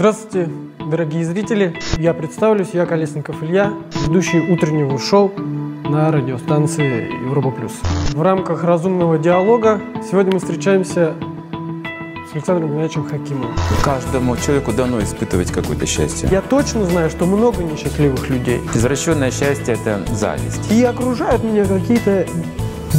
Здравствуйте, 0.00 0.48
дорогие 0.78 1.26
зрители. 1.26 1.78
Я 1.98 2.14
представлюсь, 2.14 2.70
я 2.72 2.86
Колесников 2.86 3.42
Илья, 3.42 3.74
ведущий 4.06 4.40
утреннего 4.40 4.98
шоу 4.98 5.30
на 5.36 6.10
радиостанции 6.10 7.12
Европа 7.26 7.50
Плюс. 7.50 7.72
В 8.14 8.22
рамках 8.22 8.64
разумного 8.64 9.18
диалога 9.18 9.78
сегодня 10.10 10.32
мы 10.32 10.38
встречаемся 10.38 11.16
с 11.52 12.34
Александром 12.34 12.70
Геннадьевичем 12.70 13.04
Хакимовым. 13.04 13.54
Каждому 13.84 14.38
человеку 14.38 14.72
дано 14.72 15.02
испытывать 15.02 15.52
какое-то 15.52 15.84
счастье. 15.84 16.30
Я 16.32 16.40
точно 16.40 16.86
знаю, 16.86 17.10
что 17.10 17.26
много 17.26 17.62
несчастливых 17.62 18.30
людей. 18.30 18.58
Извращенное 18.74 19.30
счастье– 19.30 19.74
это 19.84 20.02
зависть. 20.14 20.72
И 20.72 20.82
окружают 20.82 21.44
меня 21.44 21.66
какие-то 21.66 22.26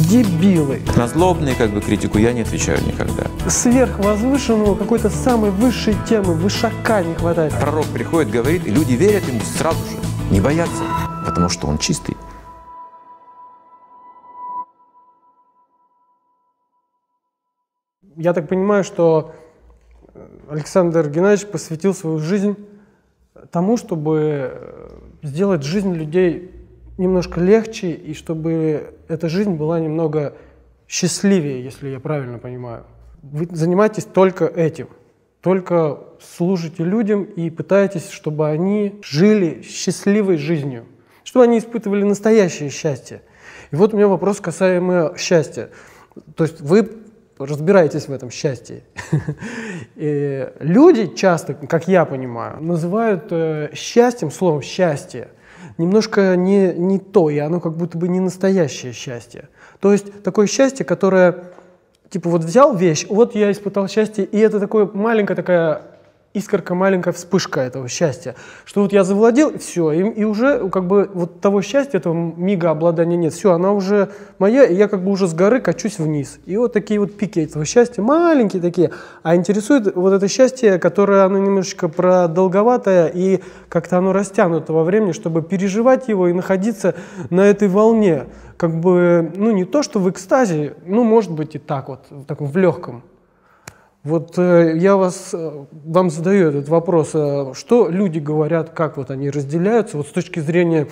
дебилы. 0.08 0.80
На 0.96 1.06
злобные 1.06 1.54
как 1.54 1.70
бы 1.70 1.80
критику 1.80 2.18
я 2.18 2.32
не 2.32 2.42
отвечаю 2.42 2.78
никогда. 2.86 3.24
Сверхвозвышенного 3.48 4.74
какой-то 4.74 5.10
самой 5.10 5.50
высшей 5.50 5.96
темы, 6.08 6.34
вышака 6.34 7.02
не 7.02 7.14
хватает. 7.14 7.52
Пророк 7.60 7.86
приходит, 7.86 8.30
говорит, 8.30 8.66
и 8.66 8.70
люди 8.70 8.92
верят 8.92 9.26
ему 9.28 9.40
сразу 9.40 9.78
же, 9.90 9.96
не 10.30 10.40
боятся, 10.40 10.82
потому 11.26 11.48
что 11.48 11.66
он 11.66 11.78
чистый. 11.78 12.16
Я 18.16 18.34
так 18.34 18.48
понимаю, 18.48 18.84
что 18.84 19.34
Александр 20.48 21.08
Геннадьевич 21.08 21.50
посвятил 21.50 21.94
свою 21.94 22.18
жизнь 22.18 22.56
тому, 23.50 23.76
чтобы 23.76 25.02
сделать 25.22 25.62
жизнь 25.62 25.94
людей 25.94 26.61
немножко 27.02 27.40
легче, 27.40 27.90
и 27.90 28.14
чтобы 28.14 28.94
эта 29.08 29.28
жизнь 29.28 29.54
была 29.54 29.80
немного 29.80 30.34
счастливее, 30.88 31.62
если 31.62 31.88
я 31.88 32.00
правильно 32.00 32.38
понимаю. 32.38 32.84
Вы 33.22 33.48
занимаетесь 33.50 34.04
только 34.04 34.46
этим, 34.46 34.88
только 35.40 35.98
служите 36.20 36.84
людям 36.84 37.24
и 37.24 37.50
пытаетесь, 37.50 38.10
чтобы 38.10 38.48
они 38.48 39.00
жили 39.02 39.62
счастливой 39.62 40.36
жизнью, 40.36 40.86
чтобы 41.24 41.44
они 41.44 41.58
испытывали 41.58 42.04
настоящее 42.04 42.70
счастье. 42.70 43.22
И 43.70 43.76
вот 43.76 43.94
у 43.94 43.96
меня 43.96 44.08
вопрос 44.08 44.40
касаемо 44.40 45.14
счастья. 45.16 45.70
То 46.36 46.44
есть 46.44 46.60
вы 46.60 46.88
разбираетесь 47.38 48.08
в 48.08 48.12
этом 48.12 48.30
счастье. 48.30 48.82
И 49.96 50.48
люди 50.60 51.14
часто, 51.14 51.54
как 51.54 51.88
я 51.88 52.04
понимаю, 52.04 52.62
называют 52.62 53.24
э, 53.30 53.70
счастьем 53.74 54.30
словом 54.30 54.62
«счастье», 54.62 55.28
немножко 55.82 56.36
не, 56.36 56.72
не 56.72 56.98
то, 56.98 57.28
и 57.28 57.38
оно 57.38 57.60
как 57.60 57.76
будто 57.76 57.98
бы 57.98 58.08
не 58.08 58.20
настоящее 58.20 58.92
счастье. 58.92 59.48
То 59.80 59.92
есть 59.92 60.22
такое 60.22 60.46
счастье, 60.46 60.84
которое, 60.86 61.44
типа, 62.08 62.30
вот 62.30 62.44
взял 62.44 62.74
вещь, 62.74 63.06
вот 63.08 63.34
я 63.34 63.50
испытал 63.50 63.88
счастье, 63.88 64.24
и 64.24 64.38
это 64.38 64.60
такое 64.60 64.88
маленькая 64.92 65.34
такая 65.34 65.82
искорка, 66.34 66.74
маленькая 66.74 67.12
вспышка 67.12 67.60
этого 67.60 67.88
счастья, 67.88 68.34
что 68.64 68.82
вот 68.82 68.92
я 68.92 69.04
завладел, 69.04 69.58
все, 69.58 69.92
и, 69.92 70.20
и 70.20 70.24
уже 70.24 70.68
как 70.70 70.86
бы 70.86 71.10
вот 71.12 71.40
того 71.40 71.60
счастья, 71.62 71.98
этого 71.98 72.14
мига 72.14 72.70
обладания 72.70 73.16
нет, 73.16 73.32
все, 73.34 73.52
она 73.52 73.72
уже 73.72 74.10
моя, 74.38 74.64
и 74.64 74.74
я 74.74 74.88
как 74.88 75.04
бы 75.04 75.10
уже 75.10 75.28
с 75.28 75.34
горы 75.34 75.60
качусь 75.60 75.98
вниз. 75.98 76.38
И 76.46 76.56
вот 76.56 76.72
такие 76.72 77.00
вот 77.00 77.16
пики 77.16 77.40
этого 77.40 77.64
счастья, 77.64 78.02
маленькие 78.02 78.62
такие, 78.62 78.92
а 79.22 79.36
интересует 79.36 79.94
вот 79.94 80.12
это 80.12 80.28
счастье, 80.28 80.78
которое 80.78 81.24
оно 81.24 81.38
немножечко 81.38 81.88
продолговатое, 81.88 83.08
и 83.08 83.40
как-то 83.68 83.98
оно 83.98 84.12
растянуто 84.12 84.72
во 84.72 84.84
времени, 84.84 85.12
чтобы 85.12 85.42
переживать 85.42 86.08
его 86.08 86.28
и 86.28 86.32
находиться 86.32 86.94
на 87.30 87.42
этой 87.42 87.68
волне, 87.68 88.26
как 88.56 88.80
бы, 88.80 89.30
ну 89.36 89.50
не 89.50 89.64
то, 89.64 89.82
что 89.82 89.98
в 89.98 90.08
экстазе, 90.10 90.74
ну 90.86 91.04
может 91.04 91.32
быть 91.32 91.54
и 91.56 91.58
так 91.58 91.88
вот, 91.88 92.06
в 92.10 92.24
таком 92.24 92.46
в 92.46 92.56
легком. 92.56 93.02
Вот 94.04 94.36
э, 94.36 94.76
я 94.78 94.96
вас, 94.96 95.30
э, 95.32 95.64
вам 95.70 96.10
задаю 96.10 96.48
этот 96.48 96.68
вопрос, 96.68 97.10
э, 97.14 97.52
что 97.54 97.88
люди 97.88 98.18
говорят, 98.18 98.70
как 98.70 98.96
вот 98.96 99.12
они 99.12 99.30
разделяются, 99.30 99.96
вот 99.96 100.08
с 100.08 100.10
точки 100.10 100.40
зрения 100.40 100.88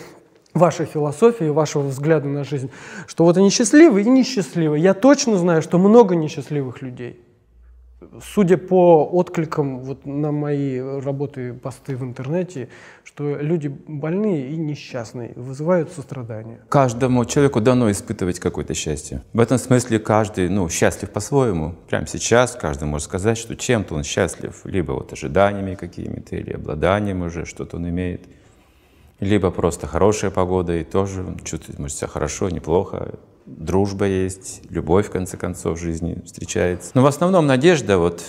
вашей 0.54 0.86
философии, 0.86 1.44
вашего 1.44 1.82
взгляда 1.82 2.28
на 2.28 2.44
жизнь, 2.44 2.70
что 3.08 3.24
вот 3.24 3.36
они 3.36 3.50
счастливы 3.50 4.02
и 4.02 4.08
несчастливы. 4.08 4.78
Я 4.78 4.94
точно 4.94 5.36
знаю, 5.38 5.60
что 5.60 5.78
много 5.78 6.14
несчастливых 6.14 6.82
людей 6.82 7.20
судя 8.22 8.56
по 8.56 9.08
откликам 9.12 9.80
вот 9.80 10.06
на 10.06 10.32
мои 10.32 10.78
работы, 10.78 11.52
посты 11.52 11.96
в 11.96 12.02
интернете, 12.02 12.68
что 13.04 13.36
люди 13.36 13.68
больные 13.68 14.50
и 14.50 14.56
несчастные 14.56 15.32
вызывают 15.36 15.92
сострадание. 15.92 16.60
Каждому 16.68 17.24
человеку 17.24 17.60
дано 17.60 17.90
испытывать 17.90 18.40
какое-то 18.40 18.74
счастье. 18.74 19.22
В 19.32 19.40
этом 19.40 19.58
смысле 19.58 19.98
каждый 19.98 20.48
ну, 20.48 20.68
счастлив 20.68 21.10
по-своему. 21.10 21.74
Прямо 21.88 22.06
сейчас 22.06 22.56
каждый 22.60 22.84
может 22.84 23.06
сказать, 23.06 23.38
что 23.38 23.56
чем-то 23.56 23.94
он 23.94 24.04
счастлив. 24.04 24.60
Либо 24.64 24.92
вот 24.92 25.12
ожиданиями 25.12 25.74
какими-то, 25.74 26.36
или 26.36 26.52
обладанием 26.52 27.22
уже, 27.22 27.44
что-то 27.44 27.76
он 27.76 27.88
имеет. 27.88 28.22
Либо 29.18 29.50
просто 29.50 29.86
хорошая 29.86 30.30
погода, 30.30 30.74
и 30.74 30.84
тоже 30.84 31.36
чувствует 31.44 31.78
может, 31.78 31.98
себя 31.98 32.08
хорошо, 32.08 32.48
неплохо 32.48 33.14
дружба 33.56 34.06
есть, 34.06 34.62
любовь, 34.70 35.08
в 35.08 35.10
конце 35.10 35.36
концов, 35.36 35.78
в 35.78 35.80
жизни 35.82 36.22
встречается. 36.24 36.90
Но 36.94 37.02
в 37.02 37.06
основном 37.06 37.46
надежда 37.46 37.98
вот 37.98 38.22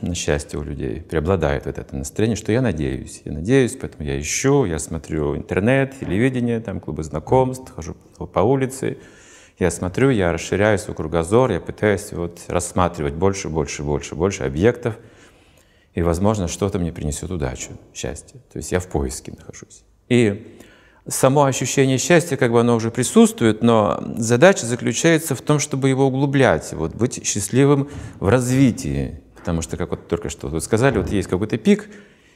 на 0.00 0.14
счастье 0.14 0.58
у 0.58 0.62
людей 0.62 1.00
преобладает 1.00 1.66
вот 1.66 1.78
это 1.78 1.96
настроение, 1.96 2.36
что 2.36 2.52
я 2.52 2.62
надеюсь. 2.62 3.22
Я 3.24 3.32
надеюсь, 3.32 3.76
поэтому 3.80 4.04
я 4.04 4.20
ищу, 4.20 4.64
я 4.64 4.78
смотрю 4.78 5.36
интернет, 5.36 5.98
телевидение, 6.00 6.60
там 6.60 6.80
клубы 6.80 7.02
знакомств, 7.04 7.72
хожу 7.74 7.94
по 8.32 8.40
улице, 8.40 8.98
я 9.58 9.70
смотрю, 9.70 10.10
я 10.10 10.32
расширяю 10.32 10.78
свой 10.78 10.96
кругозор, 10.96 11.52
я 11.52 11.60
пытаюсь 11.60 12.12
вот 12.12 12.40
рассматривать 12.48 13.14
больше, 13.14 13.48
больше, 13.48 13.82
больше, 13.82 14.14
больше 14.14 14.44
объектов, 14.44 14.96
и, 15.94 16.02
возможно, 16.02 16.48
что-то 16.48 16.78
мне 16.78 16.92
принесет 16.92 17.30
удачу, 17.30 17.72
счастье. 17.94 18.40
То 18.52 18.56
есть 18.58 18.72
я 18.72 18.80
в 18.80 18.88
поиске 18.88 19.32
нахожусь. 19.32 19.84
И 20.08 20.58
само 21.06 21.44
ощущение 21.44 21.98
счастья, 21.98 22.36
как 22.36 22.52
бы 22.52 22.60
оно 22.60 22.76
уже 22.76 22.90
присутствует, 22.90 23.62
но 23.62 24.02
задача 24.16 24.66
заключается 24.66 25.34
в 25.34 25.40
том, 25.40 25.58
чтобы 25.58 25.88
его 25.88 26.06
углублять, 26.06 26.72
вот, 26.72 26.94
быть 26.94 27.26
счастливым 27.26 27.88
в 28.20 28.28
развитии. 28.28 29.20
Потому 29.36 29.62
что, 29.62 29.76
как 29.76 29.90
вот 29.90 30.06
только 30.06 30.28
что 30.28 30.48
вы 30.48 30.60
сказали, 30.60 30.98
вот 30.98 31.10
есть 31.10 31.28
какой-то 31.28 31.58
пик 31.58 31.88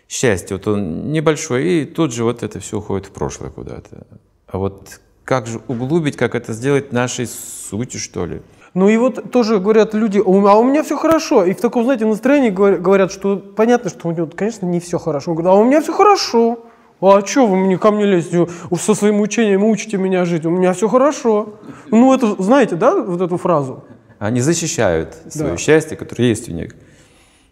счастья, 0.08 0.56
вот 0.56 0.66
он 0.66 1.12
небольшой, 1.12 1.64
и 1.64 1.84
тут 1.84 2.12
же 2.12 2.24
вот 2.24 2.42
это 2.42 2.58
все 2.58 2.78
уходит 2.78 3.06
в 3.06 3.10
прошлое 3.10 3.50
куда-то. 3.50 4.06
А 4.48 4.58
вот 4.58 5.00
как 5.24 5.46
же 5.46 5.60
углубить, 5.68 6.16
как 6.16 6.34
это 6.34 6.52
сделать 6.52 6.92
нашей 6.92 7.26
сутью, 7.26 8.00
что 8.00 8.26
ли? 8.26 8.42
Ну 8.74 8.88
и 8.88 8.96
вот 8.96 9.30
тоже 9.30 9.58
говорят 9.58 9.94
люди, 9.94 10.18
а 10.18 10.28
у 10.58 10.64
меня 10.64 10.82
все 10.82 10.96
хорошо. 10.96 11.44
И 11.44 11.54
в 11.54 11.60
таком, 11.60 11.84
знаете, 11.84 12.04
настроении 12.04 12.50
говорят, 12.50 13.10
что 13.10 13.36
понятно, 13.36 13.88
что 13.88 14.08
у 14.08 14.12
него, 14.12 14.28
конечно, 14.34 14.66
не 14.66 14.80
все 14.80 14.98
хорошо. 14.98 15.30
Он 15.30 15.36
говорит, 15.36 15.56
а 15.56 15.60
у 15.60 15.64
меня 15.64 15.80
все 15.80 15.92
хорошо. 15.92 16.65
А 17.00 17.24
что 17.26 17.46
вы 17.46 17.56
мне 17.56 17.78
ко 17.78 17.90
мне 17.90 18.06
лезете 18.06 18.46
со 18.78 18.94
своим 18.94 19.20
учением, 19.20 19.64
учите 19.64 19.98
меня 19.98 20.24
жить? 20.24 20.46
У 20.46 20.50
меня 20.50 20.72
все 20.72 20.88
хорошо. 20.88 21.60
Ну, 21.90 22.14
это, 22.14 22.42
знаете, 22.42 22.76
да, 22.76 22.94
вот 23.02 23.20
эту 23.20 23.36
фразу? 23.36 23.84
Они 24.18 24.40
защищают 24.40 25.14
свое 25.28 25.52
да. 25.52 25.56
счастье, 25.58 25.96
которое 25.96 26.28
есть 26.28 26.48
у 26.48 26.52
них. 26.52 26.72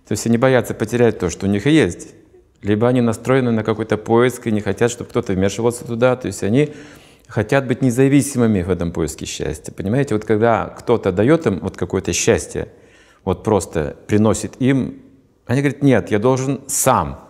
То 0.08 0.12
есть 0.12 0.26
они 0.26 0.38
боятся 0.38 0.72
потерять 0.74 1.18
то, 1.18 1.28
что 1.28 1.46
у 1.46 1.48
них 1.48 1.66
и 1.66 1.70
есть. 1.70 2.14
Либо 2.62 2.88
они 2.88 3.02
настроены 3.02 3.50
на 3.50 3.62
какой-то 3.62 3.98
поиск 3.98 4.46
и 4.46 4.52
не 4.52 4.62
хотят, 4.62 4.90
чтобы 4.90 5.10
кто-то 5.10 5.34
вмешивался 5.34 5.86
туда. 5.86 6.16
То 6.16 6.28
есть 6.28 6.42
они 6.42 6.72
хотят 7.28 7.66
быть 7.66 7.82
независимыми 7.82 8.62
в 8.62 8.70
этом 8.70 8.92
поиске 8.92 9.26
счастья. 9.26 9.72
Понимаете, 9.72 10.14
вот 10.14 10.24
когда 10.24 10.66
кто-то 10.66 11.12
дает 11.12 11.46
им 11.46 11.60
вот 11.60 11.76
какое-то 11.76 12.14
счастье, 12.14 12.68
вот 13.24 13.44
просто 13.44 13.96
приносит 14.06 14.54
им, 14.60 15.02
они 15.46 15.60
говорят, 15.60 15.82
нет, 15.82 16.10
я 16.10 16.18
должен 16.18 16.62
сам 16.66 17.23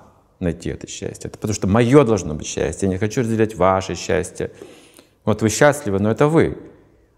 найти 0.44 0.70
это 0.70 0.88
счастье. 0.88 1.28
Это 1.28 1.30
потому 1.30 1.54
что 1.54 1.66
мое 1.66 2.04
должно 2.04 2.34
быть 2.34 2.46
счастье. 2.46 2.86
Я 2.86 2.92
не 2.92 2.98
хочу 2.98 3.22
разделять 3.22 3.56
ваше 3.56 3.94
счастье. 3.94 4.52
Вот 5.24 5.42
вы 5.42 5.48
счастливы, 5.48 5.98
но 5.98 6.10
это 6.10 6.28
вы. 6.28 6.56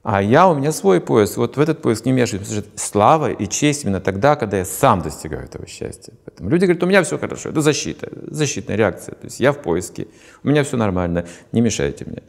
А 0.02 0.22
я, 0.22 0.48
у 0.48 0.54
меня 0.54 0.70
свой 0.70 1.00
поиск. 1.00 1.36
Вот 1.36 1.56
в 1.56 1.60
этот 1.60 1.82
поиск 1.82 2.06
не 2.06 2.26
что 2.26 2.38
слава 2.76 3.32
и 3.32 3.48
честь 3.48 3.82
именно 3.82 4.00
тогда, 4.00 4.36
когда 4.36 4.58
я 4.58 4.64
сам 4.64 5.02
достигаю 5.02 5.42
этого 5.42 5.66
счастья. 5.66 6.14
Поэтому 6.24 6.48
люди 6.48 6.64
говорят, 6.64 6.82
у 6.84 6.86
меня 6.86 7.02
все 7.02 7.18
хорошо. 7.18 7.48
Это 7.48 7.60
защита, 7.60 8.08
защитная 8.28 8.76
реакция. 8.76 9.16
То 9.16 9.24
есть 9.24 9.40
я 9.40 9.52
в 9.52 9.60
поиске, 9.60 10.06
у 10.44 10.48
меня 10.48 10.62
все 10.62 10.76
нормально, 10.76 11.26
не 11.50 11.60
мешайте 11.60 12.04
мне. 12.04 12.22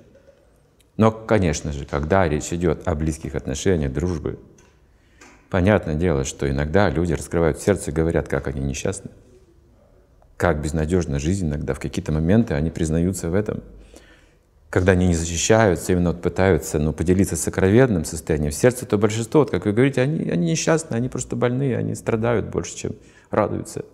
Но, 0.98 1.12
конечно 1.12 1.72
же, 1.72 1.86
когда 1.86 2.28
речь 2.28 2.52
идет 2.52 2.88
о 2.88 2.96
близких 2.96 3.36
отношениях, 3.36 3.94
дружбе, 3.94 4.38
понятное 5.52 5.94
дело, 5.94 6.24
что 6.24 6.50
иногда 6.50 6.90
люди 6.90 7.14
раскрывают 7.14 7.60
сердце 7.60 7.92
и 7.92 7.94
говорят, 7.94 8.28
как 8.28 8.48
они 8.48 8.62
несчастны 8.62 9.12
как 10.38 10.62
безнадежна 10.62 11.20
жизнь 11.20 11.48
иногда. 11.48 11.74
В 11.74 11.80
какие-то 11.80 12.12
моменты 12.12 12.54
они 12.54 12.70
признаются 12.70 13.30
в 13.30 13.34
этом. 13.34 13.64
Когда 14.70 14.92
они 14.92 15.08
не 15.08 15.16
защищаются, 15.16 15.94
именно 15.94 16.12
вот 16.12 16.22
пытаются 16.22 16.78
ну, 16.78 16.94
поделиться 16.94 17.36
сокровенным 17.36 18.06
состоянием. 18.06 18.52
В 18.52 18.56
сердце 18.56 18.86
то 18.86 18.98
большинство, 18.98 19.42
вот, 19.42 19.50
как 19.50 19.66
вы 19.66 19.72
говорите, 19.72 20.02
они, 20.02 20.30
они 20.30 20.52
несчастны, 20.52 20.96
они 20.96 21.10
просто 21.10 21.36
больные, 21.36 21.78
они 21.78 21.96
страдают 21.96 22.48
больше, 22.48 22.76
чем 22.76 22.92
радуются. 23.32 23.86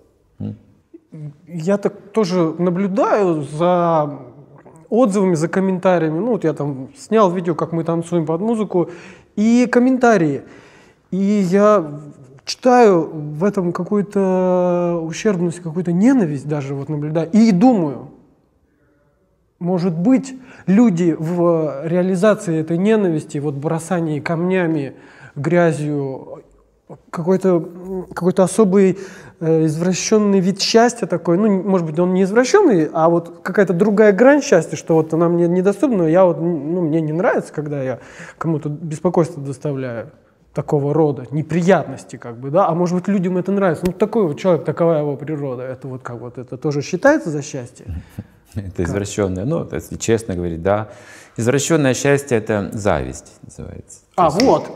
Я 1.48 1.78
так 1.78 2.12
тоже 2.12 2.54
наблюдаю 2.58 3.44
за 3.44 4.20
отзывами, 4.90 5.36
за 5.36 5.48
комментариями. 5.48 6.20
Ну 6.20 6.32
вот 6.32 6.44
я 6.44 6.54
там 6.54 6.90
снял 6.98 7.32
видео, 7.32 7.56
как 7.56 7.72
мы 7.72 7.84
танцуем 7.84 8.26
под 8.26 8.42
музыку, 8.42 8.90
и 9.36 9.68
комментарии. 9.72 10.42
И 11.12 11.18
я 11.18 12.02
читаю 12.46 13.10
в 13.12 13.44
этом 13.44 13.72
какую-то 13.72 15.00
ущербность, 15.04 15.62
какую-то 15.62 15.92
ненависть 15.92 16.48
даже 16.48 16.74
вот 16.76 16.90
наблюдаю. 16.90 17.30
И 17.32 17.52
думаю, 17.52 18.10
может 19.60 19.98
быть, 19.98 20.34
люди 20.68 21.16
в 21.18 21.88
реализации 21.88 22.60
этой 22.60 22.78
ненависти, 22.78 23.38
вот 23.38 23.56
бросании 23.56 24.20
камнями, 24.20 24.96
грязью, 25.36 26.44
какой-то 27.10 28.06
какой 28.14 28.34
особый 28.34 29.00
э, 29.40 29.66
извращенный 29.66 30.42
вид 30.42 30.62
счастья 30.62 31.06
такой, 31.06 31.38
ну, 31.38 31.64
может 31.64 31.88
быть, 31.88 31.98
он 31.98 32.14
не 32.14 32.24
извращенный, 32.24 32.90
а 32.92 33.10
вот 33.10 33.40
какая-то 33.42 33.74
другая 33.74 34.12
грань 34.12 34.42
счастья, 34.42 34.76
что 34.76 34.96
вот 34.96 35.14
она 35.14 35.30
мне 35.30 35.48
недоступна, 35.48 36.04
я 36.04 36.26
вот, 36.26 36.40
ну, 36.40 36.82
мне 36.82 37.02
не 37.02 37.14
нравится, 37.14 37.54
когда 37.54 37.82
я 37.82 38.00
кому-то 38.38 38.70
беспокойство 38.70 39.42
доставляю 39.42 40.12
такого 40.54 40.94
рода, 40.94 41.26
неприятности, 41.32 42.16
как 42.16 42.38
бы, 42.38 42.52
да, 42.52 42.68
а 42.68 42.76
может 42.76 42.96
быть, 42.96 43.08
людям 43.08 43.38
это 43.38 43.52
нравится. 43.52 43.86
Ну, 43.86 43.94
такой 43.94 44.28
вот 44.28 44.40
человек, 44.40 44.66
такова 44.66 44.94
его 44.94 45.18
природа, 45.18 45.64
это 45.64 45.88
вот 45.88 46.04
как 46.04 46.20
вот, 46.20 46.38
это 46.38 46.58
тоже 46.58 46.82
считается 46.82 47.30
за 47.32 47.42
счастье? 47.42 47.86
Это 48.56 48.84
извращенное, 48.84 49.46
ну, 49.46 49.68
если 49.72 49.96
честно 49.96 50.36
говорить, 50.36 50.62
да. 50.62 50.90
Извращенное 51.38 51.96
счастье– 51.96 52.38
это 52.40 52.70
зависть 52.72 53.34
называется. 53.42 54.02
А, 54.16 54.30
вот, 54.30 54.70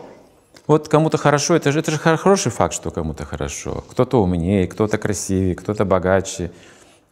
вот 0.66 0.90
кому-то 0.90 1.18
хорошо, 1.18 1.56
это 1.56 1.72
же, 1.72 1.80
это 1.80 1.92
же 1.92 1.98
хороший 2.00 2.52
факт, 2.52 2.74
что 2.74 2.90
кому-то 2.90 3.24
хорошо. 3.24 3.84
Кто-то 3.92 4.22
умнее, 4.22 4.68
кто-то 4.68 4.98
красивее, 4.98 5.54
кто-то 5.54 5.86
богаче. 5.86 6.52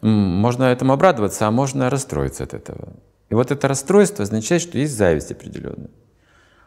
Можно 0.02 0.64
этому 0.64 0.92
обрадоваться, 0.92 1.46
а 1.46 1.52
можно 1.52 1.88
расстроиться 1.88 2.42
от 2.42 2.52
этого. 2.52 2.88
И 3.30 3.34
вот 3.34 3.52
это 3.52 3.68
расстройство 3.68 4.24
означает, 4.24 4.60
что 4.60 4.76
есть 4.76 4.96
зависть 4.96 5.30
определенная. 5.30 5.90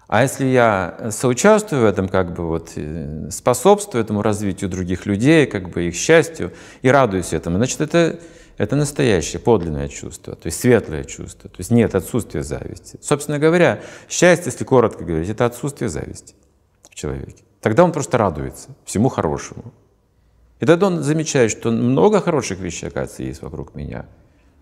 А 0.10 0.24
если 0.24 0.46
я 0.46 1.12
соучаствую 1.12 1.84
в 1.84 1.86
этом, 1.86 2.10
как 2.10 2.34
бы 2.34 2.48
вот 2.48 2.72
э, 2.76 3.30
способствую 3.30 4.04
этому 4.04 4.24
развитию 4.24 4.68
других 4.68 5.06
людей, 5.06 5.46
как 5.46 5.70
бы 5.70 5.88
их 5.88 5.96
счастью 5.96 6.52
и 6.82 6.90
радуюсь 6.90 7.32
этому, 7.32 7.58
значит, 7.58 7.80
это, 7.80 8.20
это 8.58 8.76
настоящее, 8.76 9.40
подлинное 9.40 9.88
чувство, 9.88 10.36
то 10.36 10.48
есть 10.48 10.60
светлое 10.60 11.04
чувство. 11.04 11.48
То 11.48 11.58
есть 11.60 11.70
нет 11.70 11.94
отсутствия 11.94 12.42
зависти. 12.42 12.98
Собственно 13.04 13.38
говоря, 13.38 13.82
счастье, 14.10 14.48
если 14.48 14.64
коротко 14.64 15.04
говорить, 15.04 15.30
это 15.30 15.46
отсутствие 15.46 15.90
зависти 15.90 16.34
человеке. 17.00 17.44
Тогда 17.62 17.84
он 17.84 17.92
просто 17.92 18.18
радуется 18.18 18.70
всему 18.86 19.10
хорошему. 19.10 19.74
И 20.60 20.66
тогда 20.66 20.88
он 20.88 21.04
замечает, 21.04 21.52
что 21.52 21.70
много 21.70 22.20
хороших 22.20 22.58
вещей, 22.58 22.88
оказывается, 22.88 23.22
есть 23.22 23.44
вокруг 23.44 23.76
меня. 23.76 24.08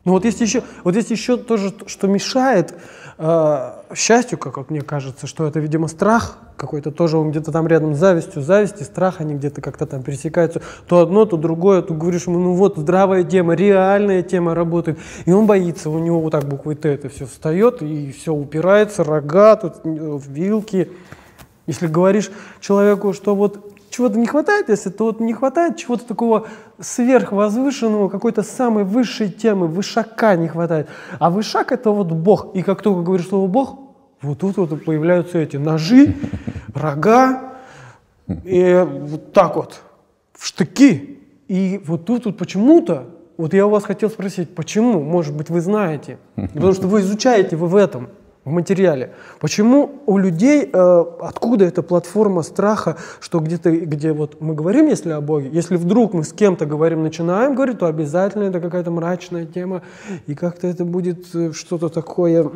Ну 0.04 0.14
вот 0.14 0.26
есть 0.26 0.40
еще, 0.40 0.64
вот 0.84 0.96
есть 0.96 1.12
еще 1.12 1.38
тоже, 1.38 1.74
что 1.86 2.08
мешает 2.08 2.74
э, 3.18 3.72
счастью, 3.96 4.38
как 4.38 4.70
мне 4.70 4.82
кажется, 4.82 5.28
что 5.28 5.48
это, 5.48 5.60
видимо, 5.60 5.88
страх 5.88 6.38
какой-то 6.58 6.92
тоже, 6.92 7.18
он 7.18 7.32
где-то 7.32 7.52
там 7.52 7.68
рядом 7.68 7.94
с 7.94 7.98
завистью. 7.98 8.42
Зависть 8.42 8.82
и 8.82 8.84
страх, 8.84 9.22
они 9.22 9.36
где-то 9.36 9.62
как-то 9.62 9.86
там 9.86 10.04
пересекаются. 10.04 10.62
То 10.88 11.00
одно, 11.00 11.26
то 11.26 11.38
другое. 11.38 11.82
Ты 11.82 11.94
говоришь 11.94 12.28
ему, 12.28 12.40
ну 12.40 12.54
вот, 12.54 12.78
здравая 12.78 13.24
тема, 13.24 13.54
реальная 13.54 14.24
тема 14.24 14.56
работает. 14.56 15.00
И 15.26 15.32
он 15.32 15.46
боится, 15.46 15.90
у 15.90 16.00
него 16.00 16.20
вот 16.20 16.32
так 16.32 16.46
буквой 16.46 16.76
Т 16.76 16.90
это 16.90 17.10
все 17.10 17.26
встает, 17.26 17.82
и 17.82 18.12
все 18.12 18.34
упирается, 18.34 19.04
рога, 19.04 19.56
тут 19.56 19.76
э, 19.84 20.20
вилки. 20.28 20.92
Если 21.68 21.88
говоришь 21.88 22.32
человеку, 22.60 23.14
что 23.14 23.36
вот 23.36 23.77
чего-то 23.90 24.18
не 24.18 24.26
хватает, 24.26 24.70
если 24.70 24.90
то 24.90 25.06
вот 25.06 25.20
не 25.20 25.34
хватает 25.34 25.78
чего-то 25.78 26.06
такого 26.06 26.48
сверхвозвышенного, 26.80 28.10
какой-то 28.10 28.44
самой 28.44 28.84
высшей 28.84 29.30
темы, 29.30 29.68
вышака 29.68 30.36
не 30.36 30.48
хватает. 30.48 30.88
А 31.20 31.30
вышак 31.30 31.72
это 31.72 31.92
вот 31.92 32.08
Бог. 32.08 32.56
И 32.56 32.64
как 32.64 32.82
только 32.82 33.02
говоришь 33.02 33.28
слово 33.28 33.48
Бог, 33.48 33.80
вот 34.22 34.40
тут 34.40 34.58
вот 34.58 34.84
появляются 34.86 35.38
эти 35.38 35.58
ножи, 35.58 36.16
рога, 36.74 37.54
и 38.44 38.86
вот 38.86 39.34
так 39.34 39.56
вот, 39.56 39.82
в 40.34 40.46
штыки. 40.46 41.20
И 41.48 41.82
вот 41.86 42.06
тут 42.06 42.26
вот 42.26 42.38
почему-то, 42.38 43.06
вот 43.38 43.54
я 43.54 43.66
у 43.68 43.70
вас 43.70 43.84
хотел 43.84 44.10
спросить, 44.10 44.54
почему, 44.54 45.02
может 45.02 45.36
быть, 45.36 45.50
вы 45.50 45.62
знаете, 45.62 46.18
потому 46.36 46.74
что 46.74 46.88
вы 46.88 47.02
изучаете 47.02 47.56
вы 47.56 47.68
в 47.68 47.76
этом– 47.76 48.10
в 48.48 48.52
материале. 48.52 49.14
Почему 49.40 50.02
у 50.06 50.18
людей, 50.18 50.70
э, 50.72 51.06
откуда 51.22 51.66
эта 51.66 51.84
платформа 51.84 52.44
страха, 52.44 52.96
что 53.20 53.40
где-то, 53.40 53.72
где 53.72 54.14
вот 54.14 54.42
мы 54.42 54.56
говорим, 54.56 54.88
если 54.88 55.12
о 55.12 55.22
Боге, 55.22 55.50
если 55.52 55.76
вдруг 55.76 56.14
мы 56.14 56.24
с 56.24 56.32
кем-то 56.32 56.66
говорим, 56.66 57.04
начинаем 57.04 57.56
говорить, 57.56 57.80
то 57.80 57.88
обязательно 57.88 58.44
это 58.44 58.62
какая-то 58.62 58.90
мрачная 58.92 59.46
тема, 59.46 59.82
и 60.28 60.36
как-то 60.36 60.68
это 60.68 60.86
будет 60.86 61.36
э, 61.36 61.52
что-то 61.52 61.90
такое, 61.90 62.50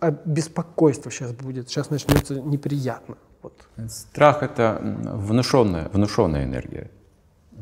а 0.00 0.10
беспокойство 0.24 1.10
сейчас 1.10 1.32
будет, 1.32 1.68
сейчас 1.68 1.90
начнется 1.90 2.40
неприятно. 2.40 3.16
Вот. 3.42 3.52
Страх— 3.88 4.42
это 4.42 4.80
внушенная, 4.82 5.90
внушенная 5.92 6.44
энергия. 6.44 6.90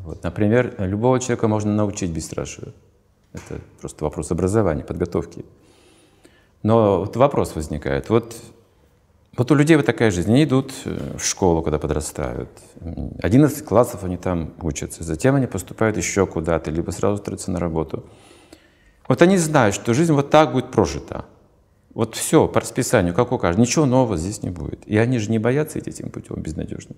Вот, 0.05 0.23
например, 0.23 0.75
любого 0.79 1.19
человека 1.19 1.49
можно 1.49 1.75
научить 1.75 2.13
бесстрашию. 2.13 2.73
Это 3.33 3.61
просто 3.81 4.05
вопрос 4.05 4.31
образования, 4.31 4.85
подготовки. 4.85 5.45
Но 6.63 7.01
вот 7.01 7.17
вопрос 7.17 7.55
возникает. 7.55 8.09
Вот, 8.09 8.37
вот 9.37 9.51
у 9.51 9.55
людей 9.55 9.77
вот 9.77 9.87
такая 9.87 10.11
жизнь. 10.11 10.31
Они 10.31 10.45
идут 10.45 10.73
э, 10.85 11.17
в 11.19 11.25
школу, 11.25 11.63
когда 11.63 11.79
подрастают. 11.79 12.51
11 13.23 13.65
классов 13.65 14.05
они 14.05 14.17
там 14.17 14.53
учатся. 14.61 15.03
Затем 15.03 15.35
они 15.35 15.47
поступают 15.47 15.97
еще 15.97 16.27
куда-то, 16.27 16.71
либо 16.71 16.91
сразу 16.91 17.15
устроятся 17.15 17.51
на 17.51 17.59
работу. 17.59 18.05
Вот 19.09 19.23
они 19.23 19.37
знают, 19.39 19.75
что 19.75 19.95
жизнь 19.95 20.13
вот 20.13 20.31
так 20.31 20.53
будет 20.53 20.71
прожита. 20.71 21.25
Вот 21.95 22.15
все 22.15 22.49
по 22.49 22.61
расписанию, 22.61 23.15
как 23.15 23.33
у. 23.33 23.37
Ничего 23.37 23.85
нового 23.85 24.17
здесь 24.17 24.43
не 24.43 24.51
будет. 24.51 24.87
И 24.87 24.97
они 24.97 25.19
же 25.19 25.31
не 25.31 25.39
боятся 25.39 25.79
идти 25.79 25.91
этим 25.91 26.11
путем 26.11 26.37
безнадежным. 26.41 26.97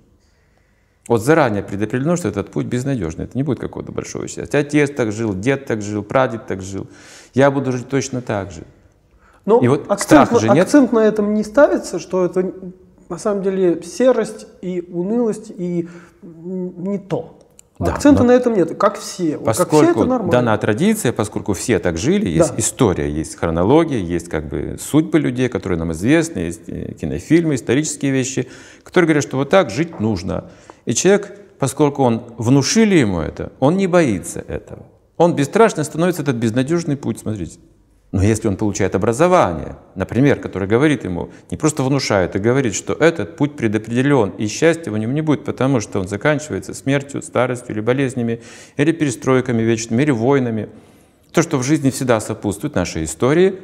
Вот 1.08 1.22
заранее 1.22 1.62
предопределено, 1.62 2.16
что 2.16 2.28
этот 2.28 2.50
путь 2.50 2.66
безнадежный. 2.66 3.25
Это 3.25 3.37
не 3.37 3.43
будет 3.43 3.58
какого-то 3.58 3.93
большого 3.93 4.28
счастья. 4.28 4.58
Отец 4.58 4.90
так 4.90 5.12
жил, 5.12 5.34
дед 5.34 5.66
так 5.66 5.82
жил, 5.82 6.02
прадед 6.02 6.46
так 6.46 6.62
жил. 6.62 6.88
Я 7.34 7.50
буду 7.50 7.72
жить 7.72 7.88
точно 7.88 8.22
так 8.22 8.52
же. 8.52 8.64
Но 9.46 9.56
ну, 9.56 9.62
и 9.62 9.69
вот 9.69 9.91
акцент, 9.91 10.38
же 10.41 10.49
нет. 10.49 10.64
акцент 10.64 10.93
на 10.93 11.00
этом 11.00 11.35
не 11.35 11.44
ставится, 11.44 11.99
что 11.99 12.25
это 12.25 12.52
на 13.08 13.19
самом 13.19 13.43
деле 13.43 13.82
серость 13.82 14.46
и 14.62 14.81
унылость 14.81 15.50
и 15.50 15.88
не 16.23 16.99
то. 16.99 17.38
Да, 17.81 17.93
Акцента 17.93 18.23
на 18.23 18.31
этом 18.31 18.55
нет, 18.55 18.76
как 18.79 18.96
все. 18.96 19.37
Поскольку 19.37 19.70
как 19.79 19.82
все 19.82 19.91
это 19.91 20.05
нормально. 20.05 20.31
дана 20.31 20.56
традиция, 20.58 21.12
поскольку 21.12 21.55
все 21.55 21.81
так 21.81 21.99
жили, 21.99 22.29
есть 22.29 22.50
да. 22.50 22.55
история, 22.58 23.11
есть 23.11 23.35
хронология, 23.35 23.99
есть 23.99 24.29
как 24.29 24.49
бы 24.49 24.79
судьбы 24.81 25.19
людей, 25.19 25.49
которые 25.49 25.76
нам 25.76 25.90
известны, 25.90 26.38
есть 26.38 26.69
э, 26.69 26.94
кинофильмы, 26.94 27.56
исторические 27.56 28.12
вещи, 28.12 28.49
которые 28.85 29.08
говорят, 29.08 29.25
что 29.25 29.38
вот 29.38 29.50
так 29.50 29.70
жить 29.70 29.99
нужно. 29.99 30.52
И 30.85 30.94
человек, 30.94 31.37
поскольку 31.58 32.05
он 32.05 32.23
внушили 32.38 32.94
ему 32.94 33.19
это, 33.19 33.50
он 33.58 33.76
не 33.76 33.88
боится 33.88 34.44
этого. 34.47 34.87
Он 35.16 35.35
бесстрашно 35.35 35.83
становится 35.83 36.23
этот 36.23 36.37
безнадежный 36.37 36.97
путь, 36.97 37.19
смотрите. 37.19 37.59
Но 38.14 38.23
если 38.23 38.47
он 38.47 38.56
получает 38.56 38.94
образование, 38.94 39.75
например, 39.97 40.38
которое 40.38 40.68
говорит 40.68 41.02
ему, 41.02 41.30
не 41.50 41.56
просто 41.56 41.83
внушает, 41.83 42.37
а 42.37 42.38
говорит, 42.38 42.76
что 42.76 42.92
этот 42.92 43.37
путь 43.37 43.56
предопределен, 43.56 44.30
и 44.38 44.47
счастья 44.47 44.92
в 44.92 44.99
нем 44.99 45.12
не 45.14 45.21
будет, 45.21 45.44
потому 45.44 45.80
что 45.80 45.99
он 45.99 46.06
заканчивается 46.06 46.75
смертью, 46.75 47.23
старостью 47.23 47.75
или 47.75 47.80
болезнями, 47.80 48.40
или 48.76 48.92
перестройками 48.92 49.62
вечными, 49.62 50.04
или 50.04 50.12
войнами. 50.12 50.68
То, 51.33 51.42
что 51.42 51.59
в 51.59 51.64
жизни 51.64 51.90
всегда 51.90 52.21
сопутствует 52.21 52.76
нашей 52.76 53.02
истории, 53.02 53.59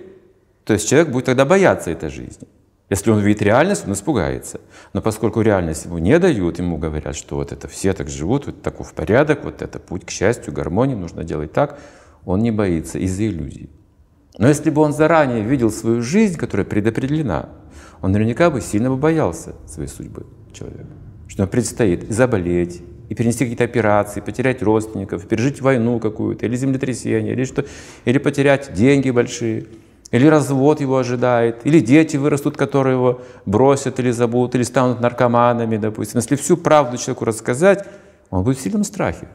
то 0.65 0.73
есть 0.73 0.89
человек 0.89 1.11
будет 1.11 1.27
тогда 1.27 1.45
бояться 1.45 1.93
этой 1.93 2.11
жизни. 2.11 2.49
Если 2.89 3.13
он 3.13 3.21
видит 3.21 3.43
реальность, 3.43 3.87
он 3.87 3.93
испугается. 3.93 4.61
Но 4.93 5.01
поскольку 5.01 5.43
реальность 5.43 5.85
ему 5.85 5.99
не 5.99 6.19
дают, 6.19 6.59
ему 6.59 6.77
говорят, 6.77 7.15
что 7.15 7.37
вот 7.37 7.53
это 7.53 7.69
все 7.69 7.93
так 7.93 8.09
живут, 8.09 8.47
вот 8.47 8.63
таков 8.63 8.95
порядок, 8.95 9.45
вот 9.45 9.63
это 9.63 9.79
путь 9.79 10.05
к 10.05 10.11
счастью, 10.11 10.53
гармонии, 10.53 10.97
нужно 10.97 11.23
делать 11.23 11.53
так, 11.53 11.79
он 12.25 12.41
не 12.41 12.51
боится 12.51 12.99
из-за 12.99 13.29
иллюзий. 13.29 13.71
Но 14.39 14.49
если 14.49 14.71
бы 14.71 14.83
он 14.83 14.93
заранее 14.93 15.43
видел 15.43 15.71
свою 15.71 16.03
жизнь, 16.03 16.37
которая 16.37 16.65
предопределена, 16.65 17.49
он 18.01 18.13
наверняка 18.13 18.51
бы 18.51 18.61
сильно 18.61 18.91
бы 18.91 18.97
боялся 18.97 19.55
своей 19.67 19.89
судьбы 19.89 20.27
человека. 20.53 20.87
Что 21.29 21.43
ему 21.43 21.51
предстоит 21.51 22.05
и 22.05 22.13
заболеть, 22.13 22.83
и 23.09 23.15
перенести 23.15 23.45
какие-то 23.45 23.65
операции, 23.65 24.21
потерять 24.21 24.63
родственников, 24.63 25.27
пережить 25.27 25.61
войну 25.61 25.99
какую-то, 25.99 26.47
или 26.47 26.57
землетрясение, 26.57 27.33
или, 27.33 27.45
что, 27.45 27.65
или 28.05 28.19
потерять 28.19 28.73
деньги 28.73 29.11
большие, 29.11 29.67
или 30.13 30.27
развод 30.27 30.81
его 30.81 30.97
ожидает, 30.97 31.61
или 31.65 31.81
дети 31.81 32.17
вырастут, 32.17 32.57
которые 32.57 32.95
его 32.95 33.21
бросят 33.47 34.01
или 34.01 34.11
забудут, 34.11 34.55
или 34.55 34.63
станут 34.63 35.01
наркоманами, 35.01 35.77
допустим. 35.77 36.19
Если 36.19 36.37
всю 36.37 36.57
правду 36.57 36.97
человеку 36.99 37.25
рассказать, 37.25 37.85
он 38.31 38.45
будет 38.45 38.59
в 38.59 38.61
сильном 38.61 38.85
страхе. 38.85 39.29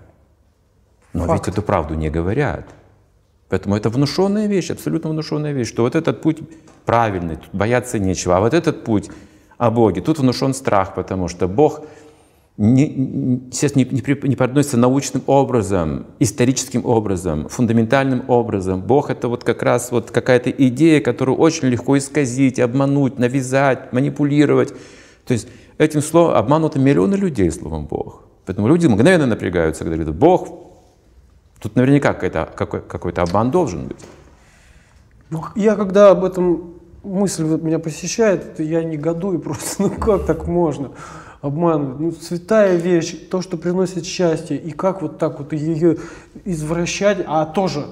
Но 1.14 1.25
Факт. 1.25 1.48
ведь 1.48 1.54
эту 1.54 1.62
правду 1.62 1.94
не 1.96 2.10
говорят. 2.10 2.66
Поэтому 3.50 3.75
это 3.75 3.90
внушенная 3.90 4.48
вещь, 4.48 4.72
абсолютно 4.72 5.10
внушенная 5.12 5.54
вещь, 5.54 5.68
что 5.68 5.84
вот 5.84 5.96
этот 5.96 6.22
путь 6.22 6.40
правильный, 6.86 7.36
тут 7.36 7.50
бояться 7.54 8.00
нечего, 8.00 8.38
а 8.38 8.40
вот 8.40 8.54
этот 8.54 8.84
путь 8.84 9.10
о 9.58 9.70
Боге, 9.70 10.02
тут 10.02 10.20
внушен 10.20 10.54
страх, 10.54 10.96
потому 10.96 11.28
что 11.28 11.48
Бог 11.48 11.82
не, 12.58 13.42
сейчас 13.52 13.75
не, 13.75 13.84
не, 13.84 14.28
не 14.30 14.36
подносится 14.36 14.78
научным 14.78 15.22
образом, 15.28 16.06
историческим 16.20 16.86
образом, 16.86 17.50
фундаментальным 17.50 18.24
образом. 18.30 18.82
Бог— 18.82 19.10
это 19.12 19.28
вот 19.28 19.44
как 19.44 19.62
раз 19.62 19.92
вот 19.92 20.10
какая-то 20.10 20.50
идея, 20.52 21.02
которую 21.02 21.38
очень 21.38 21.68
легко 21.68 21.98
исказить, 21.98 22.60
обмануть, 22.60 23.20
навязать, 23.20 23.92
манипулировать. 23.92 24.74
То 25.25 25.34
есть 25.34 25.50
этим 25.78 26.02
словом 26.02 26.36
обмануты 26.36 26.80
миллионы 26.80 27.16
людей 27.16 27.52
словом 27.52 27.88
Бог. 27.88 28.24
Поэтому 28.46 28.70
люди 28.70 28.88
мгновенно 28.88 29.25
напрягаются, 29.25 29.84
когда 29.84 29.98
говорят, 29.98 30.16
Бог, 30.16 30.48
тут 31.65 31.75
наверняка 31.75 32.13
какой-то 32.13 32.48
какой, 32.55 32.81
какой 32.81 33.12
обман 33.13 33.50
должен 33.50 33.88
быть. 33.88 33.98
Ну, 35.31 35.43
я 35.55 35.75
когда 35.75 36.12
об 36.12 36.24
этом 36.24 36.75
мысль 37.03 37.43
вот 37.43 37.63
меня 37.63 37.79
посещает, 37.79 38.60
я 38.60 38.84
негодую 38.84 39.39
просто, 39.45 39.84
ну 39.84 39.89
как 39.89 40.27
так 40.27 40.48
можно 40.48 40.91
обманывать? 41.41 42.00
Ну, 42.00 42.12
святая 42.12 42.75
вещь, 42.75 43.15
то, 43.31 43.41
что 43.41 43.57
приносит 43.57 44.05
счастье, 44.05 44.57
и 44.57 44.72
как 44.72 45.01
вот 45.01 45.17
так 45.17 45.39
вот 45.39 45.53
ее 45.53 45.98
извращать, 46.45 47.24
а 47.25 47.45
тоже 47.45 47.88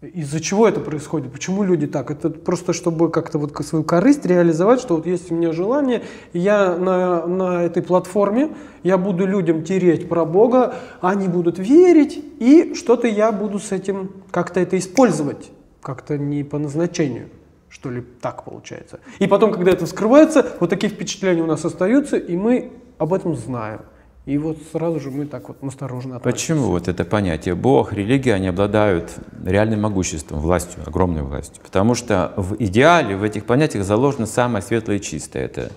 из-за 0.00 0.40
чего 0.40 0.68
это 0.68 0.78
происходит? 0.78 1.32
Почему 1.32 1.64
люди 1.64 1.88
так? 1.88 2.10
Это 2.10 2.30
просто 2.30 2.72
чтобы 2.72 3.10
как-то 3.10 3.38
вот 3.38 3.56
свою 3.66 3.84
корысть 3.84 4.24
реализовать, 4.24 4.80
что 4.80 4.96
вот 4.96 5.06
есть 5.06 5.32
у 5.32 5.34
меня 5.34 5.52
желание, 5.52 6.04
я 6.32 6.76
на, 6.76 7.26
на 7.26 7.64
этой 7.64 7.82
платформе, 7.82 8.54
я 8.84 8.96
буду 8.96 9.26
людям 9.26 9.64
тереть 9.64 10.08
про 10.08 10.24
Бога, 10.24 10.76
они 11.00 11.26
будут 11.26 11.58
верить, 11.58 12.22
и 12.38 12.74
что-то 12.74 13.08
я 13.08 13.32
буду 13.32 13.58
с 13.58 13.72
этим 13.72 14.12
как-то 14.30 14.60
это 14.60 14.78
использовать, 14.78 15.50
как-то 15.82 16.16
не 16.16 16.44
по 16.44 16.58
назначению, 16.58 17.28
что 17.68 17.90
ли, 17.90 18.04
так 18.20 18.44
получается. 18.44 19.00
И 19.18 19.26
потом, 19.26 19.52
когда 19.52 19.72
это 19.72 19.84
вскрывается, 19.84 20.46
вот 20.60 20.70
такие 20.70 20.92
впечатления 20.92 21.42
у 21.42 21.46
нас 21.46 21.64
остаются, 21.64 22.16
и 22.16 22.36
мы 22.36 22.70
об 22.98 23.12
этом 23.12 23.34
знаем. 23.34 23.80
И 24.28 24.36
вот 24.36 24.58
сразу 24.72 25.00
же 25.00 25.10
мы 25.10 25.24
так 25.24 25.48
вот 25.48 25.62
настороженно 25.62 26.16
относимся. 26.16 26.44
Почему 26.52 26.66
вот 26.66 26.86
это 26.86 27.06
понятие 27.06 27.54
Бог, 27.54 27.94
религия, 27.94 28.34
они 28.34 28.48
обладают 28.48 29.10
реальным 29.42 29.80
могуществом, 29.80 30.40
властью, 30.40 30.82
огромной 30.84 31.22
властью? 31.22 31.62
Потому 31.62 31.94
что 31.94 32.34
в 32.36 32.54
идеале, 32.58 33.16
в 33.16 33.22
этих 33.22 33.46
понятиях 33.46 33.86
заложено 33.86 34.26
самое 34.26 34.62
светлое 34.62 34.98
и 34.98 35.00
чистое. 35.00 35.46
Это 35.46 35.72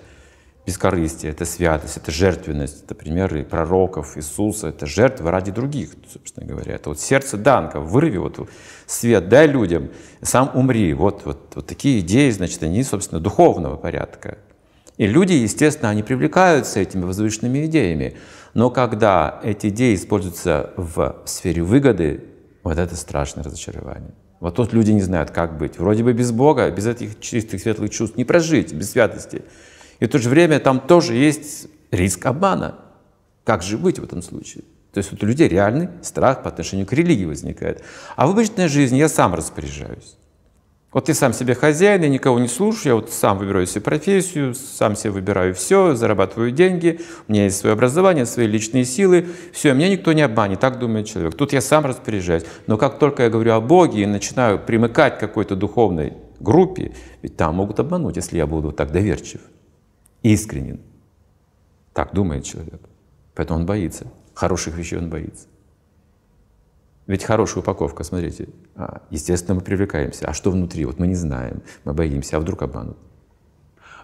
бескорыстие, 0.66 1.32
это 1.32 1.46
святость, 1.46 1.96
это 1.96 2.10
жертвенность. 2.10 2.84
Это 2.84 2.94
примеры 2.94 3.42
пророков, 3.42 4.18
Иисуса, 4.18 4.68
это 4.68 4.84
жертва 4.84 5.30
ради 5.30 5.50
других, 5.50 5.92
собственно 6.12 6.46
говоря. 6.46 6.74
Это 6.74 6.90
вот 6.90 7.00
сердце 7.00 7.38
Данка, 7.38 7.80
вырви 7.80 8.18
вот 8.18 8.50
свет, 8.84 9.30
дай 9.30 9.46
людям, 9.46 9.88
сам 10.20 10.50
умри. 10.52 10.92
Вот, 10.92 11.22
вот, 11.24 11.52
вот 11.54 11.66
такие 11.66 12.00
идеи, 12.00 12.28
значит, 12.28 12.62
они, 12.62 12.84
собственно, 12.84 13.18
духовного 13.18 13.76
порядка. 13.76 14.36
И 14.98 15.06
люди, 15.06 15.32
естественно, 15.32 15.90
они 15.90 16.02
привлекаются 16.02 16.80
этими 16.80 17.04
возвышенными 17.04 17.64
идеями. 17.64 18.16
Но 18.54 18.70
когда 18.70 19.40
эти 19.42 19.68
идеи 19.68 19.94
используются 19.94 20.72
в 20.76 21.22
сфере 21.24 21.62
выгоды, 21.62 22.24
вот 22.62 22.78
это 22.78 22.94
страшное 22.96 23.42
разочарование. 23.42 24.14
Вот 24.40 24.56
тут 24.56 24.72
люди 24.72 24.90
не 24.90 25.00
знают, 25.00 25.30
как 25.30 25.56
быть. 25.56 25.78
Вроде 25.78 26.02
бы 26.02 26.12
без 26.12 26.32
Бога, 26.32 26.70
без 26.70 26.86
этих 26.86 27.20
чистых, 27.20 27.60
светлых 27.60 27.90
чувств 27.90 28.16
не 28.16 28.24
прожить, 28.24 28.72
без 28.72 28.90
святости. 28.90 29.42
И 30.00 30.04
в 30.04 30.08
то 30.08 30.18
же 30.18 30.28
время 30.28 30.58
там 30.58 30.80
тоже 30.80 31.14
есть 31.14 31.68
риск 31.90 32.26
обмана. 32.26 32.78
Как 33.44 33.62
же 33.62 33.78
быть 33.78 33.98
в 33.98 34.04
этом 34.04 34.20
случае? 34.20 34.64
То 34.92 34.98
есть 34.98 35.10
вот 35.10 35.22
у 35.22 35.26
людей 35.26 35.48
реальный 35.48 35.88
страх 36.02 36.42
по 36.42 36.48
отношению 36.48 36.86
к 36.86 36.92
религии 36.92 37.24
возникает. 37.24 37.82
А 38.16 38.26
в 38.26 38.30
обычной 38.30 38.68
жизни 38.68 38.96
я 38.96 39.08
сам 39.08 39.34
распоряжаюсь. 39.34 40.16
Вот 40.92 41.06
ты 41.06 41.14
сам 41.14 41.32
себе 41.32 41.54
хозяин, 41.54 42.02
я 42.02 42.08
никого 42.10 42.38
не 42.38 42.48
слушаю, 42.48 42.88
я 42.88 42.94
вот 42.96 43.10
сам 43.10 43.38
выбираю 43.38 43.66
себе 43.66 43.80
профессию, 43.80 44.54
сам 44.54 44.94
себе 44.94 45.12
выбираю 45.12 45.54
все, 45.54 45.94
зарабатываю 45.94 46.52
деньги, 46.52 47.00
у 47.26 47.32
меня 47.32 47.44
есть 47.44 47.56
свое 47.56 47.72
образование, 47.72 48.26
свои 48.26 48.46
личные 48.46 48.84
силы, 48.84 49.26
все, 49.54 49.72
меня 49.72 49.88
никто 49.88 50.12
не 50.12 50.20
обманет, 50.20 50.60
так 50.60 50.78
думает 50.78 51.06
человек. 51.06 51.34
Тут 51.34 51.54
я 51.54 51.62
сам 51.62 51.86
распоряжаюсь. 51.86 52.44
Но 52.66 52.76
как 52.76 52.98
только 52.98 53.22
я 53.22 53.30
говорю 53.30 53.54
о 53.54 53.60
Боге 53.62 54.02
и 54.02 54.06
начинаю 54.06 54.58
примыкать 54.58 55.16
к 55.16 55.20
какой-то 55.20 55.56
духовной 55.56 56.12
группе, 56.40 56.92
ведь 57.22 57.36
там 57.36 57.54
могут 57.54 57.80
обмануть, 57.80 58.16
если 58.16 58.36
я 58.36 58.46
буду 58.46 58.70
так 58.70 58.92
доверчив, 58.92 59.40
искренен. 60.22 60.80
Так 61.94 62.12
думает 62.12 62.44
человек. 62.44 62.82
Поэтому 63.34 63.60
он 63.60 63.66
боится. 63.66 64.08
Хороших 64.34 64.76
вещей 64.76 64.98
он 64.98 65.08
боится. 65.08 65.46
Ведь 67.06 67.24
хорошая 67.24 67.62
упаковка, 67.62 68.04
смотрите, 68.04 68.48
а, 68.76 69.02
естественно, 69.10 69.56
мы 69.56 69.60
привлекаемся. 69.60 70.26
А 70.26 70.32
что 70.32 70.50
внутри? 70.50 70.84
Вот 70.84 70.98
мы 70.98 71.08
не 71.08 71.16
знаем, 71.16 71.62
мы 71.84 71.92
боимся, 71.94 72.36
а 72.36 72.40
вдруг 72.40 72.62
обманут? 72.62 72.96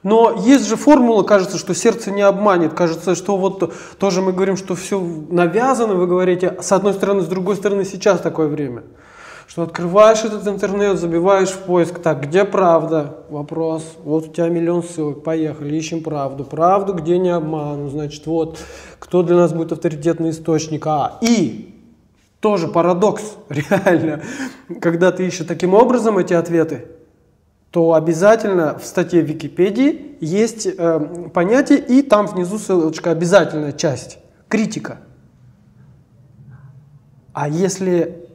Но 0.03 0.43
есть 0.45 0.69
же 0.69 0.77
формула, 0.77 1.23
кажется, 1.23 1.59
что 1.59 1.75
сердце 1.75 2.11
не 2.11 2.23
обманет. 2.23 2.73
Кажется, 2.73 3.15
что 3.15 3.37
вот 3.37 3.73
тоже 3.99 4.21
мы 4.21 4.33
говорим, 4.33 4.57
что 4.57 4.75
все 4.75 5.01
навязано, 5.01 5.95
вы 5.95 6.07
говорите, 6.07 6.57
с 6.61 6.73
одной 6.73 6.95
стороны, 6.95 7.23
с 7.23 7.27
другой 7.27 7.57
стороны, 7.57 7.85
сейчас 7.85 8.21
такое 8.21 8.49
время. 8.49 8.83
Что 9.47 9.63
открываешь 9.63 10.25
этот 10.25 10.47
интернет, 10.47 10.99
забиваешь 10.99 11.49
в 11.49 11.61
поиск, 11.61 12.01
так, 12.01 12.21
где 12.23 12.45
правда? 12.45 13.17
Вопрос. 13.31 13.97
Вот 14.05 14.29
у 14.29 14.33
тебя 14.33 14.49
миллион 14.49 14.83
ссылок, 14.83 15.23
поехали, 15.23 15.75
ищем 15.75 16.03
правду. 16.03 16.45
Правду, 16.45 16.93
где 16.93 17.19
не 17.19 17.31
обману, 17.31 17.89
значит, 17.89 18.27
вот, 18.27 18.59
кто 18.99 19.23
для 19.23 19.37
нас 19.37 19.55
будет 19.55 19.73
авторитетный 19.73 20.31
источник, 20.31 20.87
а. 20.87 21.19
И 21.23 21.78
тоже 22.41 22.69
парадокс, 22.69 23.37
реально. 23.49 24.23
Когда 24.81 25.13
ты 25.13 25.27
ищешь 25.27 25.47
таким 25.47 25.75
образом 25.75 26.19
эти 26.19 26.35
ответы, 26.35 26.87
то 27.71 27.95
обязательно 27.95 28.79
в 28.79 28.85
статье 28.85 29.21
Википедии 29.21 30.17
есть 30.21 30.67
э, 30.67 31.29
понятие, 31.35 31.79
и 31.79 32.03
там 32.03 32.27
внизу 32.27 32.59
ссылочка, 32.59 33.11
обязательная 33.11 33.73
часть, 33.73 34.19
критика. 34.49 34.99
А 37.35 37.49
если 37.49 38.27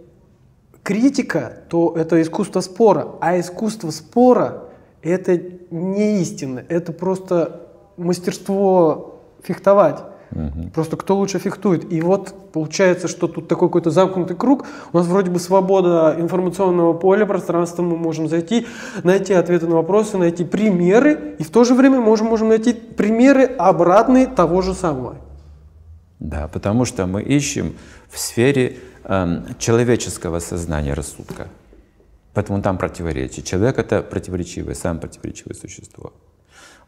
критика, 0.84 1.64
то 1.70 1.94
это 1.98 2.22
искусство 2.22 2.60
спора, 2.60 3.16
а 3.22 3.40
искусство 3.40 3.90
спора 3.90 4.66
это 5.02 5.42
не 5.72 6.22
истина, 6.22 6.64
это 6.70 6.94
просто 6.94 7.68
мастерство 7.98 9.22
фехтовать. 9.42 10.04
Угу. 10.34 10.70
Просто 10.74 10.98
кто 10.98 11.16
лучше 11.16 11.38
фехтует. 11.38 11.92
И 11.94 12.02
вот 12.02 12.52
получается, 12.52 13.08
что 13.08 13.28
тут 13.28 13.48
такой 13.48 13.68
какой-то 13.68 13.92
замкнутый 13.92 14.36
круг. 14.36 14.66
У 14.92 14.98
нас 14.98 15.06
вроде 15.06 15.30
бы 15.30 15.40
свобода 15.40 16.16
информационного 16.18 16.94
поля, 16.94 17.26
пространства, 17.26 17.84
мы 17.84 17.98
можем 17.98 18.28
зайти, 18.28 18.66
найти 19.04 19.34
ответы 19.34 19.68
на 19.68 19.76
вопросы, 19.76 20.18
найти 20.18 20.44
примеры, 20.44 21.36
и 21.38 21.44
в 21.44 21.52
то 21.52 21.64
же 21.64 21.76
время 21.76 22.00
можем, 22.00 22.28
можем 22.28 22.50
найти 22.50 22.74
примеры 22.74 23.46
обратные 23.46 24.26
того 24.26 24.62
же 24.62 24.74
самого. 24.74 25.18
Да, 26.20 26.48
потому 26.48 26.86
что 26.86 27.06
мы 27.06 27.22
ищем 27.22 27.74
в 28.10 28.18
сфере 28.18 28.78
э, 29.04 29.42
человеческого 29.60 30.40
сознания 30.40 30.94
рассудка. 30.94 31.48
Поэтому 32.34 32.62
там 32.64 32.78
противоречие. 32.80 33.44
Человек— 33.44 33.78
это 33.78 34.02
противоречивое, 34.02 34.74
сам 34.74 35.00
противоречивое 35.00 35.54
существо. 35.54 36.14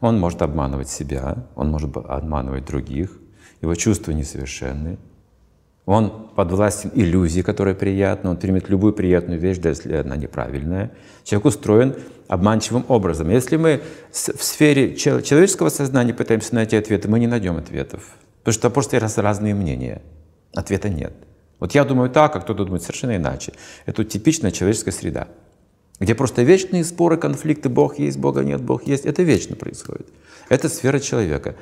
Он 0.00 0.18
может 0.18 0.42
обманывать 0.42 0.88
себя, 0.88 1.36
он 1.54 1.70
может 1.70 1.96
обманывать 1.96 2.64
других, 2.64 3.10
его 3.66 3.74
чувства 3.74 4.12
несовершенны. 4.12 4.98
Он 5.84 6.30
подвластен 6.34 6.90
иллюзии, 6.94 7.42
которая 7.42 7.74
приятна, 7.74 8.30
он 8.30 8.36
примет 8.38 8.68
любую 8.68 8.92
приятную 8.92 9.38
вещь, 9.38 9.58
даже 9.58 9.82
если 9.82 9.94
она 9.94 10.16
неправильная. 10.16 10.90
Человек 11.22 11.46
устроен 11.46 11.94
обманчивым 12.26 12.84
образом. 12.88 13.30
Если 13.30 13.56
мы 13.56 13.82
в 14.10 14.42
сфере 14.42 14.96
человеческого 14.96 15.68
сознания 15.68 16.12
пытаемся 16.12 16.56
найти 16.56 16.76
ответы, 16.76 17.08
мы 17.08 17.20
не 17.20 17.28
найдем 17.28 17.56
ответов. 17.56 18.02
Потому 18.40 18.52
что 18.54 18.70
просто 18.70 18.98
раз 18.98 19.16
разные 19.18 19.54
мнения. 19.54 20.02
Ответа 20.54 20.88
нет. 20.88 21.12
Вот 21.60 21.72
я 21.72 21.84
думаю 21.84 22.10
так, 22.10 22.34
а 22.34 22.40
кто-то 22.40 22.64
думает 22.64 22.82
совершенно 22.82 23.16
иначе. 23.16 23.52
Это 23.86 24.04
типичная 24.04 24.50
человеческая 24.50 24.92
среда, 24.92 25.28
где 26.00 26.14
просто 26.14 26.42
вечные 26.42 26.84
споры, 26.84 27.16
конфликты, 27.16 27.68
Бог 27.68 27.98
есть, 27.98 28.18
Бога 28.18 28.42
нет, 28.42 28.60
Бог 28.60 28.86
есть. 28.86 29.06
Это 29.06 29.22
вечно 29.22 29.56
происходит. 29.56 30.08
Это 30.48 30.68
сфера 30.68 30.98
человека. 30.98 31.54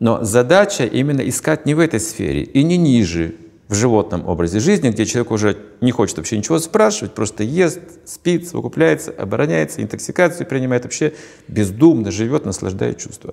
Но 0.00 0.24
задача 0.24 0.84
именно 0.84 1.20
искать 1.20 1.66
не 1.66 1.74
в 1.74 1.78
этой 1.78 2.00
сфере 2.00 2.42
и 2.42 2.62
не 2.64 2.76
ниже, 2.76 3.36
в 3.70 3.74
животном 3.74 4.26
образе 4.26 4.58
жизни, 4.58 4.90
где 4.90 5.06
человек 5.06 5.30
уже 5.30 5.56
не 5.80 5.92
хочет 5.92 6.16
вообще 6.16 6.36
ничего 6.36 6.58
спрашивать, 6.58 7.14
просто 7.14 7.44
ест, 7.44 7.78
спит, 8.04 8.48
совокупляется, 8.48 9.12
обороняется, 9.12 9.80
интоксикацию 9.80 10.44
принимает, 10.48 10.82
вообще 10.82 11.12
бездумно 11.46 12.10
живет, 12.10 12.44
наслаждает 12.44 12.98
чувства. 12.98 13.32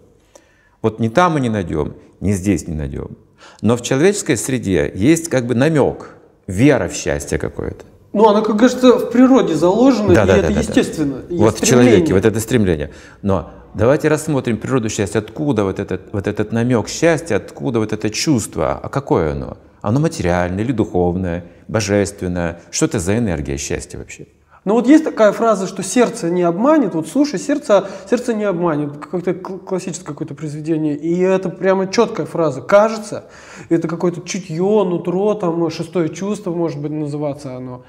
Вот 0.83 0.99
ни 0.99 1.07
там 1.07 1.33
мы 1.33 1.39
не 1.39 1.49
найдем, 1.49 1.95
ни 2.19 2.33
здесь 2.33 2.67
не 2.67 2.75
найдем. 2.75 3.17
Но 3.63 3.77
в 3.77 3.81
человеческой 3.81 4.37
среде 4.37 4.91
есть 4.93 5.27
как 5.27 5.47
бы 5.47 5.55
намек, 5.55 6.09
вера 6.45 6.87
в 6.87 6.93
счастье 6.93 7.39
какое-то. 7.39 7.85
Ну, 8.13 8.29
она, 8.29 8.41
как 8.41 8.59
кажется, 8.59 8.93
в 8.93 9.09
природе 9.09 9.55
заложена, 9.55 10.13
да, 10.13 10.23
и 10.23 10.27
да, 10.27 10.37
это 10.37 10.53
да, 10.53 10.59
естественно. 10.59 11.15
Да. 11.27 11.35
Вот 11.35 11.59
в 11.59 11.65
человеке, 11.65 12.13
вот 12.13 12.25
это 12.25 12.39
стремление. 12.39 12.91
Но 13.23 13.51
Давайте 13.73 14.07
рассмотрим 14.07 14.57
природу 14.57 14.89
счастья. 14.89 15.19
Откуда 15.19 15.63
вот 15.63 15.79
этот, 15.79 16.13
вот 16.13 16.27
этот 16.27 16.51
намек 16.51 16.87
счастья, 16.87 17.35
откуда 17.35 17.79
вот 17.79 17.93
это 17.93 18.09
чувство? 18.09 18.79
А 18.81 18.89
какое 18.89 19.33
оно? 19.33 19.57
Оно 19.81 19.99
материальное 19.99 20.63
или 20.63 20.71
духовное, 20.71 21.45
божественное? 21.67 22.61
Что 22.71 22.85
это 22.85 22.99
за 22.99 23.17
энергия 23.17 23.57
счастья 23.57 23.97
вообще? 23.97 24.27
Ну 24.65 24.73
вот 24.73 24.87
есть 24.87 25.03
такая 25.03 25.31
фраза, 25.31 25.67
что 25.67 25.83
сердце 25.83 26.29
не 26.29 26.41
обманет. 26.41 26.93
Вот 26.95 27.07
слушай, 27.07 27.39
сердце, 27.39 27.87
сердце 28.09 28.33
не 28.33 28.43
обманет. 28.43 28.97
Какое-то 28.97 29.33
классическое 29.33 30.07
какое-то 30.07 30.33
произведение. 30.33 30.97
И 30.97 31.19
это 31.19 31.49
прямо 31.49 31.87
четкая 31.87 32.25
фраза. 32.25 32.61
Кажется, 32.61 33.25
это 33.69 33.87
какое-то 33.87 34.21
чутье, 34.21 34.83
нутро, 34.83 35.35
там 35.35 35.69
шестое 35.69 36.09
чувство, 36.09 36.51
может 36.51 36.81
быть, 36.81 36.91
называться 36.91 37.55
оно. 37.55 37.83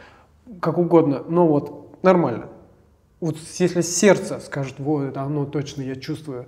Как 0.60 0.78
угодно. 0.78 1.22
Но 1.28 1.48
вот 1.48 2.02
нормально 2.02 2.46
вот 3.20 3.36
если 3.58 3.80
сердце 3.80 4.40
скажет, 4.40 4.74
вот 4.78 5.16
оно 5.16 5.44
точно, 5.44 5.82
я 5.82 5.96
чувствую, 5.96 6.46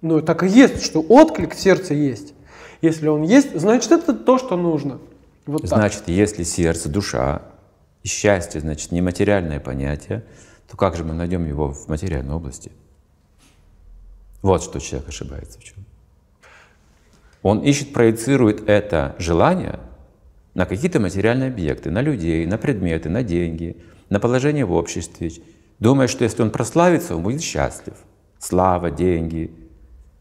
но 0.00 0.20
так 0.20 0.42
и 0.42 0.48
есть, 0.48 0.82
что 0.82 1.00
отклик 1.00 1.54
в 1.54 1.60
сердце 1.60 1.94
есть. 1.94 2.34
Если 2.80 3.08
он 3.08 3.22
есть, 3.22 3.58
значит 3.58 3.90
это 3.90 4.14
то, 4.14 4.38
что 4.38 4.56
нужно. 4.56 5.00
Вот 5.46 5.66
значит, 5.66 6.00
так. 6.00 6.08
если 6.08 6.44
сердце, 6.44 6.88
душа 6.88 7.42
и 8.02 8.08
счастье, 8.08 8.60
значит, 8.60 8.92
нематериальное 8.92 9.60
понятие, 9.60 10.24
то 10.70 10.76
как 10.76 10.96
же 10.96 11.04
мы 11.04 11.14
найдем 11.14 11.46
его 11.46 11.72
в 11.72 11.88
материальной 11.88 12.34
области? 12.34 12.70
Вот 14.42 14.62
что 14.62 14.78
человек 14.78 15.08
ошибается 15.08 15.58
в 15.58 15.64
чем. 15.64 15.84
Он 17.42 17.60
ищет, 17.60 17.92
проецирует 17.92 18.68
это 18.68 19.16
желание 19.18 19.80
на 20.54 20.66
какие-то 20.66 21.00
материальные 21.00 21.48
объекты, 21.48 21.90
на 21.90 22.02
людей, 22.02 22.46
на 22.46 22.58
предметы, 22.58 23.08
на 23.08 23.22
деньги, 23.22 23.76
на 24.10 24.20
положение 24.20 24.64
в 24.64 24.72
обществе, 24.72 25.32
думая, 25.78 26.08
что 26.08 26.24
если 26.24 26.42
он 26.42 26.50
прославится, 26.50 27.16
он 27.16 27.22
будет 27.22 27.42
счастлив. 27.42 27.94
Слава, 28.38 28.90
деньги. 28.90 29.50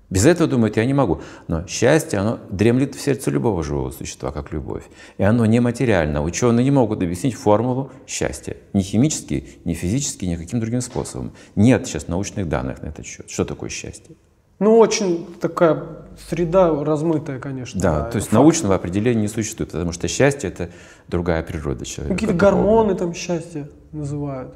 Без 0.10 0.26
этого, 0.26 0.50
думает, 0.50 0.78
я 0.78 0.86
не 0.86 0.94
могу. 0.94 1.22
Но 1.48 1.68
счастье, 1.68 2.20
оно 2.20 2.40
дремлет 2.50 2.96
в 2.96 3.02
сердце 3.02 3.30
любого 3.30 3.62
живого 3.62 3.92
существа, 3.92 4.32
как 4.32 4.54
любовь. 4.54 4.84
И 5.18 5.24
оно 5.24 5.46
нематериально. 5.46 6.24
Ученые 6.24 6.64
не 6.64 6.72
могут 6.72 7.04
объяснить 7.04 7.36
формулу 7.36 7.92
счастья. 8.08 8.56
Ни 8.72 8.82
химически, 8.82 9.46
ни 9.66 9.74
физически, 9.74 10.24
ни 10.26 10.36
каким 10.36 10.62
другим 10.62 10.80
способом. 10.80 11.34
Нет 11.56 11.88
сейчас 11.88 12.08
научных 12.08 12.48
данных 12.48 12.82
на 12.82 12.88
этот 12.88 13.06
счет. 13.06 13.30
Что 13.30 13.44
такое 13.44 13.70
счастье? 13.70 14.16
Ну, 14.60 14.78
очень 14.80 15.28
такая 15.40 15.84
среда 16.30 16.84
размытая, 16.84 17.40
конечно. 17.40 17.80
Да, 17.80 18.04
то 18.04 18.16
есть 18.16 18.28
факт. 18.30 18.34
научного 18.34 18.76
определения 18.76 19.22
не 19.22 19.28
существует, 19.28 19.72
потому 19.72 19.92
что 19.92 20.08
счастье— 20.08 20.50
это 20.52 20.70
другая 21.10 21.44
природа 21.44 21.86
человека. 21.86 22.16
Какие-то 22.16 22.36
гормоны 22.36 22.96
там 22.96 23.14
счастье 23.14 23.70
называют. 23.92 24.56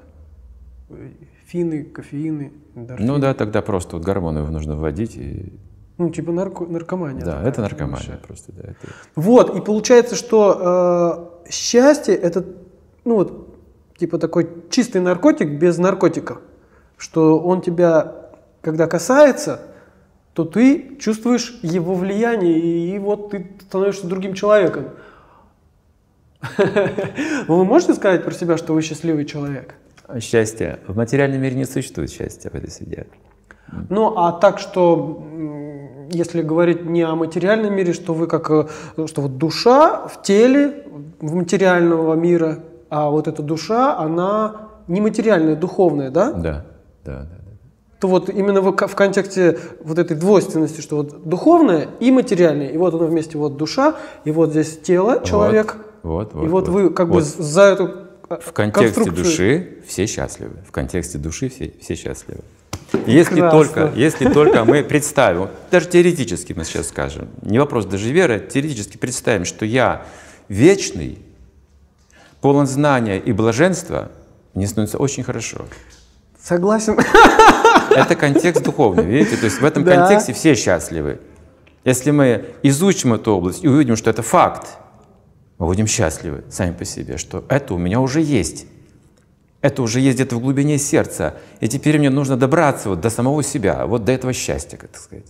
Фины, 1.45 1.83
кофеины, 1.83 2.53
эндорфины. 2.75 3.11
Ну 3.11 3.19
да, 3.19 3.33
тогда 3.33 3.61
просто 3.61 3.97
вот 3.97 4.05
гормоны 4.05 4.41
нужно 4.49 4.75
вводить 4.75 5.17
и... 5.17 5.51
Ну, 5.97 6.09
типа 6.09 6.31
нарко 6.31 6.65
наркомания. 6.65 7.23
Да, 7.23 7.43
это 7.43 7.61
наркомания 7.61 8.17
просто, 8.25 8.51
да. 8.53 8.63
Это... 8.63 8.93
Вот, 9.15 9.55
и 9.55 9.61
получается, 9.61 10.15
что 10.15 11.37
э, 11.45 11.51
счастье— 11.51 12.15
это, 12.15 12.45
ну 13.05 13.15
вот, 13.15 13.51
типа 13.97 14.17
такой 14.17 14.49
чистый 14.69 15.01
наркотик 15.01 15.59
без 15.59 15.77
наркотиков. 15.77 16.41
Что 16.97 17.39
он 17.39 17.61
тебя, 17.61 18.29
когда 18.61 18.87
касается, 18.87 19.61
то 20.33 20.45
ты 20.45 20.95
чувствуешь 20.99 21.59
его 21.61 21.95
влияние, 21.95 22.59
и 22.59 22.99
вот 22.99 23.31
ты 23.31 23.51
становишься 23.67 24.07
другим 24.07 24.33
человеком. 24.33 24.89
Вы 27.47 27.65
можете 27.65 27.93
сказать 27.93 28.23
про 28.23 28.31
себя, 28.31 28.57
что 28.57 28.73
вы 28.73 28.81
счастливый 28.81 29.25
человек? 29.25 29.75
Счастье. 30.19 30.79
В 30.87 30.97
материальном 30.97 31.41
мире 31.41 31.55
не 31.55 31.65
существует 31.65 32.11
счастья 32.11 32.49
в 32.49 32.55
этой 32.55 32.69
среде. 32.69 33.07
Ну, 33.89 34.17
а 34.17 34.33
так, 34.33 34.59
что 34.59 35.23
если 36.11 36.41
говорить 36.41 36.85
не 36.85 37.03
о 37.03 37.15
материальном 37.15 37.73
мире, 37.73 37.93
что 37.93 38.13
вы 38.13 38.27
как, 38.27 38.49
э, 38.51 38.67
что 39.05 39.21
вот 39.21 39.37
душа 39.37 40.07
в 40.07 40.21
теле 40.21 40.85
в 41.19 41.35
материального 41.35 42.15
мира, 42.15 42.59
а 42.89 43.09
вот 43.09 43.27
эта 43.27 43.41
душа, 43.41 43.97
она 43.97 44.69
нематериальная, 44.87 45.55
духовная, 45.55 46.11
да? 46.11 46.31
Да, 46.33 46.65
да, 47.05 47.21
да 47.23 47.41
то 48.01 48.07
вот 48.07 48.29
именно 48.29 48.61
в, 48.61 48.75
в 48.75 48.95
контексте 48.95 49.59
вот 49.83 49.99
этой 49.99 50.17
двойственности, 50.17 50.81
что 50.81 50.97
вот 50.97 51.23
духовное 51.23 51.87
и 51.99 52.11
материальное, 52.11 52.69
и 52.69 52.77
вот 52.77 52.95
оно 52.95 53.05
вместе, 53.05 53.37
вот 53.37 53.57
душа, 53.57 53.95
и 54.25 54.31
вот 54.31 54.49
здесь 54.49 54.79
тело, 54.79 55.23
человек, 55.23 55.77
вот, 56.01 56.33
вот, 56.33 56.43
и 56.43 56.47
вот, 56.47 56.67
вот 56.67 56.73
вы 56.73 56.89
как 56.89 57.09
вот. 57.09 57.17
бы 57.17 57.21
за 57.21 57.61
эту 57.61 57.91
В 58.39 58.53
контексте 58.53 59.09
души 59.11 59.77
все 59.87 60.05
счастливы, 60.05 60.57
в 60.67 60.71
контексте 60.71 61.17
души 61.17 61.49
все, 61.49 61.73
все 61.81 61.95
счастливы. 61.95 62.41
Если 63.05 63.39
только, 63.39 63.91
если 63.95 64.29
только 64.29 64.63
мы 64.65 64.83
представим, 64.83 65.49
даже 65.69 65.87
теоретически 65.87 66.53
мы 66.53 66.65
сейчас 66.65 66.89
скажем, 66.89 67.29
не 67.41 67.59
вопрос 67.59 67.85
даже 67.85 68.11
веры, 68.11 68.35
а 68.35 68.39
теоретически 68.39 68.97
представим, 68.97 69.45
что 69.45 69.65
я 69.65 70.05
вечный, 70.49 71.19
полон 72.41 72.67
знания 72.67 73.17
и 73.17 73.31
блаженства, 73.31 74.11
мне 74.53 74.67
становится 74.67 74.97
очень 74.97 75.23
хорошо. 75.23 75.65
Согласен. 76.41 76.99
Это 77.91 78.15
контекст 78.15 78.63
духовный, 78.63 79.05
видите? 79.05 79.37
То 79.37 79.45
есть 79.45 79.61
в 79.61 79.65
этом 79.65 79.83
да. 79.83 79.95
контексте 79.95 80.33
все 80.33 80.55
счастливы. 80.55 81.19
Если 81.83 82.11
мы 82.11 82.45
изучим 82.63 83.13
эту 83.13 83.33
область 83.33 83.63
и 83.63 83.67
увидим, 83.67 83.95
что 83.95 84.09
это 84.09 84.21
факт, 84.21 84.77
мы 85.61 85.67
будем 85.67 85.85
счастливы 85.85 86.43
сами 86.49 86.71
по 86.71 86.85
себе, 86.85 87.17
что 87.17 87.45
это 87.47 87.75
у 87.75 87.77
меня 87.77 88.01
уже 88.01 88.19
есть. 88.19 88.65
Это 89.61 89.83
уже 89.83 89.99
есть 89.99 90.15
где-то 90.15 90.37
в 90.37 90.39
глубине 90.39 90.79
сердца. 90.79 91.35
И 91.59 91.67
теперь 91.67 91.99
мне 91.99 92.09
нужно 92.09 92.35
добраться 92.35 92.89
вот 92.89 92.99
до 92.99 93.11
самого 93.11 93.43
себя, 93.43 93.85
вот 93.85 94.03
до 94.03 94.11
этого 94.11 94.33
счастья, 94.33 94.77
как 94.77 94.97
сказать. 94.97 95.27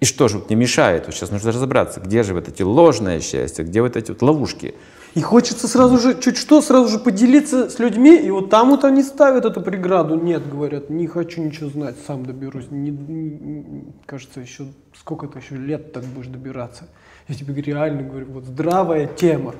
И 0.00 0.04
что 0.04 0.28
же 0.28 0.36
вот 0.36 0.50
не 0.50 0.56
мешает? 0.56 1.06
Вот 1.06 1.14
сейчас 1.14 1.30
нужно 1.30 1.50
разобраться, 1.50 2.00
где 2.00 2.22
же 2.22 2.34
вот 2.34 2.46
эти 2.46 2.60
ложное 2.60 3.20
счастье, 3.20 3.64
где 3.64 3.80
вот 3.80 3.96
эти 3.96 4.10
вот 4.10 4.20
ловушки. 4.20 4.74
И 5.14 5.22
хочется 5.22 5.66
сразу 5.66 5.96
же, 5.96 6.20
чуть 6.20 6.36
что, 6.36 6.60
сразу 6.60 6.88
же 6.88 6.98
поделиться 6.98 7.70
с 7.70 7.78
людьми, 7.78 8.14
и 8.16 8.30
вот 8.30 8.50
там 8.50 8.68
вот 8.68 8.84
они 8.84 9.02
ставят 9.02 9.46
эту 9.46 9.62
преграду. 9.62 10.16
Нет, 10.16 10.46
говорят, 10.46 10.90
не 10.90 11.06
хочу 11.06 11.42
ничего 11.42 11.70
знать, 11.70 11.94
сам 12.06 12.26
доберусь. 12.26 12.66
Не, 12.70 12.90
не, 12.90 13.84
кажется, 14.04 14.40
еще 14.40 14.66
сколько-то 14.94 15.38
еще 15.38 15.56
лет 15.56 15.94
так 15.94 16.04
будешь 16.04 16.26
добираться. 16.26 16.86
Я 17.28 17.34
тебе 17.34 17.60
реально 17.62 18.02
говорю, 18.02 18.26
вот 18.30 18.44
здравая 18.44 19.06
тема, 19.06 19.54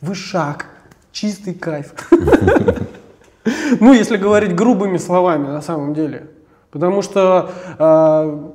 вышаг, 0.00 0.66
чистый 1.12 1.54
кайф. 1.54 1.94
Ну, 3.78 3.92
если 3.92 4.16
говорить 4.16 4.54
грубыми 4.54 4.96
словами, 4.96 5.46
на 5.48 5.60
самом 5.60 5.92
деле. 5.92 6.28
Потому 6.70 7.02
что 7.02 7.50
а, 7.78 8.52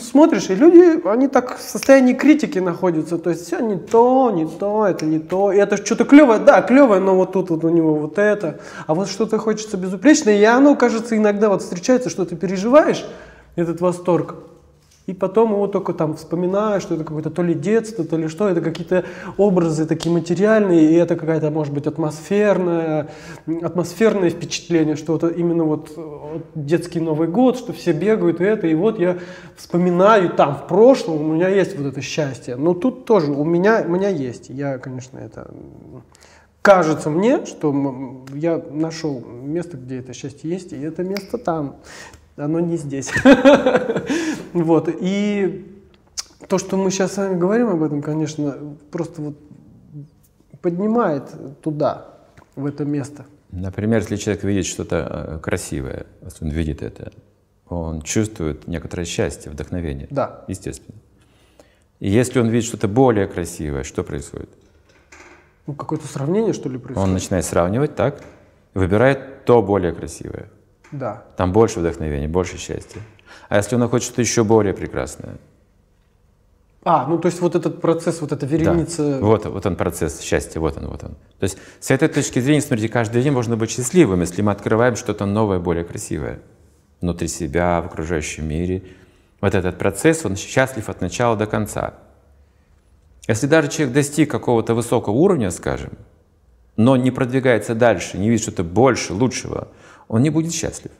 смотришь, 0.00 0.50
и 0.50 0.54
люди, 0.54 1.06
они 1.08 1.28
так 1.28 1.58
в 1.58 1.60
состоянии 1.60 2.12
критики 2.12 2.58
находятся, 2.58 3.18
то 3.18 3.30
есть 3.30 3.46
все 3.46 3.60
не 3.60 3.76
то, 3.76 4.30
не 4.30 4.46
то, 4.46 4.86
это 4.86 5.04
не 5.06 5.18
то, 5.18 5.52
и 5.52 5.56
это 5.56 5.76
что-то 5.76 6.04
клевое, 6.04 6.38
да, 6.38 6.62
клевое, 6.62 7.00
но 7.00 7.16
вот 7.16 7.32
тут 7.32 7.50
вот 7.50 7.64
у 7.64 7.68
него 7.68 7.94
вот 7.94 8.18
это, 8.18 8.60
а 8.86 8.94
вот 8.94 9.08
что-то 9.08 9.38
хочется 9.38 9.76
безупречное, 9.76 10.38
и 10.38 10.44
оно, 10.44 10.76
кажется, 10.76 11.16
иногда 11.16 11.48
вот 11.48 11.62
встречается, 11.62 12.10
что 12.10 12.24
ты 12.24 12.36
переживаешь 12.36 13.04
этот 13.56 13.80
восторг, 13.80 14.36
и 15.06 15.12
потом 15.12 15.52
его 15.52 15.68
только 15.68 15.92
там 15.92 16.16
вспоминаешь, 16.16 16.82
что 16.82 16.94
это 16.96 17.04
какое-то 17.04 17.30
то 17.30 17.42
ли 17.42 17.54
детство, 17.54 18.04
то 18.04 18.16
ли 18.16 18.28
что, 18.28 18.48
это 18.48 18.60
какие-то 18.60 19.04
образы 19.36 19.86
такие 19.86 20.12
материальные, 20.12 20.90
и 20.90 20.94
это 20.94 21.14
какая-то, 21.14 21.50
может 21.50 21.72
быть, 21.72 21.86
атмосферное, 21.86 23.08
атмосферное 23.62 24.30
впечатление, 24.30 24.96
что 24.96 25.16
это 25.16 25.28
именно 25.28 25.64
вот, 25.64 25.92
вот 25.96 26.46
детский 26.54 27.00
Новый 27.00 27.28
год, 27.28 27.56
что 27.56 27.72
все 27.72 27.92
бегают 27.92 28.40
и 28.40 28.44
это, 28.44 28.66
и 28.66 28.74
вот 28.74 28.98
я 28.98 29.18
вспоминаю 29.56 30.30
там 30.30 30.56
в 30.56 30.66
прошлом, 30.66 31.20
у 31.20 31.34
меня 31.34 31.48
есть 31.48 31.78
вот 31.78 31.86
это 31.86 32.00
счастье. 32.00 32.56
Но 32.56 32.74
тут 32.74 33.04
тоже 33.04 33.30
у 33.30 33.44
меня, 33.44 33.84
у 33.86 33.90
меня 33.90 34.08
есть, 34.08 34.48
я, 34.48 34.78
конечно, 34.78 35.18
это 35.18 35.50
кажется 36.66 37.10
мне, 37.10 37.46
что 37.46 38.24
я 38.34 38.60
нашел 38.72 39.20
место, 39.20 39.76
где 39.76 40.00
это 40.00 40.12
счастье 40.12 40.50
есть, 40.50 40.72
и 40.72 40.76
это 40.76 41.04
место 41.04 41.38
там 41.38 41.76
оно 42.36 42.60
не 42.60 42.76
здесь. 42.76 43.12
Вот, 44.52 44.88
и 44.88 45.66
то, 46.48 46.56
что 46.56 46.78
мы 46.78 46.90
сейчас 46.90 47.12
с 47.12 47.16
вами 47.18 47.38
говорим 47.38 47.68
об 47.68 47.82
этом, 47.82 48.00
конечно, 48.00 48.56
просто 48.90 49.20
вот 49.20 49.36
поднимает 50.62 51.24
туда, 51.62 52.16
в 52.54 52.64
это 52.64 52.84
место. 52.84 53.26
Например, 53.50 54.00
если 54.00 54.16
человек 54.16 54.44
видит 54.44 54.66
что-то 54.66 54.96
э, 54.96 55.38
красивое, 55.40 56.06
он 56.40 56.48
видит 56.48 56.82
это, 56.82 57.12
он 57.68 58.02
чувствует 58.02 58.66
некоторое 58.66 59.04
счастье, 59.04 59.50
вдохновение. 59.50 60.08
Да. 60.10 60.44
Естественно. 60.48 60.98
И 62.00 62.10
если 62.10 62.40
он 62.40 62.48
видит 62.48 62.66
что-то 62.66 62.88
более 62.88 63.26
красивое, 63.26 63.84
что 63.84 64.02
происходит? 64.02 64.50
Ну, 65.66 65.74
какое-то 65.74 66.06
сравнение, 66.06 66.52
что 66.52 66.68
ли, 66.68 66.78
происходит? 66.78 67.08
Он 67.08 67.12
начинает 67.12 67.44
сравнивать, 67.44 67.94
так, 67.94 68.20
выбирает 68.74 69.44
то 69.44 69.62
более 69.62 69.92
красивое. 69.92 70.48
Да. 70.98 71.24
Там 71.36 71.52
больше 71.52 71.80
вдохновения, 71.80 72.28
больше 72.28 72.58
счастья. 72.58 73.00
А 73.48 73.56
если 73.56 73.76
он 73.76 74.00
что-то 74.00 74.20
еще 74.20 74.44
более 74.44 74.74
прекрасное? 74.74 75.36
А, 76.84 77.04
ну 77.06 77.18
то 77.18 77.26
есть 77.26 77.40
вот 77.40 77.56
этот 77.56 77.80
процесс, 77.80 78.20
вот 78.20 78.30
эта 78.30 78.46
вереница... 78.46 79.18
Да. 79.18 79.26
Вот, 79.26 79.44
вот 79.46 79.66
он 79.66 79.74
процесс 79.74 80.20
счастья, 80.20 80.60
вот 80.60 80.76
он, 80.76 80.86
вот 80.86 81.02
он. 81.02 81.10
То 81.38 81.44
есть 81.44 81.58
с 81.80 81.90
этой 81.90 82.08
точки 82.08 82.38
зрения, 82.38 82.60
смотрите, 82.60 82.88
каждый 82.88 83.22
день 83.22 83.32
можно 83.32 83.56
быть 83.56 83.70
счастливым, 83.70 84.20
если 84.20 84.40
мы 84.40 84.52
открываем 84.52 84.94
что-то 84.94 85.26
новое, 85.26 85.58
более 85.58 85.84
красивое 85.84 86.40
внутри 87.00 87.28
себя, 87.28 87.82
в 87.82 87.86
окружающем 87.86 88.48
мире. 88.48 88.82
Вот 89.40 89.54
этот 89.54 89.78
процесс, 89.78 90.24
он 90.24 90.36
счастлив 90.36 90.88
от 90.88 91.00
начала 91.00 91.36
до 91.36 91.46
конца. 91.46 91.94
Если 93.28 93.46
даже 93.46 93.68
человек 93.68 93.94
достиг 93.94 94.30
какого-то 94.30 94.74
высокого 94.74 95.14
уровня, 95.14 95.50
скажем, 95.50 95.92
но 96.76 96.96
не 96.96 97.10
продвигается 97.10 97.74
дальше, 97.74 98.18
не 98.18 98.28
видит 98.28 98.42
что-то 98.42 98.62
больше, 98.62 99.12
лучшего, 99.12 99.68
он 100.08 100.22
не 100.22 100.30
будет 100.30 100.52
счастлив. 100.52 100.92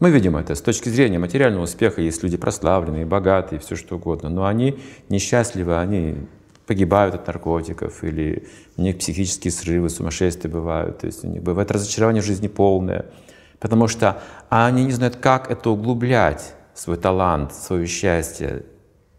Мы 0.00 0.10
видим 0.10 0.36
это 0.36 0.54
с 0.54 0.60
точки 0.60 0.88
зрения 0.88 1.18
материального 1.18 1.64
успеха. 1.64 2.02
Есть 2.02 2.22
люди 2.22 2.36
прославленные, 2.36 3.06
богатые, 3.06 3.58
все 3.60 3.76
что 3.76 3.96
угодно, 3.96 4.28
но 4.28 4.44
они 4.44 4.78
несчастливы, 5.08 5.78
они 5.78 6.16
погибают 6.66 7.14
от 7.14 7.26
наркотиков, 7.26 8.02
или 8.04 8.46
у 8.76 8.82
них 8.82 8.98
психические 8.98 9.52
срывы, 9.52 9.88
сумасшествия 9.90 10.50
бывают, 10.50 10.98
то 10.98 11.06
есть 11.06 11.24
у 11.24 11.28
них 11.28 11.42
бывает 11.42 11.70
разочарование 11.70 12.22
в 12.22 12.26
жизни 12.26 12.48
полное, 12.48 13.06
потому 13.60 13.86
что 13.86 14.22
они 14.48 14.84
не 14.84 14.92
знают, 14.92 15.16
как 15.16 15.50
это 15.50 15.70
углублять, 15.70 16.54
свой 16.74 16.96
талант, 16.96 17.54
свое 17.54 17.86
счастье, 17.86 18.64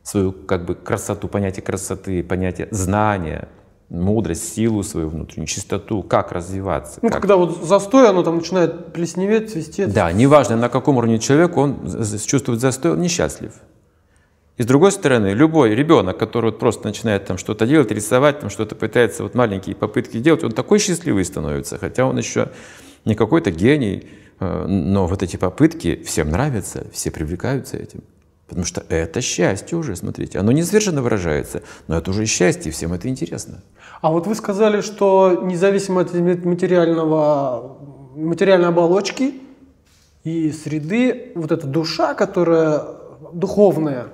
свою 0.04 0.32
как 0.34 0.66
бы 0.66 0.76
красоту, 0.76 1.28
понятие 1.28 1.64
красоты, 1.64 2.24
понятие 2.24 2.68
знания, 2.72 3.48
мудрость, 3.90 4.54
силу 4.54 4.84
свою 4.84 5.10
внутреннюю, 5.10 5.48
чистоту, 5.48 6.04
как 6.04 6.32
развиваться. 6.32 7.00
Ну, 7.02 7.10
как... 7.10 7.22
когда 7.22 7.38
вот 7.38 7.64
застой, 7.64 8.10
оно 8.10 8.24
там 8.24 8.38
начинает 8.38 8.94
плесневеть, 8.94 9.52
свистеть. 9.52 9.94
Да, 9.94 10.12
неважно, 10.12 10.56
на 10.56 10.70
каком 10.70 10.98
уровне 10.98 11.20
человек, 11.20 11.56
он 11.58 11.80
чувствует 12.26 12.60
застой, 12.60 12.92
он 12.92 13.02
несчастлив. 13.02 13.54
И 14.58 14.64
с 14.64 14.66
другой 14.66 14.92
стороны, 14.92 15.28
любой 15.34 15.76
ребенок, 15.76 16.18
который 16.18 16.46
вот 16.52 16.60
просто 16.60 16.88
начинает 16.88 17.26
там 17.26 17.38
что-то 17.38 17.68
делать, 17.68 17.92
рисовать, 17.92 18.40
там 18.40 18.50
что-то 18.50 18.76
пытается, 18.76 19.24
вот 19.24 19.36
маленькие 19.36 19.76
попытки 19.76 20.18
делать, 20.20 20.44
он 20.44 20.54
такой 20.54 20.80
счастливый 20.80 21.26
становится, 21.26 21.78
хотя 21.78 22.06
он 22.06 22.18
еще 22.18 22.50
не 23.04 23.16
какой-то 23.16 23.52
гений, 23.52 24.08
э, 24.40 24.66
но 24.66 25.08
вот 25.08 25.24
эти 25.24 25.36
попытки 25.36 26.02
всем 26.06 26.30
нравятся, 26.30 26.88
все 26.94 27.12
привлекаются 27.12 27.76
этим. 27.76 28.02
Потому 28.48 28.66
что 28.66 28.84
это 28.90 29.22
счастье 29.22 29.78
уже, 29.78 29.96
смотрите. 29.96 30.38
Оно 30.38 30.52
не 30.52 30.62
выражается, 31.02 31.64
но 31.88 31.98
это 31.98 32.12
уже 32.12 32.26
счастье, 32.26 32.72
всем 32.72 32.94
это 32.94 33.08
интересно. 33.08 33.64
А 34.02 34.12
вот 34.12 34.28
вы 34.28 34.36
сказали, 34.36 34.82
что 34.82 35.42
независимо 35.44 36.02
от 36.02 36.14
материального, 36.14 37.78
материальной 38.16 38.68
оболочки 38.68 39.42
и 40.24 40.52
среды, 40.52 41.32
вот 41.36 41.52
эта 41.52 41.66
душа, 41.66 42.14
которая 42.14 42.84
духовная, 43.34 44.08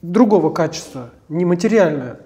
другого 0.00 0.50
качества, 0.50 1.10
нематериальная, 1.28 2.20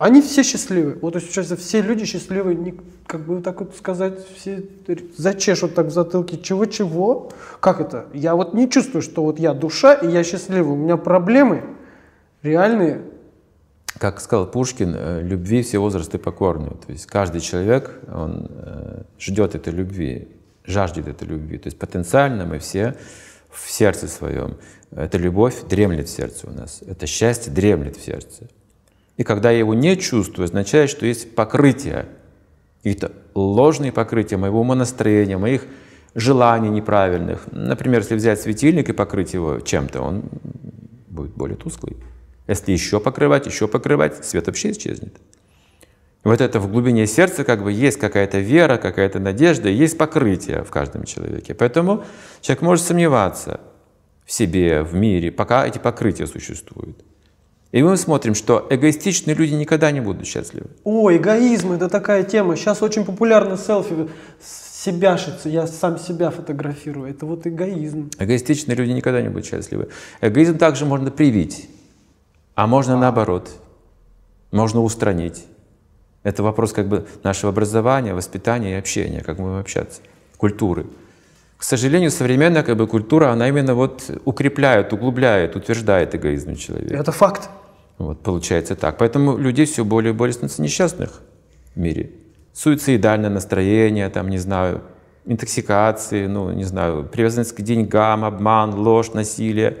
они 0.00 0.22
все 0.22 0.42
счастливы. 0.42 0.98
Вот 1.02 1.14
сейчас 1.16 1.48
все 1.58 1.82
люди 1.82 2.06
счастливы, 2.06 2.54
не, 2.54 2.74
как 3.06 3.26
бы 3.26 3.42
так 3.42 3.60
вот 3.60 3.76
сказать, 3.76 4.14
все 4.34 4.64
зачешут 5.14 5.74
так 5.74 5.88
в 5.88 5.90
затылке, 5.90 6.38
чего-чего. 6.38 7.30
Как 7.60 7.82
это? 7.82 8.06
Я 8.14 8.34
вот 8.34 8.54
не 8.54 8.70
чувствую, 8.70 9.02
что 9.02 9.22
вот 9.22 9.38
я 9.38 9.52
душа 9.52 9.92
и 9.92 10.10
я 10.10 10.24
счастливый. 10.24 10.72
У 10.72 10.76
меня 10.76 10.96
проблемы 10.96 11.64
реальные. 12.42 13.02
Как 13.98 14.22
сказал 14.22 14.50
Пушкин, 14.50 14.94
э, 14.96 15.20
любви 15.22 15.60
все 15.60 15.78
возрасты 15.78 16.16
покорны. 16.16 16.70
То 16.70 16.92
есть 16.92 17.04
каждый 17.04 17.42
человек, 17.42 18.00
он 18.10 18.46
э, 18.48 19.02
ждет 19.18 19.54
этой 19.54 19.74
любви, 19.74 20.28
жаждет 20.64 21.08
этой 21.08 21.28
любви. 21.28 21.58
То 21.58 21.66
есть 21.66 21.78
потенциально 21.78 22.46
мы 22.46 22.58
все 22.58 22.96
в 23.50 23.70
сердце 23.70 24.08
своем. 24.08 24.56
Эта 24.92 25.18
любовь 25.18 25.56
дремлет 25.68 26.08
в 26.08 26.10
сердце 26.10 26.48
у 26.48 26.52
нас. 26.52 26.80
Это 26.86 27.06
счастье 27.06 27.52
дремлет 27.52 27.98
в 27.98 28.02
сердце. 28.02 28.48
И 29.20 29.22
когда 29.22 29.50
я 29.50 29.58
его 29.58 29.74
не 29.74 29.98
чувствую, 29.98 30.46
означает, 30.46 30.88
что 30.88 31.04
есть 31.04 31.34
покрытие, 31.34 32.06
какие-то 32.78 33.12
ложные 33.34 33.92
покрытия 33.92 34.38
моего 34.38 34.62
умонастроения, 34.62 35.36
моих 35.36 35.66
желаний 36.14 36.70
неправильных. 36.70 37.42
Например, 37.52 38.00
если 38.00 38.14
взять 38.14 38.40
светильник 38.40 38.88
и 38.88 38.94
покрыть 38.94 39.34
его 39.34 39.60
чем-то, 39.60 40.00
он 40.00 40.22
будет 41.08 41.34
более 41.34 41.58
тусклый. 41.58 41.98
Если 42.46 42.72
еще 42.72 42.98
покрывать, 42.98 43.44
еще 43.44 43.68
покрывать, 43.68 44.24
свет 44.24 44.46
вообще 44.46 44.70
исчезнет. 44.70 45.14
Вот 46.24 46.40
это 46.40 46.58
в 46.58 46.72
глубине 46.72 47.06
сердца 47.06 47.44
как 47.44 47.62
бы 47.62 47.72
есть 47.72 47.98
какая-то 47.98 48.38
вера, 48.38 48.78
какая-то 48.78 49.18
надежда, 49.18 49.68
есть 49.68 49.98
покрытие 49.98 50.64
в 50.64 50.70
каждом 50.70 51.04
человеке. 51.04 51.52
Поэтому 51.52 52.04
человек 52.40 52.62
может 52.62 52.86
сомневаться 52.86 53.60
в 54.24 54.32
себе, 54.32 54.82
в 54.82 54.94
мире, 54.94 55.30
пока 55.30 55.66
эти 55.66 55.76
покрытия 55.76 56.26
существуют. 56.26 57.04
И 57.72 57.82
мы 57.82 57.96
смотрим, 57.96 58.34
что 58.34 58.66
эгоистичные 58.68 59.36
люди 59.36 59.54
никогда 59.54 59.92
не 59.92 60.00
будут 60.00 60.26
счастливы. 60.26 60.66
О, 60.82 61.12
эгоизм, 61.12 61.72
это 61.72 61.88
такая 61.88 62.24
тема. 62.24 62.56
Сейчас 62.56 62.82
очень 62.82 63.04
популярны 63.04 63.56
селфи, 63.56 64.08
себяшиться, 64.40 65.48
я 65.48 65.66
сам 65.68 65.98
себя 65.98 66.30
фотографирую. 66.30 67.08
Это 67.08 67.26
вот 67.26 67.46
эгоизм. 67.46 68.10
Эгоистичные 68.18 68.74
люди 68.74 68.90
никогда 68.90 69.22
не 69.22 69.28
будут 69.28 69.46
счастливы. 69.46 69.88
Эгоизм 70.20 70.58
также 70.58 70.84
можно 70.84 71.12
привить, 71.12 71.68
а 72.56 72.66
можно 72.66 72.98
наоборот. 72.98 73.50
Можно 74.50 74.82
устранить. 74.82 75.44
Это 76.24 76.42
вопрос 76.42 76.72
как 76.72 76.88
бы 76.88 77.06
нашего 77.22 77.52
образования, 77.52 78.14
воспитания 78.14 78.72
и 78.72 78.78
общения, 78.78 79.20
как 79.20 79.38
мы 79.38 79.44
будем 79.44 79.60
общаться, 79.60 80.00
культуры. 80.36 80.86
К 81.56 81.62
сожалению, 81.62 82.10
современная 82.10 82.62
как 82.62 82.76
бы, 82.76 82.86
культура, 82.86 83.28
она 83.30 83.48
именно 83.48 83.74
вот 83.74 84.10
укрепляет, 84.24 84.92
углубляет, 84.92 85.56
утверждает 85.56 86.14
эгоизм 86.14 86.56
человека. 86.56 86.94
Это 86.94 87.12
факт. 87.12 87.48
Вот, 88.00 88.22
получается 88.22 88.76
так. 88.76 88.96
Поэтому 88.96 89.36
людей 89.36 89.66
все 89.66 89.84
более 89.84 90.14
и 90.14 90.16
более 90.16 90.32
становится 90.32 90.62
несчастных 90.62 91.20
в 91.74 91.78
мире. 91.78 92.12
Суицидальное 92.54 93.28
настроение, 93.28 94.08
там, 94.08 94.30
не 94.30 94.38
знаю, 94.38 94.80
интоксикации, 95.26 96.26
ну, 96.26 96.50
не 96.50 96.64
знаю, 96.64 97.04
привязанность 97.04 97.54
к 97.54 97.60
деньгам, 97.60 98.24
обман, 98.24 98.72
ложь, 98.72 99.12
насилие, 99.12 99.76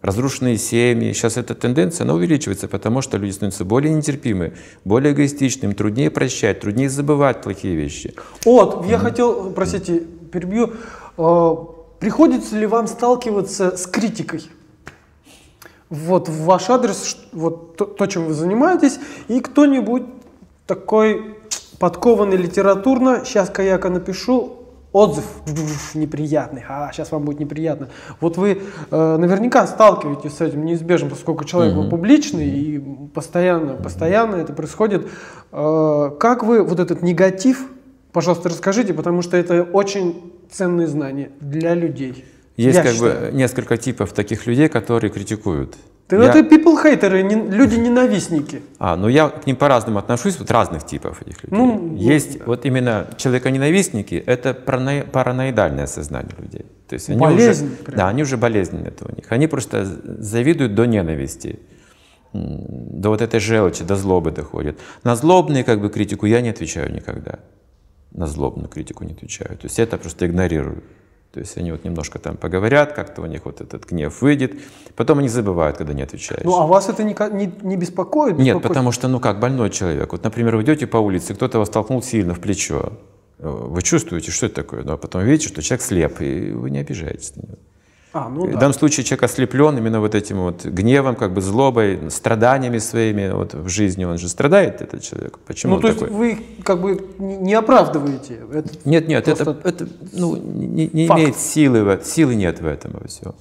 разрушенные 0.00 0.56
семьи. 0.56 1.12
Сейчас 1.12 1.36
эта 1.36 1.54
тенденция, 1.54 2.04
она 2.04 2.14
увеличивается, 2.14 2.68
потому 2.68 3.02
что 3.02 3.18
люди 3.18 3.32
становятся 3.32 3.66
более 3.66 3.92
нетерпимы, 3.92 4.54
более 4.86 5.12
эгоистичны, 5.12 5.66
им 5.66 5.74
труднее 5.74 6.10
прощать, 6.10 6.60
труднее 6.60 6.88
забывать 6.88 7.42
плохие 7.42 7.76
вещи. 7.76 8.14
Вот, 8.46 8.86
я 8.86 8.96
хотел, 8.96 9.52
простите, 9.52 10.04
перебью. 10.32 10.72
Э, 11.18 11.54
приходится 11.98 12.58
ли 12.58 12.64
вам 12.64 12.86
сталкиваться 12.86 13.76
с 13.76 13.86
критикой? 13.86 14.40
Вот 15.90 16.28
в 16.28 16.44
ваш 16.44 16.70
адрес, 16.70 17.16
вот 17.32 17.76
то, 17.76 17.84
то, 17.84 18.06
чем 18.06 18.26
вы 18.26 18.32
занимаетесь, 18.32 18.98
и 19.28 19.40
кто-нибудь 19.40 20.04
такой 20.66 21.36
подкованный 21.78 22.36
литературно, 22.36 23.22
сейчас-ка 23.24 23.62
я 23.62 23.78
напишу 23.78 24.56
отзыв 24.92 25.24
неприятный, 25.94 26.64
а 26.68 26.90
сейчас 26.92 27.12
вам 27.12 27.24
будет 27.24 27.40
неприятно. 27.40 27.88
Вот 28.20 28.36
вы 28.36 28.62
э, 28.90 29.16
наверняка 29.16 29.66
сталкиваетесь 29.66 30.34
с 30.34 30.40
этим 30.40 30.64
неизбежно, 30.64 31.08
поскольку 31.08 31.44
человек 31.44 31.74
mm-hmm. 31.74 31.90
публичный 31.90 32.48
и 32.48 32.78
постоянно, 33.14 33.74
постоянно 33.74 34.36
это 34.36 34.52
происходит. 34.52 35.06
Э, 35.52 36.10
как 36.18 36.42
вы 36.42 36.62
вот 36.62 36.80
этот 36.80 37.02
негатив, 37.02 37.66
пожалуйста, 38.12 38.48
расскажите, 38.48 38.92
потому 38.92 39.22
что 39.22 39.36
это 39.36 39.62
очень 39.62 40.32
ценные 40.50 40.88
знания 40.88 41.30
для 41.40 41.74
людей. 41.74 42.24
Есть 42.60 42.76
Я 42.76 42.82
как 42.82 42.92
считаю. 42.92 43.30
бы 43.32 43.36
несколько 43.36 43.76
типов 43.78 44.12
таких 44.12 44.46
людей, 44.46 44.68
которые 44.68 45.10
критикуют. 45.10 45.76
Ты 46.08 46.16
я... 46.16 46.24
это 46.24 46.40
people-хейтеры, 46.40 47.22
не, 47.22 47.34
люди-ненавистники. 47.34 48.60
А, 48.78 48.96
ну 48.96 49.08
я 49.08 49.30
к 49.30 49.46
ним 49.46 49.56
по-разному 49.56 49.98
отношусь, 49.98 50.38
вот 50.38 50.50
разных 50.50 50.84
типов 50.84 51.22
этих 51.22 51.42
людей. 51.42 51.56
Ну, 51.56 51.96
Есть 51.96 52.40
ну, 52.40 52.44
вот 52.46 52.66
именно 52.66 53.06
человека-ненавистники, 53.16 54.22
это 54.26 54.52
парано... 54.52 55.06
параноидальное 55.10 55.86
сознание 55.86 56.34
людей. 56.38 56.66
То 56.86 56.94
есть 56.94 57.08
они 57.08 57.18
Болезнь. 57.18 57.66
Уже, 57.66 57.76
прям. 57.76 57.96
да, 57.96 58.08
они 58.08 58.22
уже 58.22 58.36
болезненные 58.36 58.88
это 58.88 59.06
у 59.10 59.16
них. 59.16 59.32
Они 59.32 59.46
просто 59.46 59.86
завидуют 60.18 60.74
до 60.74 60.84
ненависти, 60.84 61.60
до 62.34 63.08
вот 63.08 63.22
этой 63.22 63.40
желчи, 63.40 63.84
до 63.84 63.96
злобы 63.96 64.32
доходят. 64.32 64.78
На 65.02 65.16
злобные 65.16 65.64
как 65.64 65.80
бы 65.80 65.88
критику 65.88 66.26
я 66.26 66.42
не 66.42 66.50
отвечаю 66.50 66.92
никогда. 66.92 67.38
На 68.10 68.26
злобную 68.26 68.68
критику 68.68 69.04
не 69.04 69.12
отвечаю. 69.12 69.56
То 69.56 69.64
есть 69.64 69.78
это 69.78 69.96
просто 69.96 70.26
игнорирую. 70.26 70.82
То 71.32 71.38
есть 71.38 71.56
они 71.56 71.70
вот 71.70 71.84
немножко 71.84 72.18
там 72.18 72.36
поговорят, 72.36 72.92
как-то 72.92 73.22
у 73.22 73.26
них 73.26 73.44
вот 73.44 73.60
этот 73.60 73.88
гнев 73.88 74.20
выйдет, 74.20 74.60
потом 74.96 75.20
они 75.20 75.28
забывают, 75.28 75.76
когда 75.76 75.92
не 75.92 76.02
отвечаешь. 76.02 76.42
Ну 76.44 76.56
а 76.56 76.66
вас 76.66 76.88
это 76.88 77.04
не, 77.04 77.14
не, 77.32 77.52
не 77.62 77.76
беспокоит? 77.76 78.36
Нет, 78.36 78.60
потому 78.60 78.90
что, 78.90 79.06
ну 79.06 79.20
как, 79.20 79.38
больной 79.38 79.70
человек. 79.70 80.10
Вот, 80.10 80.24
например, 80.24 80.56
вы 80.56 80.62
идете 80.62 80.88
по 80.88 80.96
улице, 80.96 81.34
кто-то 81.34 81.60
вас 81.60 81.70
толкнул 81.70 82.02
сильно 82.02 82.34
в 82.34 82.40
плечо. 82.40 82.94
Вы 83.38 83.80
чувствуете, 83.82 84.32
что 84.32 84.46
это 84.46 84.56
такое, 84.56 84.82
но 84.82 84.98
потом 84.98 85.22
видите, 85.22 85.48
что 85.48 85.62
человек 85.62 85.82
слеп, 85.82 86.20
и 86.20 86.50
вы 86.50 86.68
не 86.68 86.80
обижаетесь 86.80 87.36
на 87.36 87.42
него. 87.42 87.58
А, 88.12 88.28
ну 88.28 88.46
да. 88.46 88.56
В 88.56 88.58
данном 88.58 88.74
случае 88.74 89.04
человек 89.04 89.22
ослеплен 89.22 89.78
именно 89.78 90.00
вот 90.00 90.14
этим 90.14 90.38
вот 90.38 90.64
гневом, 90.64 91.14
как 91.14 91.32
бы 91.32 91.40
злобой, 91.40 92.10
страданиями 92.10 92.78
своими 92.78 93.30
вот 93.30 93.54
в 93.54 93.68
жизни. 93.68 94.04
Он 94.04 94.18
же 94.18 94.28
страдает, 94.28 94.80
этот 94.80 95.02
человек. 95.02 95.38
Почему 95.46 95.76
ну, 95.76 95.80
то 95.80 95.88
такой? 95.92 96.08
есть 96.08 96.18
вы 96.18 96.62
как 96.64 96.80
бы 96.80 97.06
не 97.18 97.54
оправдываете 97.54 98.40
это? 98.52 98.70
Нет, 98.84 99.06
нет, 99.06 99.28
это, 99.28 99.56
это 99.62 99.88
ну, 100.12 100.36
не, 100.36 100.88
не 100.92 101.06
имеет 101.06 101.36
силы, 101.36 102.00
силы 102.02 102.34
нет 102.34 102.60
в 102.60 102.66
этом 102.66 102.92
во 103.00 103.06
всем. 103.06 103.34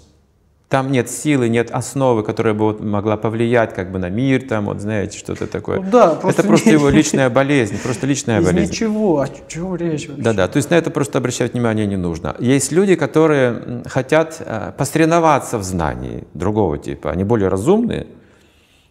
Там 0.70 0.92
нет 0.92 1.10
силы, 1.10 1.50
нет 1.50 1.72
основы, 1.72 2.22
которая 2.22 2.54
бы 2.54 2.66
вот 2.66 2.80
могла 2.80 3.18
повлиять 3.18 3.74
как 3.74 3.92
бы 3.92 3.98
на 3.98 4.12
мир, 4.12 4.48
там, 4.48 4.66
вот 4.66 4.80
знаете, 4.80 5.18
что-то 5.18 5.48
такое. 5.48 5.80
Ну, 5.80 5.90
да, 5.92 6.10
просто 6.12 6.42
это 6.42 6.48
просто 6.48 6.68
не... 6.68 6.74
его 6.74 6.90
личная 6.90 7.32
болезнь, 7.32 7.80
просто 7.82 8.06
личная 8.06 8.40
Из 8.40 8.46
болезнь. 8.46 8.72
ничего, 8.72 9.22
о 9.22 9.28
чем 9.48 9.76
речь 9.76 10.08
вообще? 10.08 10.22
Да-да, 10.22 10.48
то 10.48 10.58
есть 10.58 10.70
на 10.70 10.76
это 10.76 10.92
просто 10.92 11.18
обращать 11.18 11.54
внимание 11.54 11.88
не 11.88 11.98
нужно. 11.98 12.36
Есть 12.38 12.72
люди, 12.72 12.94
которые 12.94 13.82
хотят 13.88 14.38
э, 14.40 14.72
посоревноваться 14.78 15.58
в 15.58 15.64
знании 15.64 16.26
другого 16.36 16.78
типа, 16.78 17.10
они 17.10 17.24
более 17.24 17.48
разумные, 17.48 18.06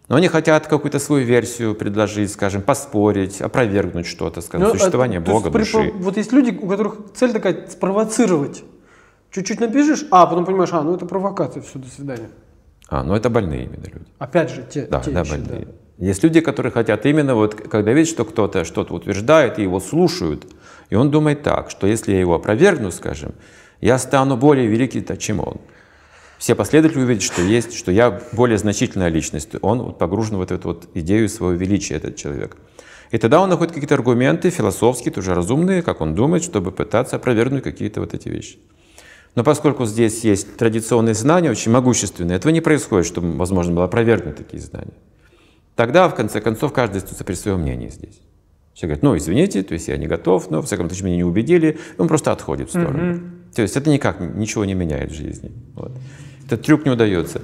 но 0.09 0.17
они 0.17 0.27
хотят 0.27 0.67
какую-то 0.67 0.99
свою 0.99 1.25
версию 1.25 1.77
предложить, 1.77 2.33
скажем, 2.33 2.62
поспорить, 2.62 3.41
опровергнуть 3.41 4.07
что-то, 4.07 4.41
скажем, 4.41 4.67
ну, 4.67 4.73
существование 4.73 5.21
это, 5.21 5.31
Бога, 5.31 5.51
души. 5.51 5.93
Вот 5.95 6.17
есть 6.17 6.33
люди, 6.33 6.59
у 6.61 6.67
которых 6.67 6.97
цель 7.14 7.33
такая 7.33 7.69
спровоцировать. 7.69 8.64
Чуть-чуть 9.38 9.61
напишешь, 9.61 10.05
а 10.11 10.27
потом 10.27 10.44
понимаешь, 10.44 10.70
а, 10.72 10.83
ну 10.83 10.96
это 10.96 11.07
провокация, 11.07 11.62
все, 11.62 11.79
до 11.79 11.88
свидания. 11.88 12.29
А, 12.88 13.05
ну 13.05 13.14
это 13.14 13.31
больные 13.31 13.66
именно 13.66 13.85
люди. 13.85 14.05
Опять 14.18 14.51
же, 14.51 14.66
те, 14.68 14.87
да, 14.87 15.01
те 15.01 15.12
да, 15.12 15.20
еще, 15.20 15.31
больные. 15.31 15.66
Да. 15.66 16.07
Есть 16.07 16.24
люди, 16.24 16.40
которые 16.40 16.72
хотят 16.72 17.07
именно 17.07 17.37
вот, 17.37 17.55
когда 17.55 17.92
видят, 17.92 18.11
что 18.11 18.24
кто-то 18.24 18.64
что-то 18.64 18.94
утверждает, 18.94 19.61
и 19.61 19.62
его 19.62 19.79
слушают, 19.79 20.44
и 20.90 20.96
он 20.96 21.12
думает 21.12 21.44
так, 21.44 21.70
что 21.70 21.87
если 21.87 22.11
я 22.11 22.18
его 22.18 22.35
опровергну, 22.35 22.90
скажем, 22.90 23.33
я 23.81 23.96
стану 23.98 24.37
более 24.37 24.66
великий, 24.66 25.05
чем 25.18 25.38
он. 25.38 25.59
Все 26.38 26.57
последователи 26.57 27.01
увидят, 27.01 27.22
что 27.22 27.40
есть, 27.40 27.74
что 27.77 27.92
я 27.92 28.20
более 28.33 28.59
значительная 28.59 29.09
личность. 29.09 29.51
Он 29.62 29.83
вот 29.83 29.98
погружен 29.98 30.35
в 30.35 30.38
вот 30.38 30.51
эту 30.51 30.68
вот 30.68 30.88
идею 30.94 31.29
своего 31.29 31.55
величия, 31.55 31.94
этот 31.94 32.16
человек. 32.16 32.57
И 33.12 33.18
тогда 33.18 33.40
он 33.40 33.51
находит 33.51 33.72
какие-то 33.72 33.94
аргументы 33.94 34.51
философские, 34.51 35.12
тоже 35.12 35.33
разумные, 35.33 35.83
как 35.83 36.01
он 36.01 36.16
думает, 36.16 36.42
чтобы 36.42 36.72
пытаться 36.72 37.14
опровергнуть 37.16 37.62
какие-то 37.62 38.01
вот 38.01 38.14
эти 38.14 38.29
вещи. 38.29 38.59
Но 39.38 39.44
поскольку 39.44 39.87
здесь 39.87 40.24
есть 40.24 40.57
традиционные 40.57 41.14
знания, 41.14 41.48
очень 41.48 41.70
могущественные, 41.70 42.38
этого 42.38 42.51
не 42.51 42.61
происходит, 42.61 43.07
чтобы 43.07 43.37
возможно 43.37 43.72
было 43.72 43.85
опровергнуть 43.85 44.35
такие 44.35 44.61
знания. 44.61 44.94
Тогда, 45.77 46.09
в 46.09 46.16
конце 46.16 46.40
концов, 46.40 46.72
каждый 46.72 46.96
остается 46.96 47.22
при 47.22 47.35
своем 47.35 47.61
мнении 47.61 47.88
здесь. 47.88 48.20
Все 48.74 48.87
говорят, 48.88 49.05
ну, 49.05 49.16
извините, 49.16 49.62
то 49.62 49.74
есть 49.74 49.87
я 49.87 49.96
не 49.96 50.09
готов, 50.09 50.51
но, 50.51 50.61
в 50.61 50.66
всяком 50.66 50.88
случае, 50.88 51.07
меня 51.07 51.16
не 51.18 51.22
убедили, 51.22 51.79
он 51.98 52.09
просто 52.09 52.33
отходит 52.33 52.66
в 52.66 52.70
сторону. 52.70 53.14
Mm-hmm. 53.14 53.55
То 53.55 53.62
есть 53.62 53.77
это 53.77 53.88
никак 53.90 54.18
ничего 54.18 54.64
не 54.64 54.74
меняет 54.74 55.12
в 55.12 55.14
жизни. 55.14 55.53
Вот. 55.77 55.92
Этот 56.44 56.62
трюк 56.62 56.85
не 56.85 56.90
удается. 56.90 57.40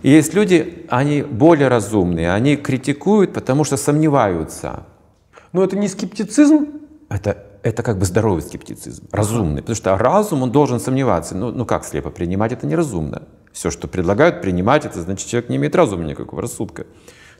И 0.00 0.08
есть 0.08 0.32
люди, 0.32 0.86
они 0.88 1.20
более 1.20 1.68
разумные, 1.68 2.32
они 2.32 2.56
критикуют, 2.56 3.34
потому 3.34 3.64
что 3.64 3.76
сомневаются. 3.76 4.86
Но 5.52 5.62
это 5.62 5.76
не 5.76 5.88
скептицизм? 5.88 6.68
Это, 7.10 7.44
это 7.64 7.82
как 7.82 7.98
бы 7.98 8.04
здоровый 8.04 8.42
скептицизм, 8.42 9.08
разумный. 9.10 9.62
Потому 9.62 9.74
что 9.74 9.96
разум, 9.96 10.42
он 10.42 10.52
должен 10.52 10.78
сомневаться. 10.78 11.34
Ну, 11.34 11.50
ну 11.50 11.64
как 11.64 11.84
слепо 11.84 12.10
принимать, 12.10 12.52
это 12.52 12.66
неразумно. 12.66 13.22
Все, 13.52 13.70
что 13.70 13.88
предлагают 13.88 14.42
принимать, 14.42 14.84
это 14.84 15.00
значит, 15.00 15.26
человек 15.28 15.48
не 15.48 15.56
имеет 15.56 15.74
разума 15.74 16.04
никакого, 16.04 16.42
рассудка. 16.42 16.84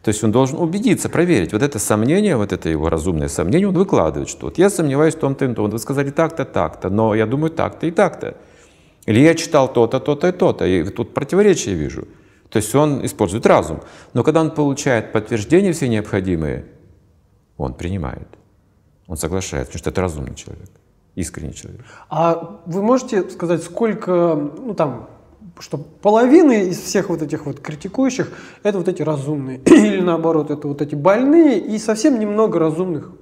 То 0.03 0.09
есть 0.09 0.25
он 0.25 0.33
должен 0.33 0.59
убедиться, 0.59 1.11
проверить. 1.11 1.53
Вот 1.53 1.63
это 1.63 1.79
сомнение, 1.79 2.37
вот 2.37 2.53
это 2.53 2.71
его 2.71 2.89
разумное 2.89 3.29
сомнение, 3.29 3.69
он 3.69 3.75
выкладывает, 3.75 4.31
что 4.31 4.47
вот 4.47 4.57
я 4.57 4.71
сомневаюсь 4.71 5.15
в 5.15 5.19
том-то 5.19 5.45
и 5.45 5.55
том. 5.55 5.71
Вы 5.71 5.79
сказали 5.79 6.11
так-то, 6.11 6.47
так-то, 6.47 6.89
но 6.89 7.15
я 7.15 7.27
думаю 7.27 7.51
так-то 7.51 7.87
и 7.87 7.91
так-то. 7.91 8.39
Или 9.05 9.21
я 9.21 9.35
читал 9.35 9.71
то-то, 9.71 10.01
то-то 10.01 10.29
и 10.29 10.33
то-то, 10.33 10.65
и 10.65 10.85
тут 10.85 11.13
противоречия 11.13 11.75
вижу. 11.75 12.09
То 12.49 12.57
есть 12.57 12.75
он 12.75 13.05
использует 13.05 13.45
разум. 13.45 13.81
Но 14.15 14.23
когда 14.23 14.41
он 14.41 14.53
получает 14.53 15.13
подтверждение 15.13 15.75
все 15.75 15.89
необходимые, 15.89 16.65
он 17.59 17.75
принимает. 17.75 18.29
Он 19.07 19.17
соглашается, 19.17 19.73
потому 19.73 19.79
что 19.79 19.91
это 19.91 20.01
разумный 20.01 20.35
человек, 20.35 20.71
искренний 21.15 21.55
человек. 21.55 21.83
А 22.09 22.61
вы 22.67 22.83
можете 22.83 23.29
сказать, 23.31 23.63
сколько, 23.63 24.35
ну 24.35 24.75
там, 24.75 25.09
что 25.59 25.79
половины 25.79 26.69
из 26.69 26.81
всех 26.81 27.11
вот 27.11 27.23
этих 27.23 27.47
вот 27.47 27.61
критикующих 27.61 28.33
это 28.63 28.79
вот 28.79 28.89
эти 28.89 29.03
разумные, 29.03 29.59
или 29.67 30.01
наоборот, 30.01 30.51
это 30.51 30.67
вот 30.69 30.83
эти 30.83 30.95
больные 30.95 31.59
и 31.59 31.79
совсем 31.79 32.19
немного 32.19 32.59
разумных. 32.59 33.13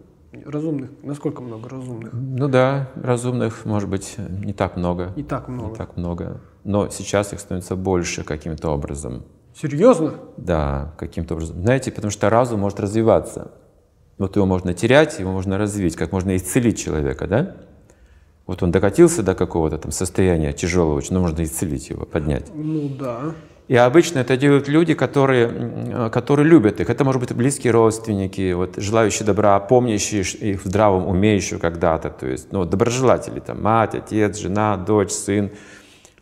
Разумных, 0.47 0.91
насколько 1.03 1.43
много 1.43 1.69
разумных? 1.69 2.13
Ну 2.15 2.49
да, 2.49 2.91
разумных, 2.95 3.65
может 3.67 3.89
быть, 3.89 4.17
не 4.17 4.55
так 4.55 4.77
много. 4.77 5.13
Не 5.15 5.25
так 5.25 5.47
много. 5.49 5.71
Не 5.71 5.77
так 5.77 5.97
много. 5.97 6.41
Но 6.65 6.89
сейчас 6.89 7.33
их 7.35 7.41
становится 7.41 7.77
больше 7.77 8.25
каким-то 8.25 8.71
образом. 8.71 9.25
Серьезно? 9.55 10.15
Да, 10.39 10.95
каким-то 10.97 11.35
образом. 11.35 11.61
Знаете, 11.61 11.93
потому 11.93 12.11
что 12.11 12.31
разум 12.31 12.61
может 12.61 12.81
развиваться. 12.81 13.51
Вот 14.23 14.37
его 14.37 14.47
можно 14.47 14.73
терять, 14.73 15.19
его 15.19 15.33
можно 15.33 15.59
развить, 15.59 15.97
как 15.97 16.13
можно 16.13 16.37
исцелить 16.37 16.79
человека, 16.79 17.27
да? 17.27 17.57
Вот 18.47 18.63
он 18.63 18.71
докатился 18.71 19.25
до 19.25 19.35
какого-то 19.35 19.79
там 19.79 19.91
состояния 19.91 20.53
тяжелого, 20.53 21.03
но 21.11 21.19
можно 21.19 21.43
исцелить 21.43 21.91
его, 21.91 22.07
поднять. 22.07 22.47
Ну 22.55 22.89
да. 22.89 23.35
И 23.67 23.75
обычно 23.75 24.21
это 24.21 24.37
делают 24.37 24.69
люди, 24.69 24.95
которые, 24.95 26.09
которые 26.11 26.49
любят 26.49 26.81
их. 26.81 26.89
Это, 26.89 27.03
может 27.03 27.21
быть, 27.21 27.33
близкие 27.33 27.73
родственники, 27.73 28.53
вот, 28.53 28.75
желающие 28.77 29.27
добра, 29.27 29.59
помнящие 29.59 30.23
их 30.23 30.63
в 30.63 30.69
здравом 30.69 31.09
уме 31.09 31.35
еще 31.35 31.59
когда-то. 31.59 32.11
То 32.11 32.29
есть 32.29 32.53
ну, 32.53 32.65
доброжелатели, 32.65 33.41
там, 33.41 33.61
мать, 33.61 33.97
отец, 33.97 34.39
жена, 34.39 34.77
дочь, 34.77 35.11
сын. 35.11 35.51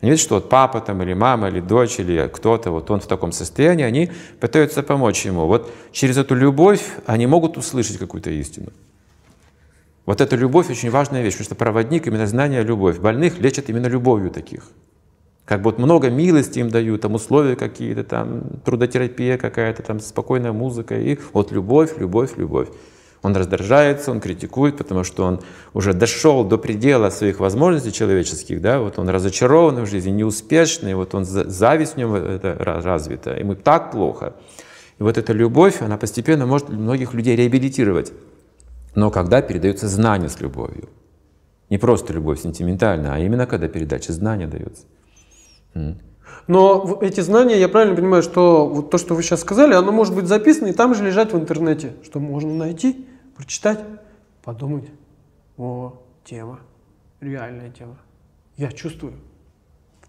Они 0.01 0.11
видят, 0.11 0.23
что 0.23 0.35
вот 0.35 0.49
папа 0.49 0.81
там, 0.81 1.01
или 1.03 1.13
мама, 1.13 1.49
или 1.49 1.59
дочь, 1.59 1.99
или 1.99 2.27
кто-то, 2.33 2.71
вот 2.71 2.89
он 2.89 3.01
в 3.01 3.07
таком 3.07 3.31
состоянии, 3.31 3.85
они 3.85 4.11
пытаются 4.39 4.81
помочь 4.81 5.25
ему. 5.25 5.45
Вот 5.45 5.71
через 5.91 6.17
эту 6.17 6.33
любовь 6.33 6.83
они 7.05 7.27
могут 7.27 7.57
услышать 7.57 7.97
какую-то 7.97 8.31
истину. 8.31 8.69
Вот 10.07 10.19
эта 10.19 10.35
любовь 10.35 10.71
очень 10.71 10.89
важная 10.89 11.21
вещь, 11.21 11.33
потому 11.33 11.45
что 11.45 11.55
проводник 11.55 12.07
именно 12.07 12.25
знание 12.25 12.63
любовь. 12.63 12.99
Больных 12.99 13.39
лечат 13.39 13.69
именно 13.69 13.85
любовью 13.85 14.31
таких. 14.31 14.63
Как 15.45 15.61
бы 15.61 15.65
вот 15.65 15.77
много 15.77 16.09
милости 16.09 16.59
им 16.59 16.69
дают, 16.69 17.01
там 17.01 17.13
условия 17.13 17.55
какие-то, 17.55 18.03
там 18.03 18.41
трудотерапия 18.65 19.37
какая-то, 19.37 19.83
там 19.83 19.99
спокойная 19.99 20.51
музыка. 20.51 20.99
И 20.99 21.19
вот 21.33 21.51
любовь, 21.51 21.97
любовь, 21.97 22.31
любовь. 22.37 22.69
Он 23.23 23.35
раздражается, 23.35 24.11
он 24.11 24.19
критикует, 24.19 24.77
потому 24.77 25.03
что 25.03 25.23
он 25.25 25.41
уже 25.73 25.93
дошел 25.93 26.43
до 26.43 26.57
предела 26.57 27.11
своих 27.11 27.39
возможностей 27.39 27.91
человеческих, 27.91 28.61
да, 28.61 28.79
вот 28.79 28.97
он 28.97 29.09
разочарован 29.09 29.83
в 29.83 29.89
жизни, 29.89 30.09
неуспешный, 30.09 30.95
вот 30.95 31.13
он, 31.13 31.25
зависть 31.25 31.93
в 31.93 31.97
нем 31.97 32.15
это 32.15 32.55
развита, 32.59 33.31
ему 33.37 33.55
так 33.55 33.91
плохо. 33.91 34.33
И 34.99 35.03
вот 35.03 35.17
эта 35.17 35.33
любовь, 35.33 35.81
она 35.81 35.97
постепенно 35.97 36.45
может 36.45 36.69
многих 36.69 37.13
людей 37.13 37.35
реабилитировать. 37.35 38.11
Но 38.95 39.11
когда 39.11 39.41
передается 39.41 39.87
знание 39.87 40.29
с 40.29 40.41
любовью. 40.41 40.89
Не 41.69 41.77
просто 41.77 42.13
любовь 42.13 42.41
сентиментальная, 42.41 43.13
а 43.13 43.19
именно 43.19 43.45
когда 43.45 43.67
передача 43.67 44.13
знания 44.13 44.47
дается. 44.47 44.83
Но 46.47 46.99
эти 47.01 47.21
знания, 47.21 47.59
я 47.59 47.69
правильно 47.69 47.95
понимаю, 47.95 48.23
что 48.23 48.67
вот 48.67 48.89
то, 48.89 48.97
что 48.97 49.15
вы 49.15 49.23
сейчас 49.23 49.41
сказали, 49.41 49.73
оно 49.73 49.91
может 49.91 50.15
быть 50.15 50.25
записано 50.25 50.67
и 50.67 50.73
там 50.73 50.95
же 50.95 51.03
лежать 51.03 51.33
в 51.33 51.37
интернете, 51.37 51.93
что 52.03 52.19
можно 52.19 52.53
найти, 52.53 53.07
прочитать, 53.37 53.79
подумать. 54.43 54.89
О, 55.57 55.93
тема, 56.25 56.59
реальная 57.19 57.69
тема. 57.69 57.97
Я 58.57 58.71
чувствую. 58.71 59.13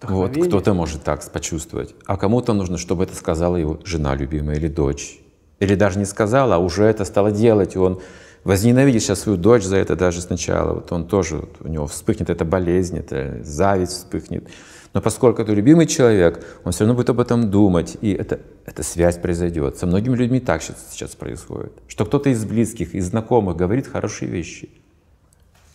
Вот 0.02 0.36
кто-то 0.36 0.74
может 0.74 1.04
так 1.04 1.30
почувствовать, 1.30 1.94
а 2.06 2.16
кому-то 2.16 2.54
нужно, 2.54 2.76
чтобы 2.76 3.04
это 3.04 3.14
сказала 3.14 3.56
его 3.56 3.78
жена 3.84 4.16
любимая 4.16 4.56
или 4.56 4.66
дочь. 4.66 5.20
Или 5.60 5.76
даже 5.76 5.98
не 5.98 6.06
сказала, 6.06 6.56
а 6.56 6.58
уже 6.58 6.82
это 6.84 7.04
стало 7.04 7.30
делать, 7.30 7.76
и 7.76 7.78
он 7.78 8.00
возненавидит 8.42 9.02
сейчас 9.02 9.20
свою 9.20 9.38
дочь 9.38 9.62
за 9.62 9.76
это 9.76 9.94
даже 9.94 10.20
сначала. 10.20 10.74
Вот 10.74 10.90
он 10.90 11.06
тоже, 11.06 11.36
вот 11.36 11.56
у 11.60 11.68
него 11.68 11.86
вспыхнет 11.86 12.30
эта 12.30 12.44
болезнь, 12.44 12.98
эта 12.98 13.44
зависть 13.44 13.92
вспыхнет. 13.92 14.48
Но 14.94 15.00
поскольку 15.00 15.40
это 15.40 15.52
любимый 15.52 15.86
человек, 15.86 16.44
он 16.64 16.72
все 16.72 16.84
равно 16.84 16.94
будет 16.94 17.08
об 17.10 17.20
этом 17.20 17.50
думать, 17.50 17.96
и 18.02 18.12
это, 18.12 18.40
эта 18.66 18.82
связь 18.82 19.16
произойдет. 19.16 19.78
Со 19.78 19.86
многими 19.86 20.14
людьми 20.16 20.38
так 20.38 20.62
сейчас, 20.62 21.14
происходит. 21.14 21.72
Что 21.88 22.04
кто-то 22.04 22.28
из 22.28 22.44
близких, 22.44 22.94
из 22.94 23.06
знакомых 23.06 23.56
говорит 23.56 23.86
хорошие 23.86 24.30
вещи, 24.30 24.68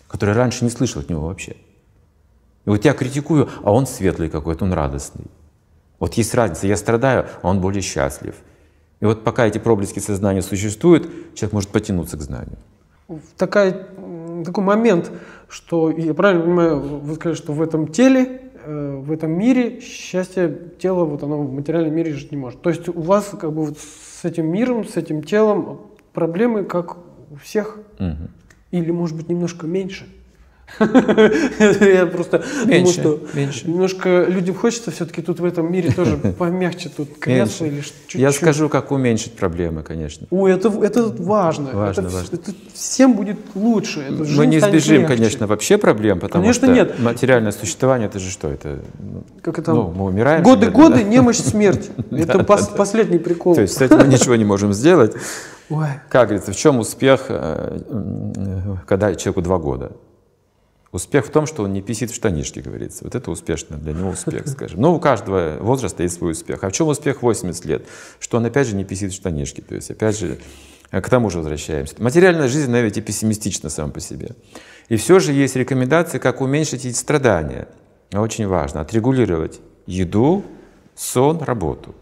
которые 0.07 0.35
раньше 0.35 0.63
не 0.63 0.69
слышал 0.69 1.01
от 1.01 1.09
него 1.09 1.27
вообще. 1.27 1.55
И 2.65 2.69
вот 2.69 2.85
я 2.85 2.93
критикую, 2.93 3.49
а 3.63 3.71
он 3.71 3.87
светлый 3.87 4.29
какой-то, 4.29 4.65
он 4.65 4.73
радостный. 4.73 5.25
Вот 5.99 6.13
есть 6.13 6.35
разница, 6.35 6.67
я 6.67 6.77
страдаю, 6.77 7.25
а 7.41 7.49
он 7.49 7.59
более 7.59 7.81
счастлив. 7.81 8.35
И 8.99 9.05
вот 9.05 9.23
пока 9.23 9.47
эти 9.47 9.57
проблески 9.57 9.99
сознания 9.99 10.41
существуют, 10.41 11.09
человек 11.33 11.53
может 11.53 11.69
потянуться 11.69 12.17
к 12.17 12.21
знанию. 12.21 12.57
Такая, 13.37 13.87
такой 14.43 14.63
момент, 14.63 15.11
что, 15.47 15.89
я 15.89 16.13
правильно 16.13 16.43
понимаю, 16.43 16.79
вы 16.79 17.15
сказали, 17.15 17.37
что 17.37 17.53
в 17.53 17.61
этом 17.61 17.87
теле 17.87 18.46
в 18.67 19.11
этом 19.11 19.31
мире 19.31 19.79
счастье 19.79 20.53
тела, 20.79 21.05
вот 21.05 21.23
оно 21.23 21.41
в 21.41 21.53
материальном 21.53 21.95
мире 21.95 22.13
жить 22.13 22.31
не 22.31 22.37
может. 22.37 22.61
То 22.61 22.69
есть 22.69 22.89
у 22.89 23.01
вас 23.01 23.29
как 23.39 23.53
бы 23.53 23.65
вот 23.65 23.77
с 23.77 24.25
этим 24.25 24.51
миром, 24.51 24.85
с 24.85 24.97
этим 24.97 25.23
телом 25.23 25.81
проблемы 26.13 26.63
как 26.65 26.97
у 27.31 27.35
всех, 27.35 27.77
угу. 27.99 28.29
или 28.71 28.91
может 28.91 29.15
быть 29.15 29.29
немножко 29.29 29.67
меньше. 29.67 30.05
Я 30.79 32.05
просто 32.05 32.43
думаю, 32.65 32.87
что 32.87 33.19
немножко 33.65 34.25
людям 34.27 34.55
хочется 34.55 34.91
все-таки 34.91 35.21
тут 35.21 35.39
в 35.39 35.45
этом 35.45 35.71
мире 35.71 35.91
тоже 35.91 36.17
помягче, 36.37 36.89
тут 36.89 37.17
кресло 37.19 37.65
или 37.65 37.81
чуть-чуть. 37.81 38.21
Я 38.21 38.31
скажу, 38.31 38.69
как 38.69 38.91
уменьшить 38.91 39.33
проблемы, 39.33 39.81
конечно. 39.83 40.27
Ой, 40.29 40.51
это, 40.51 40.69
это 40.83 41.13
важно. 41.17 41.71
Важно, 41.73 42.09
важно. 42.09 42.39
Всем 42.73 43.13
будет 43.13 43.37
лучше. 43.55 44.05
Мы 44.09 44.45
не 44.45 44.57
избежим, 44.59 45.05
конечно, 45.05 45.47
вообще 45.47 45.77
проблем, 45.77 46.19
потому 46.19 46.53
что 46.53 46.67
нет. 46.67 46.99
материальное 46.99 47.51
существование, 47.51 48.07
это 48.07 48.19
же 48.19 48.29
что? 48.29 48.49
Это, 48.49 48.79
как 49.41 49.59
это? 49.59 49.73
Ну, 49.73 49.91
мы 49.95 50.05
умираем. 50.05 50.43
Годы, 50.43 50.69
годы, 50.69 51.03
немощь, 51.03 51.37
смерть. 51.37 51.89
Это 52.11 52.43
последний 52.43 53.19
прикол. 53.19 53.55
То 53.55 53.61
есть 53.61 53.75
с 53.75 53.81
этим 53.81 53.97
мы 53.97 54.07
ничего 54.07 54.35
не 54.35 54.45
можем 54.45 54.73
сделать. 54.73 55.13
Как 56.09 56.27
говорится, 56.29 56.51
в 56.51 56.55
чем 56.55 56.79
успех, 56.79 57.25
э, 57.29 57.79
когда 58.85 59.15
человеку 59.15 59.41
два 59.41 59.57
года? 59.57 59.91
Успех 60.97 61.27
в 61.27 61.29
том, 61.29 61.45
что 61.45 61.61
он 61.61 61.73
не 61.73 61.83
писит 61.83 62.09
в 62.09 62.15
штанишки, 62.15 62.57
говорится. 62.57 63.03
Вот 63.03 63.13
это 63.13 63.29
успешно 63.29 63.77
для 63.77 63.93
него 63.93 64.09
успех, 64.09 64.47
скажем. 64.47 64.81
Но 64.81 64.95
у 64.95 64.99
каждого 64.99 65.57
возраста 65.59 66.01
есть 66.01 66.15
свой 66.15 66.31
успех. 66.31 66.63
А 66.63 66.69
в 66.69 66.71
чем 66.71 66.87
успех 66.87 67.21
80 67.21 67.65
лет? 67.65 67.85
Что 68.17 68.37
он 68.37 68.45
опять 68.47 68.65
же 68.65 68.75
не 68.75 68.83
писит 68.83 69.11
в 69.11 69.15
штанишки. 69.15 69.61
То 69.61 69.75
есть 69.75 69.91
опять 69.91 70.17
же 70.17 70.39
э, 70.89 70.99
к 70.99 71.07
тому 71.07 71.29
же 71.29 71.37
возвращаемся. 71.37 71.93
Материальная 71.99 72.47
жизнь, 72.47 72.71
наверное, 72.71 73.03
пессимистична 73.03 73.69
сама 73.69 73.91
по 73.91 73.99
себе. 73.99 74.31
И 74.89 74.95
все 74.95 75.19
же 75.19 75.33
есть 75.33 75.55
рекомендации, 75.55 76.17
как 76.17 76.41
уменьшить 76.41 76.83
эти 76.83 76.95
страдания. 76.95 77.67
Очень 78.11 78.47
важно. 78.47 78.81
Отрегулировать 78.81 79.59
еду, 79.85 80.43
сон, 80.95 81.43
работу. 81.43 81.93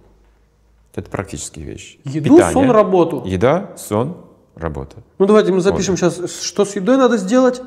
Это 0.94 1.10
практические 1.10 1.66
вещи. 1.66 2.00
Еду, 2.06 2.36
Питание, 2.36 2.54
сон, 2.54 2.72
работу. 2.72 3.24
Еда, 3.26 3.72
сон, 3.76 4.16
работа. 4.56 5.04
Ну 5.20 5.26
давайте 5.26 5.52
мы 5.52 5.60
запишем 5.60 5.96
вот. 5.96 6.14
сейчас, 6.14 6.42
что 6.44 6.64
с 6.64 6.78
едой 6.78 6.96
надо 6.96 7.18
сделать, 7.18 7.62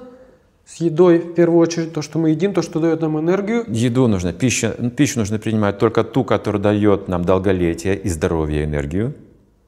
с 0.68 0.76
едой 0.83 1.18
в 1.18 1.35
первую 1.35 1.61
очередь, 1.61 1.94
то, 1.94 2.02
что 2.02 2.18
мы 2.18 2.31
едим, 2.31 2.52
то, 2.52 2.61
что 2.61 2.78
дает 2.78 3.00
нам 3.00 3.18
энергию. 3.18 3.64
Еду 3.68 4.07
нужно, 4.07 4.35
пищу, 4.35 4.68
пищу 4.94 5.18
нужно 5.18 5.38
принимать 5.38 5.78
только 5.78 6.04
ту, 6.04 6.24
которая 6.24 6.61
дает 6.61 7.09
нам 7.09 7.24
долголетие 7.24 7.96
и 7.96 8.09
здоровье, 8.11 8.62
и 8.62 8.64
энергию. 8.64 9.14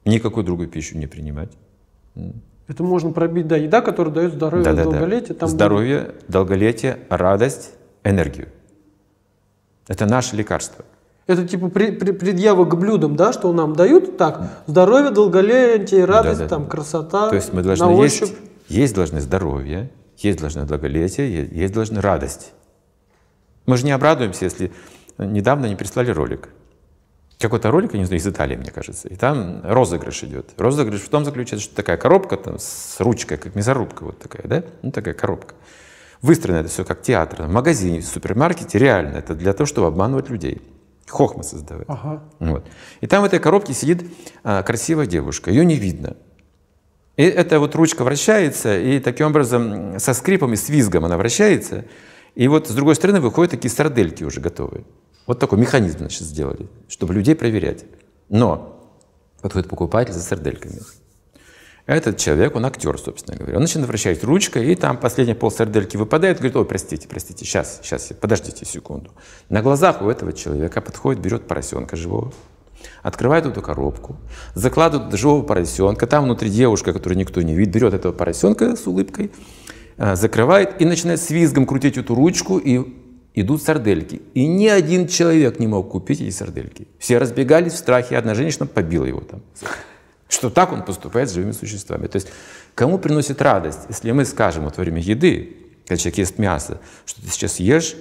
Никакую 0.05 0.45
другую 0.45 0.69
пищу 0.69 0.97
не 0.97 1.07
принимать. 1.07 1.49
Это 2.67 2.83
можно 2.83 3.11
пробить, 3.11 3.47
да, 3.47 3.57
еда, 3.57 3.81
которая 3.81 4.13
дает 4.13 4.33
здоровье, 4.33 4.63
да, 4.63 4.73
да, 4.73 4.83
долголетие. 4.83 5.33
Там 5.33 5.49
здоровье, 5.49 5.99
будет... 6.01 6.25
долголетие, 6.27 6.99
радость, 7.09 7.71
энергию. 8.03 8.49
Это 9.87 10.05
наше 10.05 10.35
лекарство. 10.35 10.85
Это 11.25 11.47
типа 11.47 11.69
предъява 11.69 12.65
к 12.65 12.77
блюдам, 12.77 13.15
да, 13.15 13.33
что 13.33 13.51
нам 13.53 13.75
дают, 13.75 14.17
так, 14.17 14.63
здоровье, 14.67 15.09
долголетие, 15.09 16.05
радость, 16.05 16.41
да, 16.41 16.45
да, 16.45 16.49
там, 16.49 16.67
красота, 16.67 17.29
То 17.29 17.35
есть 17.35 17.53
мы 17.53 17.63
должны 17.63 17.89
есть, 18.03 18.33
есть 18.67 18.93
должны 18.93 19.19
здоровье, 19.19 19.89
есть 20.17 20.39
должно 20.39 20.65
долголетие, 20.65 21.47
есть 21.51 21.73
должна 21.73 22.01
радость. 22.01 22.53
Мы 23.65 23.77
же 23.77 23.85
не 23.85 23.91
обрадуемся, 23.91 24.45
если 24.45 24.71
недавно 25.17 25.67
не 25.67 25.75
прислали 25.75 26.11
ролик. 26.11 26.49
Какой-то 27.39 27.71
ролик, 27.71 27.93
я 27.93 27.99
не 27.99 28.05
знаю, 28.05 28.19
из 28.19 28.27
Италии, 28.27 28.55
мне 28.55 28.69
кажется. 28.69 29.07
И 29.07 29.15
там 29.15 29.61
розыгрыш 29.63 30.23
идет. 30.23 30.51
Розыгрыш 30.57 31.01
в 31.01 31.09
том 31.09 31.25
заключается, 31.25 31.65
что 31.65 31.75
такая 31.75 31.97
коробка 31.97 32.37
там 32.37 32.59
с 32.59 32.97
ручкой, 32.99 33.37
как 33.37 33.55
мясорубка 33.55 34.03
вот 34.03 34.19
такая, 34.19 34.47
да? 34.47 34.63
Ну, 34.83 34.91
такая 34.91 35.15
коробка. 35.15 35.55
Выстроено 36.21 36.57
это 36.57 36.69
все 36.69 36.85
как 36.85 37.01
театр. 37.01 37.43
В 37.43 37.51
магазине, 37.51 38.01
в 38.01 38.05
супермаркете 38.05 38.77
реально. 38.77 39.17
Это 39.17 39.33
для 39.33 39.53
того, 39.53 39.65
чтобы 39.65 39.87
обманывать 39.87 40.29
людей. 40.29 40.61
Хохма 41.07 41.41
создавать. 41.41 41.87
Ага. 41.89 42.23
Вот. 42.39 42.65
И 43.01 43.07
там 43.07 43.23
в 43.23 43.25
этой 43.25 43.39
коробке 43.39 43.73
сидит 43.73 44.05
а, 44.43 44.61
красивая 44.61 45.07
девушка. 45.07 45.49
Ее 45.49 45.65
не 45.65 45.75
видно. 45.75 46.15
И 47.21 47.23
эта 47.23 47.59
вот 47.59 47.75
ручка 47.75 48.03
вращается, 48.03 48.79
и 48.79 48.99
таким 48.99 49.27
образом 49.27 49.99
со 49.99 50.15
скрипом 50.15 50.53
и 50.53 50.55
с 50.55 50.69
визгом 50.69 51.05
она 51.05 51.17
вращается. 51.17 51.85
И 52.33 52.47
вот 52.47 52.67
с 52.67 52.71
другой 52.71 52.95
стороны 52.95 53.19
выходят 53.19 53.51
такие 53.51 53.69
сардельки 53.69 54.23
уже 54.23 54.41
готовые. 54.41 54.85
Вот 55.27 55.37
такой 55.37 55.59
механизм 55.59 55.99
значит, 55.99 56.21
сделали, 56.21 56.67
чтобы 56.89 57.13
людей 57.13 57.35
проверять. 57.35 57.85
Но 58.29 58.91
подходит 59.39 59.69
покупатель 59.69 60.13
за 60.13 60.21
сардельками. 60.21 60.79
Этот 61.85 62.17
человек, 62.17 62.55
он 62.55 62.65
актер, 62.65 62.97
собственно 62.97 63.37
говоря. 63.37 63.57
Он 63.57 63.61
начинает 63.61 63.87
вращать 63.87 64.23
ручкой, 64.23 64.71
и 64.71 64.75
там 64.75 64.97
последний 64.97 65.35
пол 65.35 65.51
сардельки 65.51 65.97
выпадает, 65.97 66.37
говорит, 66.37 66.55
ой, 66.55 66.65
простите, 66.65 67.07
простите, 67.07 67.45
сейчас, 67.45 67.81
сейчас, 67.83 68.13
подождите 68.19 68.65
секунду. 68.65 69.11
На 69.47 69.61
глазах 69.61 70.01
у 70.01 70.09
этого 70.09 70.33
человека 70.33 70.81
подходит, 70.81 71.21
берет 71.21 71.47
поросенка 71.47 71.95
живого, 71.95 72.33
открывает 73.01 73.45
эту 73.45 73.61
коробку, 73.61 74.17
закладывает 74.53 75.13
живого 75.17 75.43
поросенка, 75.43 76.07
там 76.07 76.25
внутри 76.25 76.49
девушка, 76.49 76.93
которую 76.93 77.17
никто 77.17 77.41
не 77.41 77.55
видит, 77.55 77.73
берет 77.73 77.93
этого 77.93 78.11
поросенка 78.11 78.75
с 78.75 78.87
улыбкой, 78.87 79.31
э, 79.97 80.15
закрывает 80.15 80.81
и 80.81 80.85
начинает 80.85 81.21
с 81.21 81.29
визгом 81.29 81.65
крутить 81.65 81.97
эту 81.97 82.15
ручку, 82.15 82.57
и 82.57 82.81
идут 83.33 83.63
сардельки. 83.63 84.21
И 84.33 84.47
ни 84.47 84.67
один 84.67 85.07
человек 85.07 85.59
не 85.59 85.67
мог 85.67 85.89
купить 85.91 86.21
эти 86.21 86.31
сардельки. 86.31 86.87
Все 86.99 87.17
разбегались 87.17 87.73
в 87.73 87.77
страхе, 87.77 88.17
одна 88.17 88.35
женщина 88.35 88.65
побила 88.65 89.05
его 89.05 89.21
там. 89.21 89.41
Что 90.27 90.49
так 90.49 90.71
он 90.71 90.83
поступает 90.83 91.29
с 91.29 91.33
живыми 91.33 91.51
существами. 91.51 92.07
То 92.07 92.17
есть 92.17 92.29
кому 92.75 92.97
приносит 92.97 93.41
радость, 93.41 93.81
если 93.89 94.11
мы 94.11 94.25
скажем 94.25 94.65
вот 94.65 94.77
во 94.77 94.83
время 94.83 95.01
еды, 95.01 95.57
когда 95.85 95.97
человек 95.97 96.19
ест 96.19 96.37
мясо, 96.37 96.79
что 97.05 97.21
ты 97.21 97.27
сейчас 97.29 97.59
ешь 97.59 97.95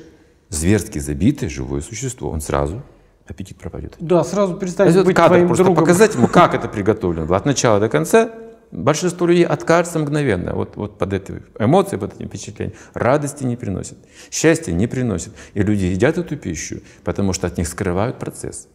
зверски 0.49 0.99
забитое 0.99 1.49
живое 1.49 1.81
существо, 1.81 2.31
он 2.31 2.40
сразу 2.40 2.83
аппетит 3.31 3.59
пропадет. 3.59 3.95
Да, 3.99 4.25
сразу 4.25 4.57
перестанет 4.57 5.05
быть 5.05 5.16
кадр, 5.16 5.29
твоим 5.29 5.47
просто 5.47 5.64
другом. 5.64 5.85
показать 5.85 6.14
ему, 6.14 6.27
как 6.27 6.55
это 6.55 6.69
приготовлено 6.77 7.33
от 7.35 7.47
начала 7.47 7.81
до 7.81 7.88
конца. 7.88 8.31
Большинство 8.73 9.27
людей 9.27 9.45
откажется 9.45 9.99
мгновенно, 9.99 10.55
вот, 10.55 10.77
вот 10.77 10.97
под 10.97 11.12
этой 11.12 11.43
эмоцией, 11.59 11.99
под 11.99 12.14
этим 12.14 12.29
впечатлением. 12.29 12.77
Радости 12.95 13.43
не 13.43 13.57
приносит, 13.57 13.99
счастья 14.31 14.73
не 14.73 14.87
приносит. 14.87 15.33
И 15.55 15.62
люди 15.62 15.87
едят 15.87 16.19
эту 16.19 16.37
пищу, 16.37 16.81
потому 17.03 17.33
что 17.33 17.49
от 17.49 17.59
них 17.59 17.66
скрывают 17.66 18.19
процесс. 18.19 18.69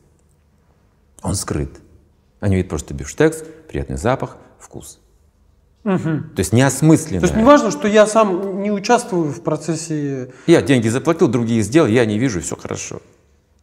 Он 1.22 1.36
скрыт. 1.36 1.72
Они 2.42 2.58
видят 2.58 2.70
просто 2.70 2.94
бифштекс, 2.94 3.44
приятный 3.70 3.98
запах, 3.98 4.38
вкус. 4.60 5.00
Угу. 5.86 6.00
То 6.00 6.40
есть 6.40 6.52
неосмысленно. 6.52 7.22
То 7.22 7.28
есть 7.28 7.38
не 7.38 7.44
важно, 7.44 7.72
что 7.72 7.88
я 7.88 8.06
сам 8.06 8.62
не 8.62 8.72
участвую 8.72 9.32
в 9.32 9.42
процессе... 9.44 10.32
Я 10.46 10.62
деньги 10.62 10.90
заплатил, 10.90 11.30
другие 11.30 11.62
сделали, 11.62 11.94
я 11.94 12.06
не 12.06 12.20
вижу, 12.20 12.42
все 12.42 12.58
хорошо. 12.58 13.02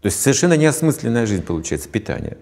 То 0.02 0.06
есть 0.06 0.20
совершенно 0.20 0.56
неосмысленная 0.56 1.26
жизнь 1.26 1.44
получается, 1.44 1.88
питание. 1.88 2.36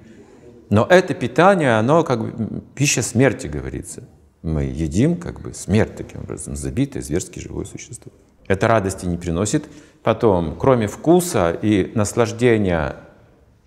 Но 0.71 0.87
это 0.89 1.15
питание, 1.15 1.79
оно 1.79 2.05
как 2.05 2.21
бы 2.21 2.63
пища 2.75 3.03
смерти, 3.03 3.49
говорится. 3.49 4.05
Мы 4.43 4.65
едим 4.65 5.17
как 5.17 5.41
бы 5.43 5.53
смерть 5.53 5.95
таким 5.95 6.21
образом, 6.21 6.57
забитое, 6.57 7.03
зверски 7.03 7.39
живое 7.39 7.67
существо. 7.67 8.11
Это 8.47 8.67
радости 8.67 9.05
не 9.05 9.19
приносит. 9.19 9.67
Потом, 10.03 10.57
кроме 10.59 10.87
вкуса 10.87 11.51
и 11.51 11.93
наслаждения, 11.95 12.97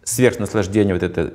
сверхнаслаждения, 0.03 0.93
вот 0.95 1.03
это, 1.03 1.33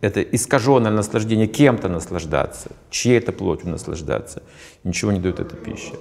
это 0.00 0.22
искаженное 0.22 0.92
наслаждение 0.92 1.48
кем-то 1.48 1.88
наслаждаться, 1.88 2.70
чьей-то 2.90 3.32
плотью 3.32 3.70
наслаждаться, 3.70 4.44
ничего 4.84 5.10
не 5.10 5.18
дает 5.18 5.40
эта 5.40 5.56
пища. 5.56 5.94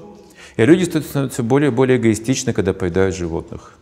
И 0.58 0.65
люди 0.65 0.84
становятся 0.84 1.41
более 1.41 1.72
и 1.72 1.74
более 1.74 1.98
эгоистичны, 1.98 2.54
когда 2.54 2.74
поедают 2.74 3.15
животных. 3.15 3.74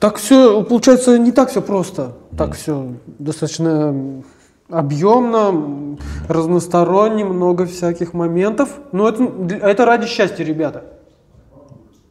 Так 0.00 0.16
все, 0.16 0.62
получается, 0.62 1.18
не 1.18 1.32
так 1.32 1.50
все 1.50 1.60
просто. 1.60 2.16
Так 2.36 2.54
все 2.54 2.94
достаточно 3.18 4.22
объемно, 4.68 5.98
разносторонне, 6.28 7.24
много 7.24 7.66
всяких 7.66 8.12
моментов. 8.12 8.78
Но 8.92 9.08
это, 9.08 9.24
это 9.56 9.84
ради 9.84 10.06
счастья, 10.06 10.44
ребята. 10.44 10.84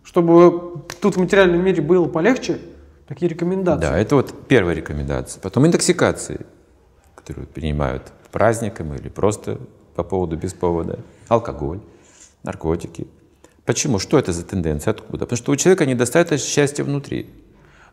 Чтобы 0.04 0.82
тут 1.02 1.15
в 1.15 1.19
материальном 1.19 1.63
мире 1.63 1.82
было 1.82 2.08
полегче, 2.08 2.60
такие 3.08 3.30
рекомендации. 3.30 3.82
Да, 3.82 3.97
это 3.97 4.15
вот 4.15 4.34
первая 4.47 4.76
рекомендация. 4.76 5.39
Потом 5.41 5.65
интоксикации, 5.65 6.45
которые 7.15 7.45
принимают 7.45 8.04
праздникам 8.32 8.93
или 8.93 9.10
просто 9.10 9.60
по 9.95 10.04
поводу, 10.04 10.38
без 10.38 10.54
повода. 10.54 11.00
Алкоголь, 11.28 11.80
наркотики. 12.43 13.08
Почему? 13.65 14.00
Что 14.00 14.19
это 14.19 14.32
за 14.32 14.45
тенденция? 14.45 14.91
Откуда? 14.91 15.26
Потому 15.26 15.38
что 15.38 15.52
у 15.52 15.56
человека 15.56 15.86
недостаточно 15.86 16.38
счастья 16.38 16.84
внутри. 16.84 17.30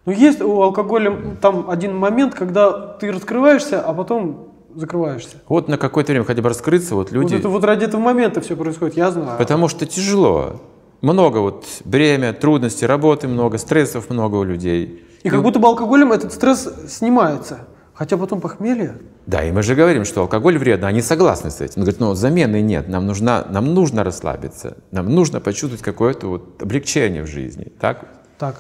Ну, 0.07 0.13
есть 0.13 0.41
у 0.41 0.63
алкоголя 0.63 1.37
там 1.41 1.71
один 1.71 1.97
момент, 1.97 2.35
когда 2.35 2.73
ты 2.73 3.11
раскрываешься, 3.11 3.81
а 3.81 3.95
потом 3.95 4.49
закрываешься. 4.75 5.37
Вот 5.49 5.69
на 5.69 5.79
какое-то 5.79 6.13
время 6.13 6.25
хотя 6.25 6.43
бы 6.43 6.49
раскрыться, 6.49 6.95
вот 6.95 7.11
люди... 7.11 7.33
Вот, 7.33 7.41
это, 7.41 7.49
вот 7.49 7.65
ради 7.65 7.85
этого 7.85 8.01
момента 8.01 8.41
все 8.41 8.57
происходит, 8.57 8.97
я 8.97 9.11
знаю. 9.11 9.39
Потому 9.39 9.69
что 9.69 9.87
тяжело. 9.87 10.61
Много 11.01 11.39
вот 11.39 11.67
бремя, 11.85 12.33
трудностей, 12.33 12.87
работы 12.87 13.29
много, 13.29 13.59
стрессов 13.59 14.11
много 14.11 14.37
у 14.37 14.45
людей. 14.45 15.05
И, 15.23 15.29
и 15.29 15.31
как 15.31 15.43
будто 15.43 15.59
бы 15.59 15.69
алкоголем 15.69 16.13
этот 16.13 16.33
стресс 16.33 16.69
снимается. 16.89 17.67
Хотя 17.95 18.17
потом 18.17 18.41
похмелье. 18.41 18.97
Да, 19.27 19.45
и 19.45 19.53
мы 19.53 19.63
же 19.63 19.77
говорим, 19.77 20.05
что 20.05 20.23
алкоголь 20.23 20.59
вредно, 20.59 20.89
они 20.89 21.01
согласны 21.01 21.51
с 21.51 21.61
этим. 21.61 21.75
Он 21.77 21.83
говорит, 21.85 22.01
ну 22.01 22.15
замены 22.15 22.61
нет, 22.61 22.89
нам, 22.89 23.07
нужна, 23.07 23.47
нам 23.49 23.73
нужно 23.73 24.03
расслабиться, 24.03 24.79
нам 24.91 25.15
нужно 25.15 25.41
почувствовать 25.41 25.83
какое-то 25.83 26.27
вот 26.27 26.61
облегчение 26.61 27.23
в 27.23 27.29
жизни. 27.29 27.73
Так? 27.81 28.09
Так. 28.37 28.57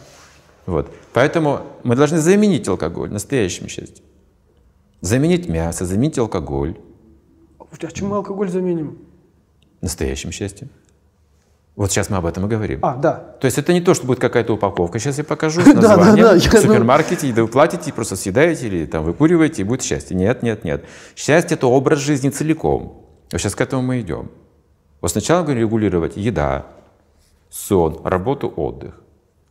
Вот. 0.66 0.90
Поэтому 1.12 1.60
мы 1.82 1.96
должны 1.96 2.18
заменить 2.18 2.66
алкоголь 2.68 3.10
настоящим 3.10 3.68
счастьем. 3.68 4.04
Заменить 5.00 5.48
мясо, 5.48 5.84
заменить 5.84 6.18
алкоголь. 6.18 6.76
А 7.58 7.90
чем 7.90 8.08
мы 8.08 8.16
алкоголь 8.16 8.48
заменим? 8.48 8.98
Настоящим 9.80 10.32
счастьем. 10.32 10.70
Вот 11.76 11.90
сейчас 11.90 12.08
мы 12.08 12.18
об 12.18 12.26
этом 12.26 12.46
и 12.46 12.48
говорим. 12.48 12.78
А, 12.82 12.94
да. 12.94 13.14
То 13.40 13.46
есть 13.46 13.58
это 13.58 13.72
не 13.72 13.80
то, 13.80 13.94
что 13.94 14.06
будет 14.06 14.20
какая-то 14.20 14.54
упаковка. 14.54 15.00
Сейчас 15.00 15.18
я 15.18 15.24
покажу 15.24 15.60
с 15.62 15.66
названием. 15.74 16.38
В 16.38 16.40
супермаркете, 16.40 17.28
и 17.28 17.32
вы 17.32 17.48
платите, 17.48 17.92
просто 17.92 18.14
съедаете 18.14 18.68
или 18.68 18.86
там 18.86 19.04
выкуриваете, 19.04 19.62
и 19.62 19.64
будет 19.64 19.82
счастье. 19.82 20.16
Нет, 20.16 20.42
нет, 20.42 20.64
нет. 20.64 20.84
Счастье– 21.16 21.56
это 21.56 21.66
образ 21.66 21.98
жизни 21.98 22.30
целиком. 22.30 23.04
Вот 23.32 23.40
сейчас 23.40 23.56
к 23.56 23.60
этому 23.60 23.82
мы 23.82 24.00
идем. 24.00 24.30
Вот 25.00 25.10
сначала 25.10 25.40
мы 25.40 25.46
говорим 25.46 25.64
регулировать 25.64 26.16
еда, 26.16 26.66
сон, 27.50 28.00
работу, 28.04 28.48
отдых. 28.48 28.94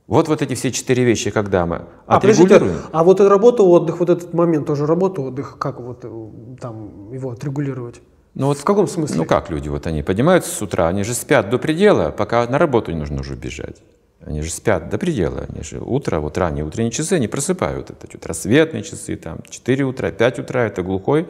Вот, 0.07 0.27
вот 0.27 0.41
эти 0.41 0.53
все 0.53 0.71
четыре 0.71 1.05
вещи, 1.05 1.31
когда 1.31 1.65
мы 1.65 1.85
а, 2.07 2.17
отрегулируем. 2.17 2.77
А 2.91 3.03
вот 3.03 3.21
эта 3.21 3.29
работа, 3.29 3.63
отдых, 3.63 3.99
вот 3.99 4.09
этот 4.09 4.33
момент 4.33 4.67
тоже 4.67 4.85
работа, 4.85 5.21
отдых, 5.21 5.57
как 5.57 5.79
вот 5.79 6.03
э, 6.03 6.29
там 6.59 7.13
его 7.13 7.31
отрегулировать? 7.31 8.01
Ну 8.33 8.47
вот 8.47 8.57
в 8.57 8.63
каком 8.65 8.87
смысле? 8.87 9.17
Ну 9.17 9.25
как 9.25 9.49
люди, 9.49 9.69
вот 9.69 9.87
они 9.87 10.03
поднимаются 10.03 10.53
с 10.53 10.61
утра, 10.61 10.89
они 10.89 11.03
же 11.03 11.13
спят 11.13 11.49
до 11.49 11.57
предела, 11.57 12.11
пока 12.11 12.45
на 12.47 12.57
работу 12.57 12.91
не 12.91 12.97
нужно 12.97 13.21
уже 13.21 13.35
бежать. 13.35 13.77
Они 14.25 14.41
же 14.41 14.49
спят 14.49 14.89
до 14.89 14.97
предела, 14.97 15.45
они 15.47 15.63
же 15.63 15.79
утро, 15.79 16.19
вот 16.19 16.37
ранние 16.37 16.65
утренние 16.65 16.91
часы, 16.91 17.13
они 17.13 17.27
просыпают. 17.27 17.89
Это 17.89 18.07
чуть 18.07 18.25
рассветные 18.25 18.83
часы, 18.83 19.15
там 19.15 19.39
4 19.49 19.83
утра, 19.85 20.11
5 20.11 20.39
утра, 20.39 20.65
это 20.65 20.81
глухой, 20.81 21.27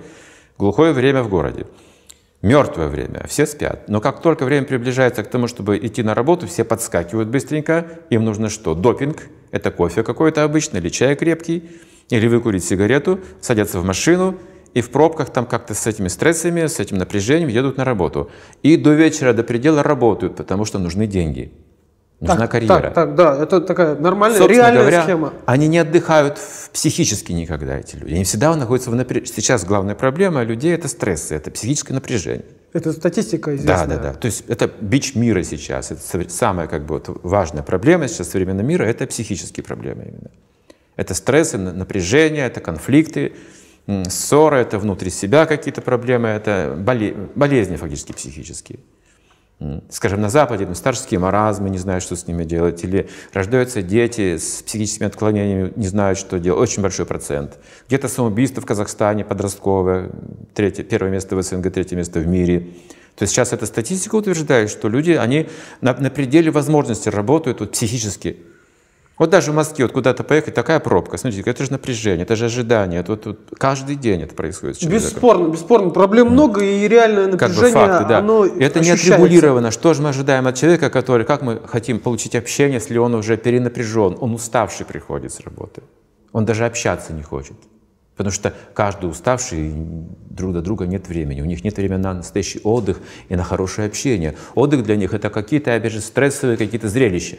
глухое 0.57 0.93
время 0.93 1.21
в 1.21 1.29
городе 1.29 1.67
мертвое 2.43 2.89
время, 2.89 3.25
все 3.27 3.47
спят. 3.47 3.89
Но 3.89 3.99
как 3.99 4.21
только 4.21 4.45
время 4.45 4.67
приближается 4.67 5.23
к 5.23 5.29
тому, 5.29 5.47
чтобы 5.47 5.77
идти 5.77 6.03
на 6.03 6.13
работу, 6.13 6.45
все 6.45 6.63
подскакивают 6.63 7.29
быстренько. 7.29 7.87
Им 8.11 8.23
нужно 8.25 8.49
что? 8.49 8.75
Допинг. 8.75 9.23
Это 9.49 9.71
кофе 9.71 10.03
какой-то 10.03 10.43
обычный, 10.43 10.79
или 10.79 10.89
чай 10.89 11.15
крепкий, 11.15 11.71
или 12.09 12.27
выкурить 12.27 12.63
сигарету, 12.63 13.19
садятся 13.41 13.79
в 13.79 13.85
машину, 13.85 14.37
и 14.73 14.81
в 14.81 14.89
пробках 14.89 15.29
там 15.29 15.45
как-то 15.45 15.73
с 15.73 15.87
этими 15.87 16.07
стрессами, 16.07 16.65
с 16.65 16.79
этим 16.79 16.97
напряжением 16.97 17.49
едут 17.49 17.77
на 17.77 17.85
работу. 17.85 18.29
И 18.63 18.77
до 18.77 18.93
вечера, 18.93 19.33
до 19.33 19.43
предела 19.43 19.83
работают, 19.83 20.35
потому 20.35 20.65
что 20.65 20.79
нужны 20.79 21.07
деньги. 21.07 21.51
Нужна 22.23 22.37
так, 22.43 22.51
карьера. 22.51 22.79
Так, 22.81 22.93
так, 22.93 23.15
да, 23.15 23.43
это 23.43 23.59
такая 23.59 23.95
нормальная, 23.95 24.39
Собственно 24.39 24.61
реальная 24.63 24.81
говоря, 24.81 25.03
схема. 25.03 25.33
Они 25.45 25.67
не 25.67 25.77
отдыхают 25.79 26.39
психически 26.71 27.33
никогда, 27.33 27.77
эти 27.77 27.97
люди. 27.97 28.13
Они 28.13 28.23
всегда 28.23 28.55
находятся 28.55 28.91
в 28.91 28.95
напряжении. 28.95 29.27
Сейчас 29.29 29.65
главная 29.65 29.93
проблема 29.95 30.41
людей— 30.43 30.73
это 30.73 30.87
стрессы, 30.87 31.35
это 31.35 31.51
психическое 31.51 31.93
напряжение. 31.93 32.45
Это 32.71 32.93
статистика 32.93 33.51
Да, 33.51 33.55
известная. 33.57 33.97
да, 33.97 34.03
да. 34.03 34.13
То 34.13 34.25
есть 34.27 34.45
это 34.47 34.71
бич 34.79 35.15
мира 35.15 35.43
сейчас. 35.43 35.91
Это 35.91 36.29
самая 36.29 36.67
как 36.67 36.85
бы, 36.85 36.95
вот, 36.95 37.09
важная 37.23 37.61
проблема 37.61 38.07
сейчас 38.07 38.29
современного 38.29 38.65
мира— 38.65 38.83
это 38.85 39.05
психические 39.05 39.63
проблемы 39.63 40.03
именно. 40.03 40.31
Это 40.95 41.13
стрессы, 41.15 41.57
на- 41.57 41.73
напряжение, 41.73 42.45
это 42.47 42.61
конфликты, 42.61 43.33
ссоры, 44.07 44.57
это 44.59 44.79
внутри 44.79 45.09
себя 45.09 45.45
какие-то 45.45 45.81
проблемы, 45.81 46.29
это 46.29 46.73
боле- 46.77 47.15
болезни 47.35 47.75
фактически 47.75 48.13
психические. 48.13 48.79
Скажем, 49.89 50.19
на 50.19 50.29
Западе 50.29 50.65
ну, 50.65 50.75
старческие 50.75 51.19
маразмы, 51.19 51.69
не 51.69 51.77
знают, 51.77 52.03
что 52.03 52.15
с 52.15 52.27
ними 52.27 52.43
делать, 52.43 52.83
или 52.83 53.09
рождаются 53.31 53.81
дети 53.81 54.37
с 54.37 54.61
психическими 54.61 55.07
отклонениями, 55.07 55.71
не 55.75 55.87
знают, 55.87 56.19
что 56.19 56.37
делать, 56.37 56.59
очень 56.59 56.81
большой 56.81 57.05
процент. 57.05 57.59
Где-то 57.87 58.09
самоубийство 58.09 58.61
в 58.61 58.65
Казахстане 58.65 59.23
подростковое, 59.23 60.09
третье, 60.53 60.83
первое 60.83 61.11
место 61.11 61.35
в 61.35 61.41
СНГ, 61.41 61.71
третье 61.71 61.95
место 61.95 62.19
в 62.19 62.27
мире. 62.27 62.71
То 63.15 63.23
есть 63.23 63.33
сейчас 63.33 63.53
эта 63.53 63.65
статистика 63.65 64.15
утверждает, 64.15 64.69
что 64.69 64.89
люди, 64.89 65.11
они 65.11 65.47
на, 65.81 65.93
на 65.93 66.09
пределе 66.09 66.51
возможности 66.51 67.09
работают 67.09 67.59
вот, 67.59 67.71
психически. 67.71 68.37
Вот 69.19 69.29
даже 69.29 69.51
в 69.51 69.55
Москве, 69.55 69.85
вот 69.85 69.91
куда-то 69.91 70.23
поехать, 70.23 70.55
такая 70.55 70.79
пробка, 70.79 71.17
смотрите, 71.17 71.47
это 71.47 71.63
же 71.63 71.71
напряжение, 71.71 72.23
это 72.23 72.35
же 72.35 72.45
ожидание, 72.45 73.01
это 73.01 73.11
вот, 73.11 73.25
вот 73.27 73.39
каждый 73.57 73.95
день 73.95 74.23
это 74.23 74.33
происходит. 74.33 74.83
Бесспорно, 74.85 75.49
бесспорно. 75.49 75.91
Проблем 75.91 76.31
много, 76.31 76.63
и 76.63 76.87
реальное 76.87 77.31
Как 77.37 77.49
напряжение, 77.49 77.73
бы 77.73 77.87
факты, 77.87 78.09
да. 78.09 78.17
оно 78.19 78.45
это 78.45 78.79
не 78.79 78.89
отрегулировано. 78.89 79.69
Что 79.69 79.93
же 79.93 80.01
мы 80.01 80.09
ожидаем 80.09 80.47
от 80.47 80.55
человека, 80.55 80.89
который, 80.89 81.25
как 81.25 81.43
мы 81.43 81.61
хотим 81.65 81.99
получить 81.99 82.35
общение, 82.35 82.75
если 82.75 82.97
он 82.97 83.13
уже 83.13 83.37
перенапряжен, 83.37 84.17
он 84.19 84.33
уставший 84.33 84.85
приходит 84.85 85.31
с 85.31 85.39
работы. 85.41 85.83
Он 86.31 86.45
даже 86.45 86.65
общаться 86.65 87.13
не 87.13 87.21
хочет. 87.21 87.57
Потому 88.15 88.31
что 88.31 88.53
каждый 88.73 89.09
уставший, 89.09 89.73
друг 90.29 90.53
до 90.53 90.61
друга 90.61 90.85
нет 90.85 91.07
времени. 91.07 91.41
У 91.41 91.45
них 91.45 91.63
нет 91.63 91.77
времени 91.77 91.97
на 91.97 92.13
настоящий 92.13 92.59
отдых 92.63 92.99
и 93.29 93.35
на 93.35 93.43
хорошее 93.43 93.87
общение. 93.87 94.35
Отдых 94.53 94.83
для 94.83 94.95
них 94.95 95.13
это 95.13 95.29
какие-то, 95.29 95.73
опять 95.73 95.91
же, 95.91 96.01
стрессовые 96.01 96.57
какие-то 96.57 96.89
зрелища. 96.89 97.37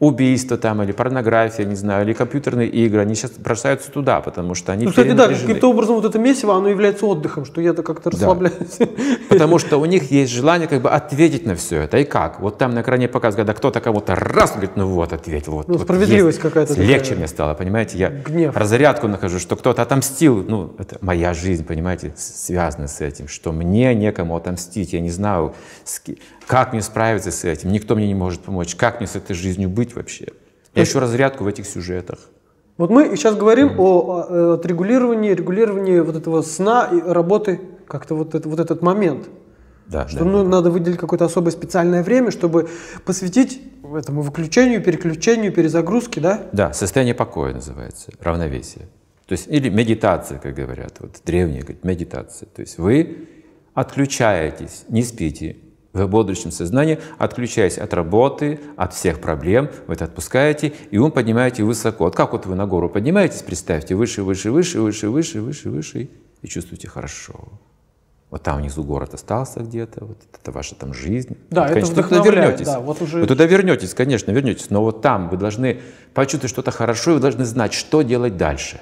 Убийство 0.00 0.56
там, 0.56 0.82
или 0.82 0.92
порнография, 0.92 1.66
не 1.66 1.74
знаю, 1.74 2.06
или 2.06 2.14
компьютерные 2.14 2.68
игры. 2.68 3.02
Они 3.02 3.14
сейчас 3.14 3.32
бросаются 3.32 3.92
туда, 3.92 4.20
потому 4.20 4.54
что 4.54 4.72
они 4.72 4.84
Ну, 4.84 4.90
кстати, 4.90 5.12
да, 5.12 5.28
каким-то 5.28 5.70
образом 5.70 5.96
вот 5.96 6.06
это 6.06 6.18
месиво, 6.18 6.56
оно 6.56 6.68
является 6.68 7.04
отдыхом, 7.04 7.44
что 7.44 7.60
я-то 7.60 7.82
как-то 7.82 8.08
расслабляюсь. 8.08 8.78
Потому 9.28 9.58
что 9.58 9.76
у 9.76 9.84
них 9.84 10.10
есть 10.10 10.32
желание 10.32 10.68
как 10.68 10.80
бы 10.80 10.90
ответить 10.90 11.44
на 11.44 11.54
все 11.54 11.82
это. 11.82 11.98
И 11.98 12.04
как? 12.04 12.40
Вот 12.40 12.56
там 12.56 12.74
на 12.74 12.80
экране 12.80 13.08
показывают, 13.08 13.46
когда 13.46 13.52
кто-то 13.52 13.80
кому-то 13.82 14.14
раз, 14.14 14.52
говорит, 14.52 14.72
ну 14.74 14.88
вот, 14.88 15.12
ответил. 15.12 15.52
Вот, 15.52 15.68
Ну, 15.68 15.74
вот 15.74 15.82
справедливость 15.82 16.38
какая-то 16.38 16.74
такая. 16.74 16.88
Легче 16.88 17.14
мне 17.14 17.28
стало, 17.28 17.52
понимаете? 17.52 17.98
Я 17.98 18.08
Гнев. 18.08 18.56
разрядку 18.56 19.06
нахожу, 19.06 19.38
что 19.38 19.54
кто-то 19.54 19.82
отомстил. 19.82 20.42
Ну, 20.48 20.74
это 20.78 20.96
моя 21.02 21.34
жизнь, 21.34 21.64
понимаете, 21.66 22.14
связана 22.16 22.88
с 22.88 23.02
этим. 23.02 23.28
Что 23.28 23.52
мне 23.52 23.94
некому 23.94 24.34
отомстить. 24.34 24.94
Я 24.94 25.00
не 25.00 25.10
знаю, 25.10 25.54
как 26.46 26.72
мне 26.72 26.80
справиться 26.80 27.30
с 27.30 27.44
этим. 27.44 27.70
Никто 27.70 27.94
мне 27.94 28.06
не 28.06 28.14
может 28.14 28.40
помочь. 28.40 28.74
Как 28.74 29.00
мне 29.00 29.06
с 29.06 29.14
этой 29.14 29.34
жизнью 29.34 29.68
быть 29.68 29.89
вообще? 29.94 30.28
Я 30.74 30.82
ищу 30.82 31.00
разрядку 31.00 31.44
в 31.44 31.46
этих 31.46 31.66
сюжетах. 31.66 32.18
Вот 32.76 32.90
мы 32.90 33.16
сейчас 33.16 33.36
говорим 33.36 33.78
о, 33.78 33.82
о 33.82 34.54
отрегулировании, 34.54 35.32
регулировании 35.34 35.98
вот 36.00 36.16
этого 36.16 36.42
сна 36.42 36.88
и 36.90 37.00
работы, 37.00 37.60
как-то 37.86 38.14
вот, 38.14 38.34
это, 38.34 38.48
вот 38.48 38.58
этот 38.58 38.80
момент. 38.82 39.28
Да, 39.86 40.06
Что 40.06 40.20
да. 40.20 40.24
ну, 40.24 40.44
надо 40.44 40.70
выделить 40.70 40.98
какое-то 40.98 41.24
особое 41.24 41.50
специальное 41.50 42.02
время, 42.02 42.30
чтобы 42.30 42.68
посвятить 43.04 43.60
этому 43.94 44.22
выключению, 44.22 44.82
переключению, 44.82 45.52
перезагрузке, 45.52 46.20
да? 46.20 46.46
Да, 46.52 46.72
состояние 46.72 47.14
покоя 47.14 47.52
называется, 47.52 48.12
равновесие. 48.20 48.86
То 49.26 49.32
есть, 49.32 49.48
или 49.48 49.68
медитация, 49.68 50.38
как 50.38 50.54
говорят, 50.54 50.94
вот 51.00 51.20
древние 51.26 51.62
говорят, 51.62 51.84
медитация. 51.84 52.48
То 52.48 52.62
есть 52.62 52.78
вы 52.78 53.28
отключаетесь, 53.74 54.84
не 54.88 55.02
спите, 55.02 55.56
в 55.92 56.06
бодрствующем 56.06 56.52
сознании, 56.52 56.98
отключаясь 57.18 57.78
от 57.78 57.92
работы, 57.94 58.60
от 58.76 58.94
всех 58.94 59.20
проблем, 59.20 59.70
вы 59.86 59.94
это 59.94 60.04
отпускаете, 60.04 60.72
и 60.90 60.98
ум 60.98 61.10
поднимаете 61.10 61.64
высоко. 61.64 62.04
Вот 62.04 62.14
как 62.14 62.32
вот 62.32 62.46
вы 62.46 62.54
на 62.54 62.66
гору 62.66 62.88
поднимаетесь, 62.88 63.42
представьте, 63.42 63.94
выше, 63.94 64.22
выше, 64.22 64.50
выше, 64.50 64.80
выше, 64.80 65.08
выше, 65.08 65.40
выше, 65.40 65.70
выше, 65.70 66.08
и 66.42 66.46
чувствуете 66.48 66.88
хорошо. 66.88 67.34
Вот 68.30 68.44
там 68.44 68.58
внизу 68.58 68.84
город 68.84 69.12
остался 69.14 69.58
где-то, 69.60 70.04
вот 70.04 70.18
это 70.32 70.52
ваша 70.52 70.76
там 70.76 70.94
жизнь. 70.94 71.36
Да, 71.50 71.62
Вот, 71.62 71.70
это 71.72 71.74
конечно, 71.80 71.94
вы 71.96 72.02
туда 72.08 72.22
вернетесь. 72.30 72.66
да, 72.66 72.78
вот 72.78 73.02
уже- 73.02 73.18
Вы 73.20 73.26
туда 73.26 73.44
вернетесь, 73.44 73.92
конечно, 73.92 74.30
вернетесь, 74.30 74.70
но 74.70 74.84
вот 74.84 75.02
там 75.02 75.28
вы 75.28 75.36
должны 75.36 75.80
почувствовать 76.14 76.52
что-то 76.52 76.70
хорошо, 76.70 77.10
и 77.10 77.14
вы 77.14 77.20
должны 77.20 77.44
знать, 77.44 77.72
что 77.72 78.02
делать 78.02 78.36
дальше. 78.36 78.80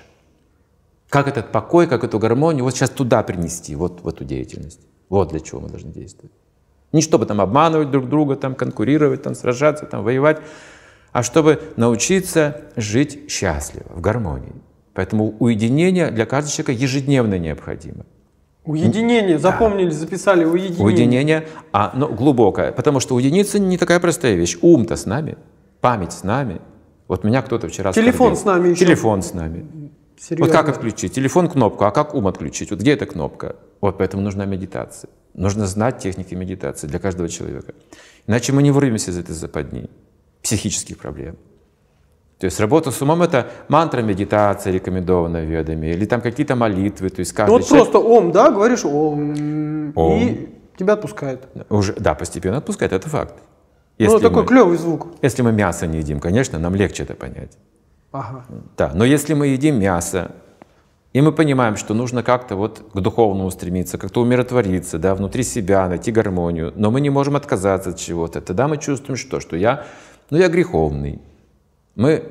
Как 1.09 1.27
этот 1.27 1.51
покой, 1.53 1.87
как 1.87 2.05
эту 2.05 2.19
гармонию 2.19 2.65
вот 2.65 2.75
сейчас 2.75 2.91
туда 2.91 3.23
принести, 3.23 3.75
вот 3.75 4.03
в 4.03 4.09
эту 4.09 4.25
деятельность. 4.27 4.81
Вот 5.09 5.31
для 5.31 5.41
чего 5.41 5.63
мы 5.63 5.71
должны 5.71 5.91
действовать. 5.91 6.33
Не 6.93 7.03
чтобы 7.03 7.27
там 7.27 7.41
обманывать 7.41 7.91
друг 7.91 8.09
друга, 8.09 8.37
там 8.37 8.55
конкурировать, 8.55 9.23
там 9.23 9.35
сражаться, 9.35 9.87
там 9.87 10.03
воевать, 10.03 10.41
а 11.13 11.23
чтобы 11.23 11.61
научиться 11.77 12.63
жить 12.77 13.31
счастливо, 13.31 13.87
в 13.91 14.01
гармонии. 14.01 14.55
Поэтому 14.95 15.35
уединение 15.39 16.11
для 16.11 16.27
каждого 16.27 16.53
человека 16.53 16.73
ежедневно 16.73 17.39
необходимо. 17.39 18.05
Уединение, 18.65 19.39
запомнили, 19.39 19.91
записали, 19.91 20.45
уединение. 20.45 20.85
Уединение, 20.85 21.49
а, 21.73 21.93
но 21.95 22.09
глубокое. 22.09 22.73
Потому 22.73 23.01
что 23.01 23.15
уединиться 23.15 23.59
не 23.59 23.79
такая 23.79 23.99
простая 23.99 24.35
вещь. 24.35 24.59
Ум-то 24.61 24.97
с 24.97 25.07
нами, 25.07 25.39
память 25.81 26.13
с 26.13 26.23
нами. 26.23 26.61
Вот 27.07 27.25
меня 27.25 27.41
кто-то 27.41 27.69
вчера 27.69 27.93
Телефон 27.93 28.33
оскорбил. 28.33 28.37
с 28.37 28.45
нами 28.45 28.69
еще. 28.73 28.85
Телефон 28.85 29.23
с 29.23 29.33
нами. 29.33 29.91
Серьезно. 30.19 30.47
Вот 30.47 30.53
как 30.53 30.69
отключить? 30.69 31.15
Телефон 31.15 31.49
кнопку, 31.49 31.85
а 31.85 31.91
как 31.91 32.15
ум 32.15 32.27
отключить? 32.27 32.71
Вот 32.71 32.81
где 32.81 32.93
эта 32.93 33.07
кнопка? 33.07 33.57
Вот 33.81 33.99
поэтому 33.99 34.23
нужна 34.23 34.45
медитация. 34.45 35.09
Нужно 35.39 35.67
знать 35.67 35.99
техники 35.99 36.35
медитации 36.35 36.89
для 36.89 36.99
каждого 36.99 37.29
человека. 37.29 37.73
Иначе 38.27 38.53
мы 38.53 38.61
не 38.61 38.73
вырвемся 38.73 39.13
из 39.13 39.19
этой 39.19 39.35
западни 39.37 39.89
психических 40.43 40.99
проблем. 40.99 41.37
То 42.41 42.47
есть 42.47 42.59
работа 42.61 42.91
с 42.91 43.01
умом— 43.03 43.23
это 43.23 43.47
мантра 43.69 44.03
медитации, 44.03 44.73
рекомендованная 44.73 45.45
ведами, 45.45 45.87
или 45.87 46.07
там 46.07 46.21
какие-то 46.21 46.57
молитвы. 46.57 47.09
То 47.11 47.21
есть 47.21 47.33
Ну 47.33 47.37
каждый 47.37 47.53
вот 47.53 47.67
человек 47.69 47.91
просто 47.91 48.09
ом, 48.09 48.33
да, 48.33 48.51
говоришь 48.51 48.85
ом, 48.85 49.93
Ом. 49.97 50.19
и 50.21 50.49
тебя 50.77 50.95
отпускает. 50.95 51.49
уже, 51.71 51.93
да, 51.95 52.15
постепенно 52.15 52.57
отпускает, 52.57 52.93
это 52.93 53.09
факт. 53.09 53.35
ну, 53.99 54.05
Если 54.07 54.19
такой 54.19 54.43
мы- 54.43 54.49
клевый 54.49 54.77
звук. 54.77 55.07
Если 55.23 55.43
мы 55.43 55.53
мясо 55.53 55.87
не 55.87 55.99
едим, 55.99 56.19
конечно, 56.19 56.59
нам 56.59 56.75
легче 56.75 57.05
это 57.05 57.15
понять. 57.15 57.57
Ага. 58.11 58.45
Да, 58.77 58.91
но 58.95 59.05
если 59.05 59.35
мы 59.35 59.47
едим 59.49 59.79
мясо, 59.79 60.33
и 61.19 61.21
мы 61.21 61.33
понимаем, 61.33 61.77
что 61.77 61.95
нужно 61.95 62.23
как-то 62.23 62.55
вот 62.55 62.81
к 62.95 63.01
духовному 63.01 63.51
стремиться, 63.51 63.99
как-то 63.99 64.21
умиротвориться, 64.23 64.99
да, 65.01 65.17
внутри 65.17 65.43
себя, 65.43 65.89
найти 65.89 66.13
гармонию, 66.13 66.73
но 66.77 66.93
мы 66.93 67.01
не 67.01 67.11
можем 67.11 67.35
отказаться 67.35 67.91
от 67.91 67.97
чего-то, 67.99 68.41
тогда 68.41 68.69
мы 68.69 68.79
чувствуем 68.79 69.17
что? 69.17 69.41
Что 69.41 69.57
я, 69.57 69.85
ну 70.31 70.39
я 70.39 70.49
греховный. 70.49 71.21
Мы, 71.97 72.23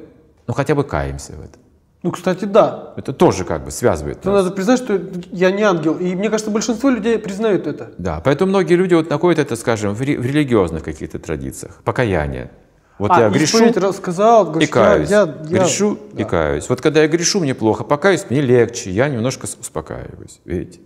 ну 0.48 0.54
хотя 0.54 0.74
бы 0.74 0.86
каемся 0.86 1.34
в 1.34 1.42
этом. 1.42 1.62
Ну, 2.02 2.12
кстати, 2.12 2.46
да. 2.46 2.94
Это 2.96 3.12
тоже 3.12 3.44
как 3.44 3.66
бы 3.66 3.72
связывает 3.72 4.24
Но 4.24 4.32
нас. 4.32 4.44
надо 4.44 4.56
признать, 4.56 4.80
что 4.80 5.02
я 5.34 5.52
не 5.52 5.64
ангел. 5.64 5.96
И 5.96 6.16
мне 6.16 6.30
кажется, 6.30 6.50
большинство 6.52 6.90
людей 6.90 7.20
признают 7.20 7.68
это. 7.68 7.92
Да, 7.98 8.22
поэтому 8.24 8.52
многие 8.52 8.76
люди 8.76 8.94
вот 8.94 9.10
находят 9.10 9.40
это, 9.40 9.58
скажем, 9.58 9.96
в, 9.96 10.02
ре- 10.02 10.18
в 10.18 10.26
религиозных 10.26 10.82
каких-то 10.84 11.20
традициях, 11.20 11.82
покаяние. 11.84 12.52
Вот 12.98 13.12
а, 13.12 13.22
я 13.22 13.30
грешу, 13.30 13.72
рассказал, 13.76 14.58
и 14.60 14.66
каюсь. 14.66 15.10
я, 15.10 15.22
я- 15.22 15.26
грешу 15.26 16.00
да. 16.14 16.22
и 16.22 16.26
каюсь. 16.26 16.68
Вот 16.68 16.82
когда 16.82 17.02
я 17.02 17.08
грешу, 17.08 17.40
мне 17.40 17.54
плохо, 17.54 17.84
покаюсь, 17.84 18.26
мне 18.30 18.42
легче, 18.42 18.90
я 18.90 19.08
немножко 19.08 19.46
успокаиваюсь. 19.46 20.42
Видите? 20.46 20.80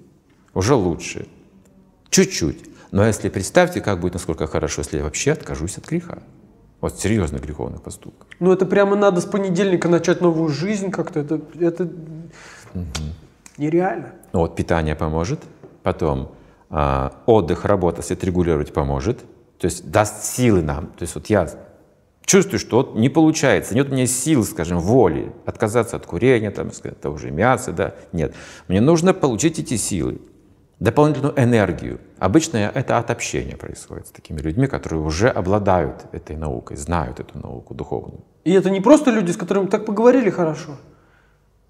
Уже 0.53 0.75
лучше. 0.75 1.27
Чуть-чуть. 2.09 2.65
Но 2.91 3.05
если 3.05 3.29
представьте, 3.29 3.79
как 3.79 4.01
будет, 4.01 4.13
насколько 4.13 4.45
хорошо, 4.47 4.81
если 4.81 4.97
я 4.97 5.03
вообще 5.03 5.31
откажусь 5.31 5.77
от 5.77 5.87
греха. 5.87 6.19
Вот 6.81 6.99
серьезно 6.99 7.37
греховных 7.37 7.81
поступков. 7.81 8.27
Ну, 8.39 8.51
это 8.51 8.65
прямо 8.65 8.95
надо 8.95 9.21
с 9.21 9.25
понедельника 9.25 9.87
начать 9.87 10.19
новую 10.19 10.49
жизнь 10.49 10.89
как-то. 10.89 11.19
Это, 11.19 11.39
это 11.59 11.89
нереально. 13.57 14.13
Ну 14.33 14.39
вот 14.39 14.55
питание 14.55 14.95
поможет, 14.95 15.39
потом 15.83 16.31
а, 16.69 17.13
отдых, 17.25 17.65
работа, 17.65 18.01
если 18.01 18.15
отрегулировать 18.15 18.73
поможет, 18.73 19.19
то 19.59 19.65
есть 19.65 19.91
даст 19.91 20.23
силы 20.23 20.61
нам. 20.63 20.87
То 20.87 21.03
есть 21.03 21.13
вот 21.15 21.27
я 21.27 21.47
чувствую, 22.31 22.59
что 22.59 22.77
вот 22.77 22.95
не 22.95 23.09
получается, 23.09 23.75
нет 23.75 23.89
у 23.89 23.91
меня 23.91 24.07
сил, 24.07 24.45
скажем, 24.45 24.79
воли 24.79 25.33
отказаться 25.45 25.97
от 25.97 26.05
курения, 26.05 26.49
там, 26.49 26.71
сказать, 26.71 26.99
того 27.01 27.17
же 27.17 27.29
мяса, 27.29 27.73
да, 27.73 27.93
нет. 28.13 28.33
Мне 28.69 28.79
нужно 28.79 29.13
получить 29.13 29.59
эти 29.59 29.75
силы, 29.75 30.21
дополнительную 30.79 31.37
энергию. 31.37 31.99
Обычно 32.19 32.57
это 32.57 32.97
от 32.97 33.11
общения 33.11 33.57
происходит 33.57 34.07
с 34.07 34.11
такими 34.11 34.39
людьми, 34.39 34.67
которые 34.67 35.01
уже 35.01 35.27
обладают 35.27 36.05
этой 36.13 36.37
наукой, 36.37 36.77
знают 36.77 37.19
эту 37.19 37.37
науку 37.37 37.73
духовную. 37.73 38.23
И 38.45 38.53
это 38.53 38.69
не 38.69 38.79
просто 38.79 39.11
люди, 39.11 39.31
с 39.31 39.37
которыми 39.37 39.67
так 39.67 39.85
поговорили 39.85 40.29
хорошо. 40.29 40.77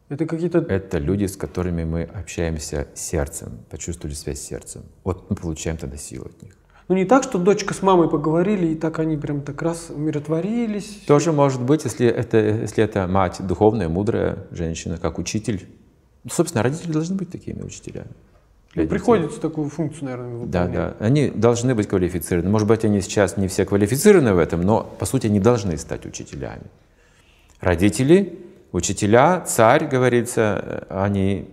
Это 0.09 0.27
какие-то... 0.27 0.59
Это 0.59 0.99
люди, 0.99 1.25
с 1.25 1.37
которыми 1.37 1.85
мы 1.85 2.03
общаемся 2.03 2.87
сердцем, 2.93 3.49
почувствовали 3.71 4.13
связь 4.13 4.39
с 4.39 4.47
сердцем. 4.47 4.83
Вот 5.03 5.27
мы 5.31 5.35
получаем 5.35 5.77
тогда 5.77 5.97
силу 5.97 6.25
от 6.25 6.43
них. 6.43 6.53
Ну 6.91 6.97
не 6.97 7.05
так, 7.05 7.23
что 7.23 7.37
дочка 7.37 7.73
с 7.73 7.81
мамой 7.81 8.09
поговорили, 8.09 8.67
и 8.67 8.75
так 8.75 8.99
они 8.99 9.15
прям 9.15 9.43
так 9.43 9.61
раз 9.61 9.89
умиротворились. 9.95 11.03
Тоже 11.07 11.31
может 11.31 11.61
быть, 11.61 11.85
если 11.85 12.05
это, 12.05 12.37
если 12.37 12.83
это 12.83 13.07
мать 13.07 13.37
духовная, 13.39 13.87
мудрая 13.87 14.39
женщина, 14.51 14.97
как 14.97 15.17
учитель. 15.17 15.69
Ну, 16.25 16.29
собственно, 16.29 16.63
родители 16.63 16.91
должны 16.91 17.15
быть 17.15 17.31
такими 17.31 17.61
учителями. 17.61 18.09
Ну, 18.75 18.85
приходится 18.87 19.39
такую 19.39 19.69
функцию, 19.69 20.03
наверное, 20.03 20.33
выполнять. 20.33 20.51
Да, 20.51 20.67
да. 20.67 20.95
Они 20.99 21.29
должны 21.29 21.75
быть 21.75 21.87
квалифицированы. 21.87 22.49
Может 22.49 22.67
быть, 22.67 22.83
они 22.83 22.99
сейчас 22.99 23.37
не 23.37 23.47
все 23.47 23.63
квалифицированы 23.63 24.33
в 24.33 24.37
этом, 24.37 24.61
но, 24.61 24.83
по 24.83 25.05
сути, 25.05 25.27
они 25.27 25.39
должны 25.39 25.77
стать 25.77 26.05
учителями. 26.05 26.63
Родители, 27.61 28.37
учителя, 28.73 29.39
царь, 29.47 29.87
говорится, 29.87 30.87
они 30.89 31.47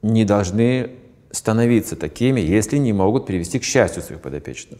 не 0.00 0.24
должны 0.24 0.92
становиться 1.30 1.96
такими, 1.96 2.40
если 2.40 2.78
не 2.78 2.92
могут 2.92 3.26
привести 3.26 3.58
к 3.58 3.64
счастью 3.64 4.02
своих 4.02 4.20
подопечных. 4.20 4.78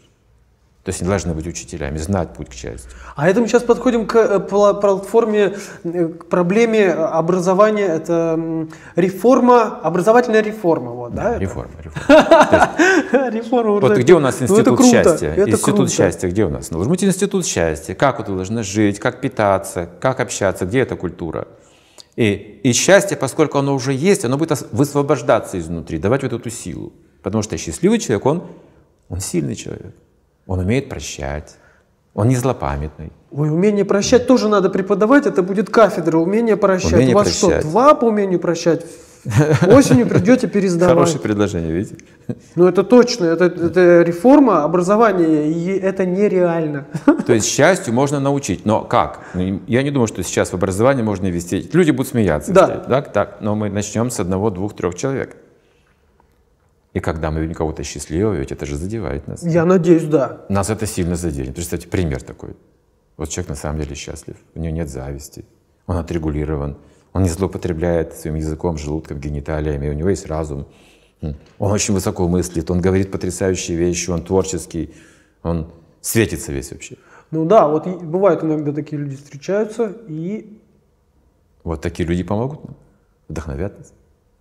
То 0.83 0.91
есть 0.91 1.01
они 1.01 1.09
должны 1.09 1.33
быть 1.33 1.45
учителями, 1.45 1.97
знать 1.97 2.33
путь 2.33 2.49
к 2.49 2.53
счастью. 2.53 2.89
А 3.15 3.27
это 3.29 3.41
мы 3.41 3.47
сейчас 3.47 3.63
подходим 3.63 4.07
к 4.07 4.15
э, 4.15 4.39
платформе, 4.39 5.55
э, 5.83 6.07
к 6.07 6.25
проблеме 6.25 6.91
образования. 6.91 7.85
Это 7.85 8.67
реформа, 8.95 9.77
образовательная 9.83 10.41
реформа. 10.41 10.91
Вот, 10.91 11.13
да, 11.13 11.33
да 11.33 11.37
реформа. 11.37 11.73
Реформа. 11.83 13.29
реформа 13.29 13.71
вот 13.81 13.97
где 13.97 14.13
у 14.13 14.19
нас 14.19 14.39
ну, 14.39 14.47
институт 14.47 14.83
счастья? 14.85 15.35
Институт 15.35 15.91
счастья 15.91 16.29
где 16.29 16.45
у 16.45 16.49
нас? 16.49 16.71
Ну, 16.71 16.77
должен 16.77 16.91
быть 16.91 17.03
институт 17.03 17.45
счастья. 17.45 17.93
Как 17.93 18.17
вы 18.19 18.33
должны 18.33 18.63
жить, 18.63 18.99
как 18.99 19.19
питаться, 19.19 19.89
как 19.99 20.21
общаться, 20.21 20.65
где 20.65 20.79
эта 20.79 20.95
культура? 20.95 21.47
И, 22.19 22.59
и 22.63 22.73
счастье, 22.73 23.15
поскольку 23.15 23.59
оно 23.59 23.73
уже 23.73 23.93
есть, 23.93 24.25
оно 24.25 24.37
будет 24.37 24.51
высвобождаться 24.73 25.57
изнутри, 25.57 25.99
давать 25.99 26.21
вот 26.23 26.33
эту 26.33 26.49
силу. 26.49 26.91
Потому 27.23 27.43
что 27.43 27.57
счастливый 27.57 27.97
человек, 27.97 28.25
он, 28.25 28.43
он 29.07 29.21
сильный 29.21 29.55
человек. 29.55 29.95
Он 30.45 30.59
умеет 30.59 30.89
прощать. 30.89 31.55
Он 32.13 32.27
не 32.27 32.35
злопамятный. 32.35 33.13
Ой, 33.31 33.49
умение 33.49 33.85
прощать 33.85 34.27
тоже 34.27 34.49
надо 34.49 34.69
преподавать, 34.69 35.27
это 35.27 35.41
будет 35.43 35.69
кафедра. 35.69 36.17
Умение 36.17 36.57
прощать. 36.57 36.91
Умение 36.91 37.15
У 37.15 37.19
вас 37.19 37.27
прощать. 37.29 37.61
что, 37.61 37.69
два 37.69 37.95
по 37.95 38.07
умению 38.07 38.41
прощать? 38.41 38.85
Осенью 39.67 40.07
придете 40.07 40.47
пересдавать. 40.47 40.93
Хорошее 40.93 41.19
предложение, 41.19 41.71
видите? 41.71 41.97
Ну 42.55 42.67
это 42.67 42.83
точно, 42.83 43.25
это, 43.25 43.45
это 43.45 44.01
реформа 44.01 44.63
образования, 44.63 45.51
и 45.51 45.77
это 45.77 46.05
нереально. 46.05 46.87
То 47.25 47.33
есть 47.33 47.47
счастью 47.47 47.93
можно 47.93 48.19
научить, 48.19 48.65
но 48.65 48.83
как? 48.83 49.21
Ну, 49.33 49.61
я 49.67 49.83
не 49.83 49.91
думаю, 49.91 50.07
что 50.07 50.23
сейчас 50.23 50.51
в 50.51 50.53
образовании 50.53 51.03
можно 51.03 51.27
ввести. 51.27 51.69
Люди 51.73 51.91
будут 51.91 52.07
смеяться. 52.07 52.53
Да. 52.53 52.67
Так, 52.67 53.11
так, 53.11 53.37
но 53.41 53.55
мы 53.55 53.69
начнем 53.69 54.09
с 54.09 54.19
одного, 54.19 54.49
двух, 54.49 54.75
трех 54.75 54.95
человек. 54.95 55.35
И 56.93 56.99
когда 56.99 57.29
мы 57.29 57.41
видим 57.41 57.55
кого-то 57.55 57.83
счастливого, 57.83 58.33
ведь 58.33 58.51
это 58.51 58.65
же 58.65 58.75
задевает 58.75 59.27
нас. 59.27 59.43
Я 59.43 59.65
надеюсь, 59.65 60.05
да. 60.05 60.41
Нас 60.49 60.69
это 60.69 60.87
сильно 60.87 61.15
заденет. 61.15 61.55
Представьте, 61.55 61.87
пример 61.87 62.21
такой. 62.23 62.55
Вот 63.17 63.29
человек 63.29 63.49
на 63.49 63.55
самом 63.55 63.81
деле 63.81 63.95
счастлив, 63.95 64.37
у 64.55 64.59
него 64.59 64.73
нет 64.73 64.89
зависти, 64.89 65.43
он 65.87 65.97
отрегулирован, 65.97 66.77
он 67.13 67.23
не 67.23 67.29
злоупотребляет 67.29 68.15
своим 68.15 68.35
языком, 68.35 68.77
желудком, 68.77 69.19
гениталиями, 69.19 69.89
у 69.89 69.93
него 69.93 70.09
есть 70.09 70.27
разум. 70.27 70.67
Он 71.21 71.71
очень 71.71 71.93
высоко 71.93 72.27
мыслит, 72.27 72.71
он 72.71 72.81
говорит 72.81 73.11
потрясающие 73.11 73.77
вещи, 73.77 74.09
он 74.09 74.23
творческий, 74.23 74.93
он 75.43 75.71
светится 76.01 76.51
весь 76.51 76.71
вообще. 76.71 76.95
Ну 77.31 77.45
да, 77.45 77.67
вот 77.67 77.85
бывают 77.87 78.43
иногда 78.43 78.71
такие 78.71 79.01
люди 79.01 79.15
встречаются 79.15 79.95
и... 80.07 80.57
Вот 81.63 81.81
такие 81.81 82.07
люди 82.07 82.23
помогут 82.23 82.63
нам, 82.63 82.75
вдохновят 83.27 83.77
нас. 83.77 83.93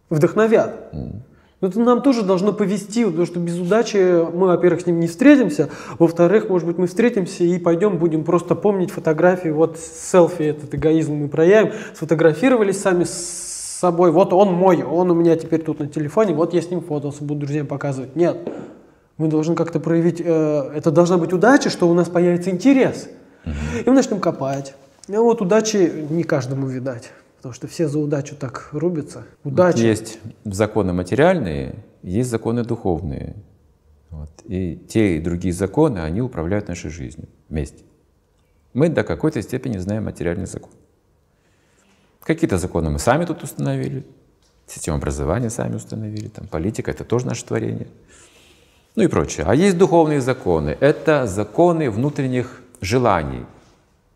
Вдохновят. 0.08 0.94
Mm. 0.94 1.20
Но 1.60 1.68
это 1.68 1.80
нам 1.80 2.02
тоже 2.02 2.22
должно 2.22 2.52
повести, 2.52 3.04
потому 3.04 3.26
что 3.26 3.40
без 3.40 3.58
удачи 3.58 4.24
мы, 4.32 4.46
во-первых, 4.46 4.82
с 4.82 4.86
ним 4.86 5.00
не 5.00 5.08
встретимся, 5.08 5.70
во-вторых, 5.98 6.48
может 6.48 6.68
быть, 6.68 6.78
мы 6.78 6.86
встретимся 6.86 7.42
и 7.42 7.58
пойдем, 7.58 7.98
будем 7.98 8.22
просто 8.22 8.54
помнить 8.54 8.92
фотографии, 8.92 9.48
вот 9.48 9.76
селфи, 9.76 10.44
этот 10.44 10.72
эгоизм 10.76 11.14
мы 11.14 11.28
проявим, 11.28 11.72
сфотографировались 11.94 12.80
сами 12.80 13.02
с 13.02 13.78
собой, 13.80 14.12
вот 14.12 14.32
он 14.32 14.52
мой, 14.52 14.84
он 14.84 15.10
у 15.10 15.14
меня 15.14 15.34
теперь 15.34 15.62
тут 15.62 15.80
на 15.80 15.88
телефоне, 15.88 16.32
вот 16.32 16.54
я 16.54 16.62
с 16.62 16.70
ним 16.70 16.80
фотался, 16.80 17.24
буду 17.24 17.40
друзьям 17.40 17.66
показывать. 17.66 18.14
Нет, 18.14 18.38
мы 19.16 19.26
должны 19.26 19.56
как-то 19.56 19.80
проявить, 19.80 20.20
э, 20.24 20.70
это 20.76 20.92
должна 20.92 21.18
быть 21.18 21.32
удача, 21.32 21.70
что 21.70 21.88
у 21.88 21.94
нас 21.94 22.08
появится 22.08 22.50
интерес, 22.50 23.08
и 23.44 23.88
мы 23.88 23.94
начнем 23.94 24.20
копать. 24.20 24.74
И 25.08 25.16
вот 25.16 25.40
удачи 25.40 26.06
не 26.08 26.22
каждому 26.22 26.68
видать. 26.68 27.10
Потому 27.38 27.54
что 27.54 27.68
все 27.68 27.86
за 27.86 28.00
удачу 28.00 28.34
так 28.34 28.70
рубятся. 28.72 29.24
Удача. 29.44 29.78
Есть 29.78 30.18
законы 30.44 30.92
материальные, 30.92 31.76
есть 32.02 32.30
законы 32.30 32.64
духовные. 32.64 33.36
Вот. 34.10 34.30
И 34.44 34.76
те 34.88 35.16
и 35.16 35.20
другие 35.20 35.54
законы, 35.54 35.98
они 36.00 36.20
управляют 36.20 36.66
нашей 36.66 36.90
жизнью 36.90 37.28
вместе. 37.48 37.84
Мы 38.74 38.88
до 38.88 39.04
какой-то 39.04 39.40
степени 39.40 39.78
знаем 39.78 40.04
материальный 40.04 40.46
закон. 40.46 40.72
Какие-то 42.24 42.58
законы 42.58 42.90
мы 42.90 42.98
сами 42.98 43.24
тут 43.24 43.44
установили, 43.44 44.04
систему 44.66 44.96
образования 44.96 45.48
сами 45.48 45.76
установили, 45.76 46.28
там 46.28 46.48
политика— 46.48 46.90
это 46.92 47.04
тоже 47.04 47.26
наше 47.26 47.44
творение, 47.44 47.86
ну 48.96 49.04
и 49.04 49.06
прочее. 49.06 49.46
А 49.48 49.54
есть 49.54 49.78
духовные 49.78 50.20
законы. 50.20 50.76
Это 50.80 51.28
законы 51.28 51.88
внутренних 51.88 52.60
желаний, 52.80 53.46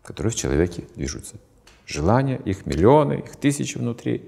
которые 0.03 0.31
в 0.31 0.35
человеке 0.35 0.83
движутся 0.95 1.37
желания, 1.85 2.39
их 2.45 2.65
миллионы, 2.65 3.23
их 3.25 3.35
тысячи 3.35 3.77
внутри. 3.77 4.23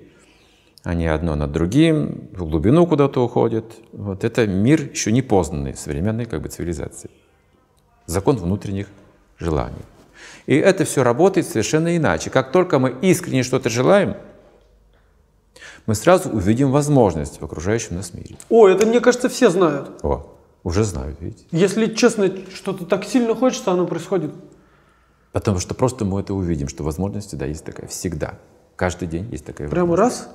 Они 0.84 1.08
одно 1.08 1.36
над 1.36 1.52
другим, 1.52 2.30
в 2.32 2.46
глубину 2.48 2.86
куда-то 2.86 3.24
уходят. 3.24 3.66
Вот 3.92 4.24
это 4.24 4.46
мир 4.46 4.90
еще 4.92 5.12
не 5.12 5.22
познанный 5.22 5.76
современной 5.76 6.26
как 6.26 6.42
бы, 6.42 6.50
цивилизации. 6.50 7.10
Закон 8.06 8.38
внутренних 8.38 8.88
желаний. 9.40 9.82
И 10.46 10.56
это 10.56 10.86
все 10.86 11.04
работает 11.04 11.48
совершенно 11.48 11.98
иначе. 11.98 12.30
Как 12.30 12.52
только 12.52 12.78
мы 12.78 12.96
искренне 13.02 13.42
что-то 13.42 13.70
желаем, 13.70 14.16
мы 15.88 15.96
сразу 15.96 16.30
увидим 16.30 16.72
возможность 16.72 17.42
в 17.42 17.46
окружающем 17.46 17.96
нас 17.96 18.14
мире. 18.14 18.36
О, 18.50 18.68
это, 18.68 18.86
мне 18.86 19.00
кажется, 19.00 19.30
все 19.30 19.50
знают. 19.50 19.90
О, 20.04 20.36
уже 20.64 20.84
знают, 20.84 21.20
видите? 21.20 21.46
Если 21.52 21.94
честно, 21.94 22.32
что-то 22.54 22.86
так 22.86 23.06
сильно 23.06 23.36
хочется, 23.36 23.72
оно 23.72 23.86
происходит 23.88 24.32
Потому 25.36 25.60
что 25.60 25.76
просто 25.76 26.06
мы 26.06 26.22
это 26.22 26.34
увидим, 26.34 26.70
что 26.70 26.86
возможность 26.86 27.28
всегда 27.28 27.46
есть 27.46 27.66
такая, 27.66 27.88
всегда. 27.88 28.40
Каждый 28.78 29.10
день 29.10 29.28
есть 29.34 29.44
такая 29.44 29.68
Прямо 29.68 29.98
раз, 29.98 30.30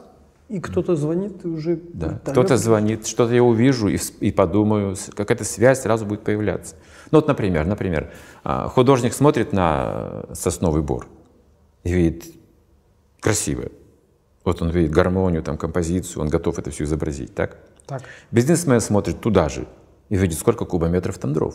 и 0.50 0.60
кто-то 0.60 0.94
звонит, 0.94 1.42
и 1.42 1.48
уже... 1.48 1.80
Да, 1.94 2.20
кто-то 2.22 2.58
звонит, 2.58 3.06
что-то 3.06 3.32
я 3.32 3.42
увижу 3.42 3.88
и, 3.88 3.96
и 4.20 4.30
подумаю, 4.30 4.94
какая-то 5.16 5.44
связь 5.44 5.80
сразу 5.80 6.04
будет 6.04 6.20
появляться. 6.20 6.74
Ну 7.12 7.16
вот, 7.16 7.28
например, 7.28 7.64
например, 7.64 8.12
а, 8.44 8.68
художник 8.68 9.14
смотрит 9.14 9.54
на 9.54 10.26
сосновый 10.34 10.82
бор 10.82 11.06
и 11.82 11.94
видит 11.94 12.26
красивое. 13.20 13.70
Вот 14.44 14.60
он 14.60 14.68
видит 14.68 14.90
гармонию, 14.90 15.42
там, 15.42 15.56
композицию, 15.56 16.20
он 16.20 16.28
готов 16.28 16.58
это 16.58 16.70
все 16.70 16.84
изобразить, 16.84 17.34
так? 17.34 17.56
Так. 17.86 18.02
Бизнесмен 18.30 18.82
смотрит 18.82 19.22
туда 19.22 19.48
же 19.48 19.66
и 20.10 20.16
видит, 20.16 20.38
сколько 20.38 20.66
кубометров 20.66 21.16
там 21.16 21.32
дров. 21.32 21.54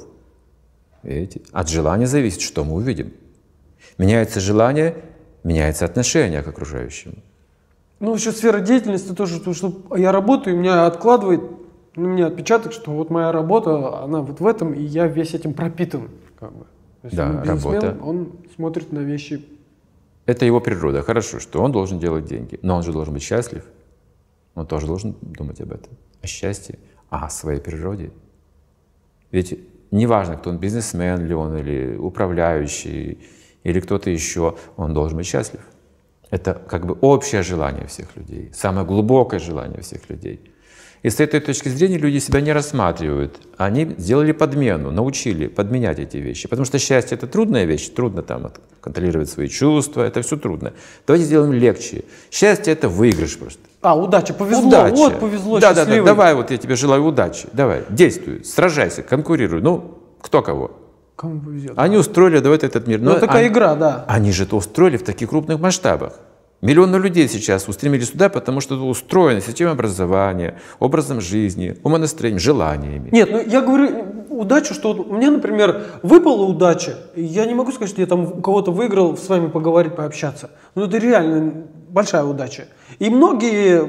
Видите? 1.03 1.41
От 1.51 1.69
желания 1.69 2.07
зависит, 2.07 2.41
что 2.41 2.63
мы 2.63 2.73
увидим. 2.73 3.13
Меняется 3.97 4.39
желание, 4.39 4.95
меняется 5.43 5.86
отношение 5.86 6.41
к 6.41 6.47
окружающим. 6.47 7.23
Ну, 7.99 8.13
еще 8.13 8.31
сфера 8.31 8.59
деятельности 8.59 9.13
тоже, 9.13 9.38
потому 9.38 9.55
что 9.55 9.83
я 9.95 10.11
работаю, 10.11 10.55
и 10.55 10.59
меня 10.59 10.86
откладывает 10.86 11.41
на 11.95 12.05
меня 12.05 12.27
отпечаток, 12.27 12.73
что 12.73 12.91
вот 12.91 13.09
моя 13.09 13.31
работа, 13.31 14.03
она 14.03 14.21
вот 14.21 14.39
в 14.39 14.45
этом, 14.45 14.73
и 14.73 14.81
я 14.81 15.07
весь 15.07 15.33
этим 15.33 15.53
пропитан. 15.53 16.09
Как 16.39 16.51
бы. 16.51 16.65
То 17.01 17.07
есть 17.07 17.15
да, 17.15 17.43
работа. 17.43 17.97
Он 18.01 18.33
смотрит 18.55 18.91
на 18.91 18.99
вещи. 18.99 19.45
Это 20.25 20.45
его 20.45 20.59
природа. 20.59 21.01
Хорошо, 21.03 21.39
что 21.39 21.61
он 21.61 21.71
должен 21.71 21.99
делать 21.99 22.25
деньги, 22.25 22.59
но 22.61 22.75
он 22.75 22.83
же 22.83 22.91
должен 22.91 23.13
быть 23.13 23.23
счастлив. 23.23 23.63
Он 24.55 24.65
тоже 24.65 24.88
должен 24.88 25.15
думать 25.21 25.61
об 25.61 25.71
этом, 25.71 25.93
о 26.21 26.27
счастье, 26.27 26.79
о 27.09 27.29
своей 27.29 27.59
природе. 27.59 28.11
Ведь 29.31 29.59
неважно, 29.91 30.38
кто 30.38 30.49
он, 30.49 30.57
бизнесмен 30.57 31.25
ли 31.25 31.33
он, 31.33 31.57
или 31.57 31.95
управляющий, 31.95 33.19
или 33.66 33.82
кто-то 33.82 34.09
еще, 34.09 34.55
он 34.78 34.93
должен 34.93 35.18
быть 35.18 35.28
счастлив. 35.28 35.61
Это 36.30 36.53
как 36.53 36.86
бы 36.86 36.97
общее 37.01 37.43
желание 37.43 37.88
всех 37.88 38.16
людей, 38.16 38.51
самое 38.53 38.86
глубокое 38.86 39.39
желание 39.39 39.82
всех 39.82 40.09
людей. 40.09 40.39
И 41.03 41.09
с 41.09 41.20
этой 41.20 41.39
точки 41.39 41.70
зрения 41.70 41.99
люди 41.99 42.18
себя 42.18 42.41
не 42.41 42.51
рассматривают. 42.51 43.38
Они 43.57 43.93
сделали 43.97 44.32
подмену, 44.32 44.89
научили 44.89 45.45
подменять 45.45 45.99
эти 45.99 46.18
вещи. 46.18 46.47
Потому 46.47 46.66
что 46.66 46.80
счастье— 46.80 47.16
это 47.18 47.28
трудная 47.28 47.66
вещь, 47.66 47.89
трудно 47.89 48.24
там 48.24 48.51
контролировать 48.82 49.30
свои 49.30 49.47
чувства, 49.47 50.01
это 50.01 50.24
все 50.24 50.36
трудно. 50.36 50.74
Давайте 51.05 51.26
сделаем 51.26 51.53
легче. 51.53 52.05
Счастье— 52.32 52.74
это 52.74 52.89
выигрыш 52.89 53.38
просто. 53.38 53.61
А, 53.82 53.95
удача, 53.95 54.34
повезло, 54.34 54.68
удача. 54.68 54.95
вот 54.95 55.20
повезло, 55.20 55.59
да, 55.59 55.76
да, 55.76 55.86
да, 55.86 56.03
давай, 56.03 56.34
вот 56.34 56.49
я 56.49 56.57
тебе 56.57 56.76
желаю 56.76 57.05
удачи, 57.05 57.47
давай, 57.53 57.84
действуй, 57.89 58.43
сражайся, 58.43 59.03
конкурируй. 59.03 59.61
Ну, 59.61 59.99
кто 60.22 60.41
кого? 60.41 60.72
Кому 61.16 61.39
повезет. 61.39 61.74
Они 61.78 61.97
устроили, 61.97 62.39
давайте 62.39 62.68
этот 62.68 62.88
мир. 62.88 62.99
Ну, 62.99 63.13
Но 63.13 63.20
такая 63.20 63.39
они, 63.39 63.47
игра, 63.47 63.76
да. 63.76 64.05
Они 64.07 64.32
же 64.32 64.43
это 64.43 64.55
устроили 64.55 64.97
в 64.97 65.03
таких 65.03 65.30
крупных 65.30 65.59
масштабах. 65.59 66.20
Миллионы 66.61 66.97
людей 66.97 67.28
сейчас 67.28 67.68
устремились 67.68 68.09
сюда, 68.09 68.28
потому 68.28 68.59
что 68.59 68.76
это 68.76 68.84
устроено 68.84 69.39
системой 69.39 69.74
образования, 69.74 70.59
образом 70.80 71.22
жизни, 71.22 71.78
умонастроением, 71.84 72.39
желаниями. 72.39 73.09
Нет, 73.11 73.30
ну 73.32 73.41
я 73.45 73.61
говорю, 73.61 74.26
удачу, 74.30 74.74
что 74.74 74.93
вот 74.93 75.11
мне, 75.11 75.30
например, 75.30 75.84
выпала 76.01 76.43
удача, 76.43 76.97
я 77.16 77.45
не 77.45 77.53
могу 77.53 77.72
сказать, 77.72 77.89
что 77.89 78.01
я 78.01 78.07
там 78.07 78.24
у 78.39 78.41
кого-то 78.41 78.72
выиграл 78.72 79.16
с 79.16 79.30
вами 79.30 79.47
поговорить, 79.47 79.95
пообщаться. 79.95 80.49
Но 80.76 80.86
это 80.86 80.97
реально 80.97 81.66
большая 81.89 82.24
удача. 82.24 82.66
И 82.99 83.09
многие 83.09 83.88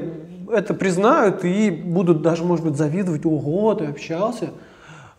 это 0.53 0.73
признают 0.73 1.43
и 1.45 1.71
будут 1.71 2.21
даже, 2.21 2.43
может 2.43 2.65
быть, 2.65 2.77
завидовать. 2.77 3.25
Ого, 3.25 3.73
ты 3.73 3.85
общался 3.85 4.49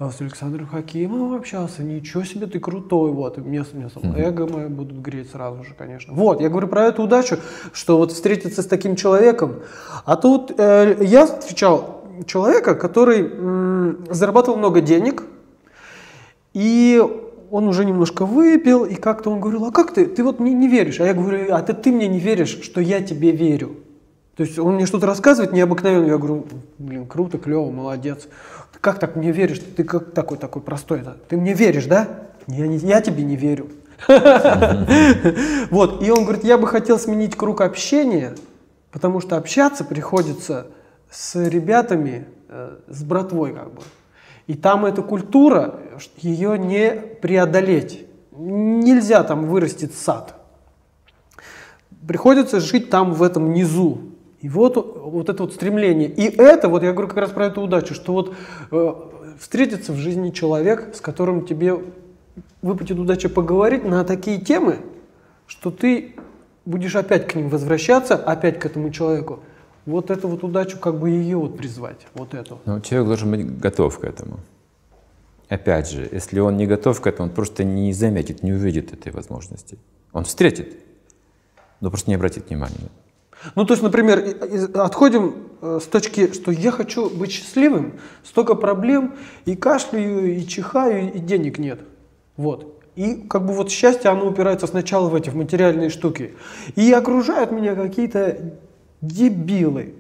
с 0.01 0.21
Александром 0.21 0.69
Хакимовым 0.69 1.35
общался, 1.35 1.83
ничего 1.83 2.23
себе, 2.23 2.47
ты 2.47 2.61
крутой, 2.61 3.11
вот, 3.11 3.37
и 3.39 3.41
мне, 3.41 3.65
мне 3.73 3.87
mm-hmm. 3.87 4.17
эго 4.17 4.47
мое 4.47 4.69
будут 4.69 4.99
греть 4.99 5.31
сразу 5.31 5.65
же, 5.65 5.75
конечно. 5.77 6.15
Вот, 6.15 6.41
я 6.41 6.49
говорю 6.49 6.69
про 6.69 6.85
эту 6.85 7.03
удачу, 7.03 7.39
что 7.73 7.99
вот 7.99 8.13
встретиться 8.13 8.63
с 8.63 8.67
таким 8.67 8.95
человеком, 8.95 9.57
а 10.05 10.17
тут 10.17 10.53
э, 10.57 10.99
я 11.01 11.27
встречал 11.27 12.05
человека, 12.27 12.77
который 12.77 13.23
м, 13.23 14.05
зарабатывал 14.09 14.57
много 14.57 14.81
денег, 14.81 15.25
и 16.55 17.03
он 17.51 17.67
уже 17.67 17.85
немножко 17.85 18.25
выпил, 18.25 18.85
и 18.85 18.95
как-то 18.95 19.31
он 19.31 19.41
говорил, 19.41 19.65
а 19.65 19.73
как 19.73 19.93
ты, 19.93 20.07
ты 20.07 20.23
вот 20.23 20.39
мне 20.39 20.53
не 20.53 20.69
веришь? 20.69 21.01
А 21.01 21.07
я 21.07 21.15
говорю, 21.15 21.53
а 21.53 21.61
ты, 21.63 21.73
ты 21.73 21.91
мне 21.91 22.07
не 22.07 22.21
веришь, 22.21 22.61
что 22.63 22.81
я 22.81 23.01
тебе 23.01 23.33
верю. 23.33 23.77
То 24.39 24.45
есть 24.45 24.57
он 24.57 24.77
мне 24.77 24.87
что-то 24.87 25.07
рассказывает 25.07 25.53
необыкновенно, 25.53 26.07
я 26.07 26.17
говорю, 26.17 26.47
блин, 26.79 27.09
круто, 27.09 27.39
клево, 27.39 27.73
молодец. 27.73 28.29
Как 28.81 29.01
так 29.01 29.17
мне 29.17 29.33
веришь? 29.33 29.61
Ты 29.77 29.83
как 29.83 30.13
такой 30.13 30.39
такой 30.39 30.63
простой? 30.63 31.01
-то? 31.01 31.17
Ты 31.29 31.37
мне 31.37 31.55
веришь, 31.55 31.87
да? 31.87 32.09
Я, 32.47 32.69
не, 32.69 32.77
я 32.77 33.01
тебе 33.01 33.25
не 33.25 33.35
верю. 33.35 33.67
Вот, 35.71 36.05
и 36.05 36.11
он 36.13 36.23
говорит, 36.23 36.45
я 36.45 36.57
бы 36.57 36.69
хотел 36.69 37.01
сменить 37.01 37.35
круг 37.35 37.63
общения, 37.63 38.37
потому 38.93 39.21
что 39.21 39.37
общаться 39.37 39.85
приходится 39.85 40.69
с 41.11 41.35
ребятами, 41.35 42.29
э, 42.49 42.77
с 42.87 43.03
братвой 43.03 43.55
как 43.55 43.73
бы. 43.73 43.83
И 44.47 44.55
там 44.55 44.87
эта 44.87 45.03
культура, 45.03 45.81
ее 46.19 46.57
не 46.57 46.93
преодолеть. 46.93 48.07
Нельзя 48.31 49.25
там 49.25 49.49
вырастить 49.49 49.99
сад. 49.99 50.37
Приходится 52.07 52.61
жить 52.61 52.89
там 52.89 53.15
в 53.15 53.25
этом 53.25 53.53
низу. 53.53 53.99
И 54.41 54.49
вот, 54.49 54.77
вот 54.77 55.29
это 55.29 55.43
вот 55.43 55.53
стремление. 55.53 56.09
И 56.09 56.23
это, 56.23 56.69
вот 56.69 56.83
я 56.83 56.93
говорю 56.93 57.09
как 57.09 57.19
раз 57.19 57.31
про 57.31 57.47
эту 57.47 57.61
удачу, 57.63 57.95
что 57.95 58.13
вот 58.13 58.35
э, 58.71 58.95
встретится 59.39 59.93
в 59.93 59.97
жизни 59.97 60.31
человек, 60.31 60.95
с 60.95 61.01
которым 61.01 61.45
тебе 61.45 61.79
выпадет 62.63 62.99
удача 62.99 63.29
поговорить 63.29 63.85
на 63.85 64.05
такие 64.05 64.41
темы, 64.41 64.79
что 65.47 65.71
ты 65.71 66.15
будешь 66.65 66.95
опять 66.95 67.27
к 67.27 67.35
ним 67.35 67.49
возвращаться, 67.49 68.15
опять 68.15 68.61
к 68.61 68.67
этому 68.67 68.91
человеку. 68.91 69.41
Вот 69.87 70.11
эту 70.11 70.29
вот 70.29 70.45
удачу, 70.45 70.79
как 70.79 70.99
бы 71.01 71.11
ее 71.11 71.39
вот 71.39 71.57
призвать, 71.57 72.07
вот 72.15 72.35
эту. 72.35 72.61
Но 72.67 72.81
человек 72.81 73.09
должен 73.09 73.31
быть 73.31 73.59
готов 73.59 73.99
к 73.99 74.05
этому. 74.05 74.39
Опять 75.49 75.91
же, 75.91 76.07
если 76.13 76.41
он 76.41 76.59
не 76.59 76.67
готов 76.67 77.01
к 77.01 77.07
этому, 77.07 77.31
он 77.31 77.35
просто 77.35 77.65
не 77.65 77.93
заметит, 77.95 78.43
не 78.43 78.53
увидит 78.53 78.93
этой 78.93 79.11
возможности. 79.13 79.79
Он 80.13 80.25
встретит, 80.25 80.77
но 81.81 81.89
просто 81.89 82.11
не 82.11 82.17
обратит 82.17 82.51
внимания. 82.51 82.91
Ну, 83.55 83.65
то 83.65 83.75
есть, 83.75 83.83
например, 83.83 84.37
отходим 84.75 85.35
э, 85.61 85.79
с 85.83 85.87
точки, 85.87 86.33
что 86.33 86.51
я 86.51 86.71
хочу 86.71 87.09
быть 87.09 87.31
счастливым, 87.31 87.95
столько 88.25 88.55
проблем, 88.55 89.15
и 89.45 89.55
кашляю, 89.55 90.37
и 90.37 90.47
чихаю, 90.47 91.13
и 91.13 91.19
денег 91.19 91.59
нет. 91.59 91.81
Вот. 92.37 92.79
И 92.97 93.15
как 93.29 93.47
бы 93.47 93.53
вот 93.53 93.71
счастье, 93.71 94.11
оно 94.11 94.27
упирается 94.27 94.67
сначала 94.67 95.09
в 95.09 95.15
эти, 95.15 95.31
в 95.31 95.37
материальные 95.37 95.89
штуки. 95.89 96.35
И 96.75 96.93
окружают 96.93 97.53
меня 97.53 97.77
какие-то 97.77 98.57
дебилы. 99.01 99.95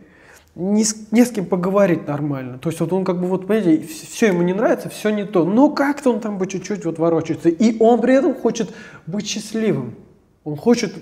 Не 0.57 0.82
с, 0.82 1.12
не 1.12 1.24
с 1.24 1.30
кем 1.30 1.47
поговорить 1.47 2.09
нормально. 2.09 2.59
То 2.59 2.70
есть 2.70 2.80
вот 2.80 2.93
он 2.93 3.05
как 3.05 3.20
бы 3.20 3.28
вот, 3.28 3.47
понимаете, 3.47 3.86
все 3.86 4.26
ему 4.26 4.43
не 4.43 4.53
нравится, 4.53 4.89
все 4.89 5.11
не 5.11 5.24
то. 5.24 5.45
Но 5.45 5.70
как-то 5.70 6.12
он 6.12 6.18
там 6.18 6.39
бы 6.39 6.49
чуть-чуть 6.49 6.84
вот 6.84 6.99
ворочается. 6.99 7.49
И 7.49 7.80
он 7.80 8.01
при 8.01 8.14
этом 8.14 8.34
хочет 8.34 8.70
быть 9.07 9.28
счастливым. 9.28 9.95
Он 10.43 10.57
хочет 10.57 10.93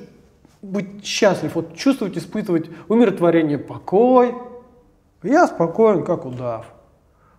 быть 0.62 1.04
счастлив, 1.04 1.54
вот 1.54 1.76
чувствовать, 1.76 2.16
испытывать 2.16 2.66
умиротворение, 2.88 3.58
покой. 3.58 4.34
Я 5.22 5.46
спокоен, 5.46 6.04
как 6.04 6.24
удав. 6.24 6.66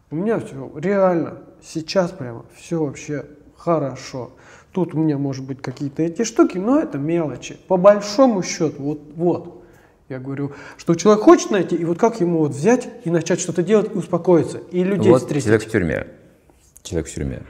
У 0.09 0.15
меня 0.15 0.39
все 0.39 0.71
реально, 0.75 1.39
сейчас 1.61 2.11
прямо 2.11 2.45
все 2.55 2.83
вообще 2.83 3.25
хорошо. 3.57 4.31
Тут 4.71 4.93
у 4.93 4.97
меня 4.97 5.17
может 5.17 5.45
быть 5.45 5.61
какие-то 5.61 6.03
эти 6.03 6.23
штуки, 6.23 6.57
но 6.57 6.79
это 6.79 6.97
мелочи. 6.97 7.57
По 7.67 7.77
большому 7.77 8.43
счету, 8.43 8.81
вот, 8.81 9.01
вот. 9.15 9.63
Я 10.09 10.19
говорю, 10.19 10.53
что 10.77 10.95
человек 10.95 11.23
хочет 11.23 11.51
найти, 11.51 11.75
и 11.75 11.83
вот 11.83 11.97
как 11.97 12.21
ему 12.21 12.39
вот 12.39 12.51
взять 12.51 12.87
и 13.03 13.09
начать 13.09 13.41
что-то 13.41 13.61
делать 13.61 13.93
и 13.93 13.97
успокоиться, 13.97 14.59
и 14.71 14.83
людей 14.83 15.11
вот 15.11 15.21
встретить. 15.21 15.45
человек 15.45 15.67
в 15.67 15.71
тюрьме. 15.71 16.07
Человек 16.83 17.07
в 17.09 17.13
тюрьме. 17.13 17.43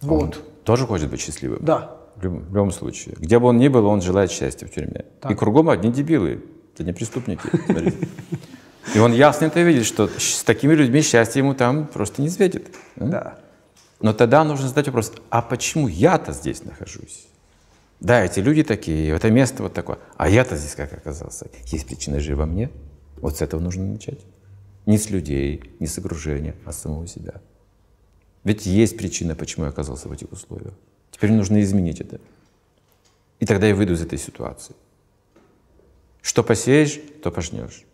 Вот. 0.00 0.22
Он 0.22 0.34
тоже 0.64 0.86
хочет 0.86 1.10
быть 1.10 1.20
счастливым. 1.20 1.58
Да. 1.62 1.95
В 2.16 2.22
любом, 2.22 2.70
случае. 2.70 3.14
Где 3.18 3.38
бы 3.38 3.48
он 3.48 3.58
ни 3.58 3.68
был, 3.68 3.86
он 3.86 4.00
желает 4.00 4.30
счастья 4.30 4.66
в 4.66 4.70
тюрьме. 4.70 5.04
Так. 5.20 5.32
И 5.32 5.34
кругом 5.34 5.68
одни 5.68 5.92
дебилы. 5.92 6.42
Это 6.74 6.84
не 6.84 6.92
преступники. 6.92 7.42
И 8.94 8.98
он 8.98 9.12
ясно 9.12 9.46
это 9.46 9.60
видит, 9.62 9.84
что 9.84 10.08
с 10.08 10.42
такими 10.44 10.72
людьми 10.72 11.02
счастье 11.02 11.40
ему 11.40 11.54
там 11.54 11.86
просто 11.86 12.22
не 12.22 12.30
светит. 12.30 12.74
Да. 12.96 13.38
Но 14.00 14.12
тогда 14.12 14.44
нужно 14.44 14.68
задать 14.68 14.86
вопрос, 14.86 15.12
а 15.30 15.42
почему 15.42 15.88
я-то 15.88 16.32
здесь 16.32 16.64
нахожусь? 16.64 17.26
Да, 18.00 18.24
эти 18.24 18.40
люди 18.40 18.62
такие, 18.62 19.14
это 19.14 19.30
место 19.30 19.62
вот 19.62 19.72
такое. 19.72 19.98
А 20.16 20.28
я-то 20.28 20.56
здесь 20.56 20.74
как 20.74 20.92
оказался? 20.92 21.48
Есть 21.66 21.86
причина 21.86 22.20
же 22.20 22.36
во 22.36 22.46
мне? 22.46 22.70
Вот 23.16 23.38
с 23.38 23.42
этого 23.42 23.60
нужно 23.60 23.84
начать. 23.84 24.20
Не 24.84 24.98
с 24.98 25.10
людей, 25.10 25.72
не 25.80 25.86
с 25.86 25.98
окружения, 25.98 26.54
а 26.64 26.72
с 26.72 26.82
самого 26.82 27.06
себя. 27.06 27.40
Ведь 28.44 28.66
есть 28.66 28.96
причина, 28.96 29.34
почему 29.34 29.64
я 29.64 29.70
оказался 29.70 30.08
в 30.08 30.12
этих 30.12 30.30
условиях. 30.30 30.74
Теперь 31.16 31.32
нужно 31.32 31.62
изменить 31.62 32.02
это. 32.02 32.20
И 33.40 33.46
тогда 33.46 33.66
я 33.66 33.74
выйду 33.74 33.94
из 33.94 34.02
этой 34.02 34.18
ситуации. 34.18 34.74
Что 36.20 36.42
посеешь, 36.42 37.00
то 37.22 37.30
пожнешь. 37.30 37.84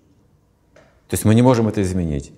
То 0.74 1.14
есть 1.14 1.24
мы 1.24 1.36
не 1.36 1.42
можем 1.42 1.68
это 1.68 1.82
изменить. 1.82 2.32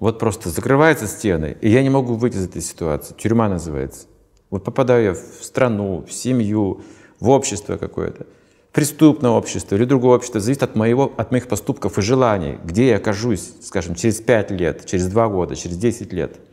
Вот 0.00 0.18
просто 0.18 0.48
закрываются 0.48 1.06
стены, 1.06 1.56
и 1.60 1.70
я 1.70 1.82
не 1.82 1.90
могу 1.90 2.14
выйти 2.14 2.36
из 2.36 2.46
этой 2.46 2.60
ситуации. 2.60 3.14
Тюрьма 3.14 3.48
называется. 3.48 4.08
Вот 4.48 4.64
попадаю 4.64 5.04
я 5.04 5.14
в 5.14 5.44
страну, 5.44 6.04
в 6.04 6.12
семью, 6.12 6.82
в 7.20 7.28
общество 7.28 7.76
какое-то, 7.76 8.26
преступное 8.72 9.30
общество 9.30 9.76
или 9.76 9.84
другое 9.84 10.16
общество, 10.16 10.40
зависит 10.40 10.64
от, 10.64 10.74
моего, 10.74 11.12
от 11.16 11.30
моих 11.30 11.46
поступков 11.46 11.98
и 11.98 12.02
желаний, 12.02 12.58
где 12.64 12.88
я 12.88 12.96
окажусь, 12.96 13.52
скажем, 13.62 13.94
через 13.94 14.20
5 14.20 14.50
лет, 14.52 14.86
через 14.86 15.06
2 15.06 15.28
года, 15.28 15.54
через 15.54 15.76
10 15.76 16.12
лет– 16.12 16.36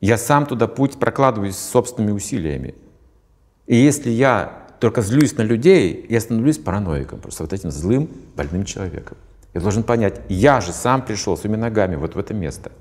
я 0.00 0.18
сам 0.18 0.46
туда 0.46 0.66
путь 0.66 0.98
прокладываю 0.98 1.52
собственными 1.52 2.12
усилиями. 2.12 2.74
И 3.66 3.76
если 3.76 4.10
я 4.10 4.66
только 4.80 5.00
злюсь 5.00 5.36
на 5.36 5.42
людей, 5.42 6.06
я 6.08 6.20
становлюсь 6.20 6.58
параноиком, 6.58 7.20
просто 7.20 7.42
вот 7.42 7.52
этим 7.52 7.70
злым, 7.70 8.10
больным 8.36 8.64
человеком. 8.64 9.16
Я 9.54 9.60
должен 9.60 9.82
понять, 9.82 10.20
я 10.28 10.60
же 10.60 10.72
сам 10.72 11.04
пришел 11.04 11.36
своими 11.36 11.56
ногами 11.56 11.96
вот 11.96 12.14
в 12.14 12.18
это 12.18 12.34
место. 12.34 12.72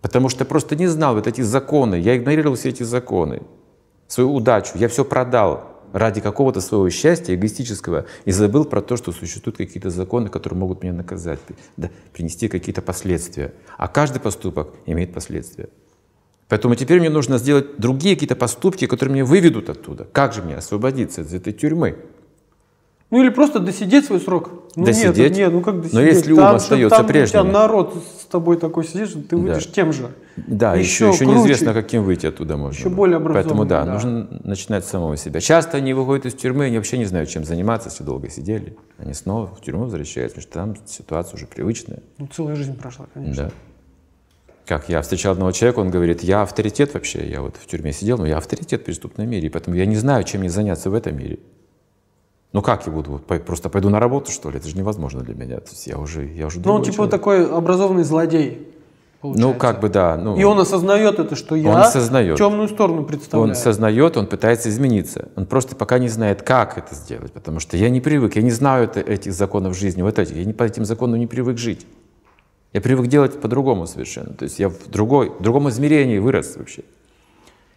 Потому 0.00 0.30
что 0.30 0.46
просто 0.46 0.74
не 0.74 0.86
знал 0.86 1.14
вот 1.14 1.26
эти 1.26 1.42
законы, 1.42 1.96
я 1.96 2.16
игнорировал 2.16 2.56
все 2.56 2.70
эти 2.70 2.82
законы, 2.82 3.42
свою 4.08 4.34
удачу, 4.34 4.72
я 4.76 4.88
все 4.88 5.04
продал 5.04 5.70
ради 5.92 6.20
какого-то 6.20 6.60
своего 6.60 6.88
счастья 6.88 7.34
эгоистического 7.34 8.06
и 8.24 8.30
забыл 8.30 8.64
про 8.64 8.80
то, 8.80 8.96
что 8.96 9.12
существуют 9.12 9.58
какие-то 9.58 9.90
законы, 9.90 10.28
которые 10.28 10.58
могут 10.58 10.82
меня 10.82 10.94
наказать, 10.94 11.40
да, 11.76 11.90
принести 12.12 12.48
какие-то 12.48 12.80
последствия. 12.80 13.52
А 13.76 13.88
каждый 13.88 14.20
поступок 14.20 14.74
имеет 14.86 15.12
последствия. 15.12 15.68
Поэтому 16.50 16.74
теперь 16.74 16.98
мне 16.98 17.10
нужно 17.10 17.38
сделать 17.38 17.78
другие 17.78 18.16
какие-то 18.16 18.34
поступки, 18.34 18.86
которые 18.86 19.14
меня 19.14 19.24
выведут 19.24 19.70
оттуда. 19.70 20.04
Как 20.12 20.32
же 20.32 20.42
мне 20.42 20.56
освободиться 20.56 21.20
из 21.20 21.32
этой 21.32 21.52
тюрьмы? 21.52 21.96
Ну 23.10 23.22
или 23.22 23.28
просто 23.28 23.60
досидеть 23.60 24.06
свой 24.06 24.20
срок. 24.20 24.50
Ну, 24.74 24.84
досидеть? 24.84 25.16
Нет, 25.16 25.36
нет, 25.36 25.52
ну 25.52 25.60
как 25.60 25.76
досидеть? 25.76 25.94
Но 25.94 26.00
если 26.00 26.32
ум 26.32 26.38
там, 26.38 26.56
остается 26.56 26.96
там 26.96 27.06
прежним. 27.06 27.28
тебя 27.28 27.44
народ 27.44 28.04
с 28.20 28.26
тобой 28.26 28.56
такой 28.56 28.84
сидишь, 28.84 29.12
ты 29.28 29.36
выйдешь 29.36 29.66
да. 29.66 29.72
тем 29.72 29.92
же. 29.92 30.10
Да, 30.36 30.74
еще, 30.74 31.10
еще, 31.10 31.24
еще 31.24 31.26
неизвестно, 31.26 31.72
каким 31.72 32.02
выйти 32.02 32.26
оттуда 32.26 32.56
можно. 32.56 32.78
Еще 32.78 32.88
более 32.88 33.18
образованным. 33.18 33.44
Поэтому 33.44 33.64
да, 33.64 33.84
да, 33.84 33.92
нужно 33.92 34.28
начинать 34.42 34.84
с 34.84 34.88
самого 34.88 35.16
себя. 35.16 35.40
Часто 35.40 35.76
они 35.76 35.92
выходят 35.92 36.26
из 36.26 36.34
тюрьмы, 36.34 36.64
они 36.64 36.78
вообще 36.78 36.98
не 36.98 37.04
знают, 37.04 37.30
чем 37.30 37.44
заниматься, 37.44 37.90
если 37.90 38.02
долго 38.02 38.28
сидели. 38.28 38.76
Они 38.98 39.14
снова 39.14 39.46
в 39.46 39.60
тюрьму 39.60 39.84
возвращаются, 39.84 40.40
потому 40.40 40.74
что 40.74 40.82
там 40.82 40.86
ситуация 40.88 41.36
уже 41.36 41.46
привычная. 41.46 42.00
Ну, 42.18 42.26
целая 42.26 42.56
жизнь 42.56 42.76
прошла, 42.76 43.06
конечно. 43.14 43.44
Да 43.44 43.50
как 44.70 44.88
я 44.88 45.02
встречал 45.02 45.32
одного 45.32 45.50
человека, 45.50 45.80
он 45.80 45.90
говорит, 45.90 46.22
я 46.22 46.42
авторитет 46.42 46.94
вообще, 46.94 47.28
я 47.28 47.42
вот 47.42 47.56
в 47.56 47.66
тюрьме 47.66 47.92
сидел, 47.92 48.18
но 48.18 48.26
я 48.26 48.38
авторитет 48.38 48.82
в 48.82 48.84
преступном 48.84 49.28
мире, 49.28 49.50
поэтому 49.50 49.74
я 49.74 49.84
не 49.84 49.96
знаю, 49.96 50.22
чем 50.22 50.42
мне 50.42 50.48
заняться 50.48 50.90
в 50.90 50.94
этом 50.94 51.18
мире. 51.18 51.40
Ну 52.52 52.62
как 52.62 52.86
я 52.86 52.92
буду, 52.92 53.20
просто 53.44 53.68
пойду 53.68 53.88
на 53.88 53.98
работу, 53.98 54.30
что 54.30 54.48
ли? 54.48 54.58
Это 54.58 54.68
же 54.68 54.76
невозможно 54.76 55.22
для 55.22 55.34
меня. 55.34 55.56
То 55.56 55.70
есть 55.70 55.88
я 55.88 55.98
уже, 55.98 56.24
я 56.24 56.46
уже 56.46 56.60
Ну 56.60 56.72
он 56.72 56.84
типа 56.84 56.94
человек. 56.94 57.10
такой 57.10 57.50
образованный 57.50 58.04
злодей. 58.04 58.68
Получается. 59.20 59.48
Ну, 59.48 59.58
как 59.58 59.80
бы 59.80 59.88
да. 59.88 60.16
Ну, 60.16 60.36
и 60.36 60.44
он 60.44 60.58
осознает 60.60 61.18
это, 61.18 61.34
что 61.34 61.56
я 61.56 61.68
он 61.68 61.76
осознает. 61.76 62.38
темную 62.38 62.68
сторону 62.68 63.04
представляю. 63.04 63.46
Он 63.46 63.50
осознает, 63.50 64.16
он 64.16 64.28
пытается 64.28 64.68
измениться. 64.68 65.30
Он 65.34 65.46
просто 65.46 65.74
пока 65.74 65.98
не 65.98 66.08
знает, 66.08 66.42
как 66.42 66.78
это 66.78 66.94
сделать, 66.94 67.32
потому 67.32 67.58
что 67.58 67.76
я 67.76 67.90
не 67.90 68.00
привык, 68.00 68.36
я 68.36 68.42
не 68.42 68.52
знаю 68.52 68.84
это, 68.84 69.00
этих 69.00 69.32
законов 69.32 69.76
жизни, 69.76 70.02
вот 70.02 70.20
этих, 70.20 70.36
я 70.36 70.44
не 70.44 70.52
по 70.52 70.62
этим 70.62 70.84
законам 70.84 71.18
не 71.18 71.26
привык 71.26 71.58
жить. 71.58 71.86
Я 72.72 72.80
привык 72.80 73.08
делать 73.08 73.40
по-другому 73.40 73.86
совершенно. 73.86 74.32
То 74.34 74.44
есть 74.44 74.58
я 74.58 74.68
в, 74.68 74.88
другой, 74.88 75.30
в 75.30 75.42
другом 75.42 75.68
измерении 75.68 76.18
вырос 76.18 76.56
вообще. 76.56 76.84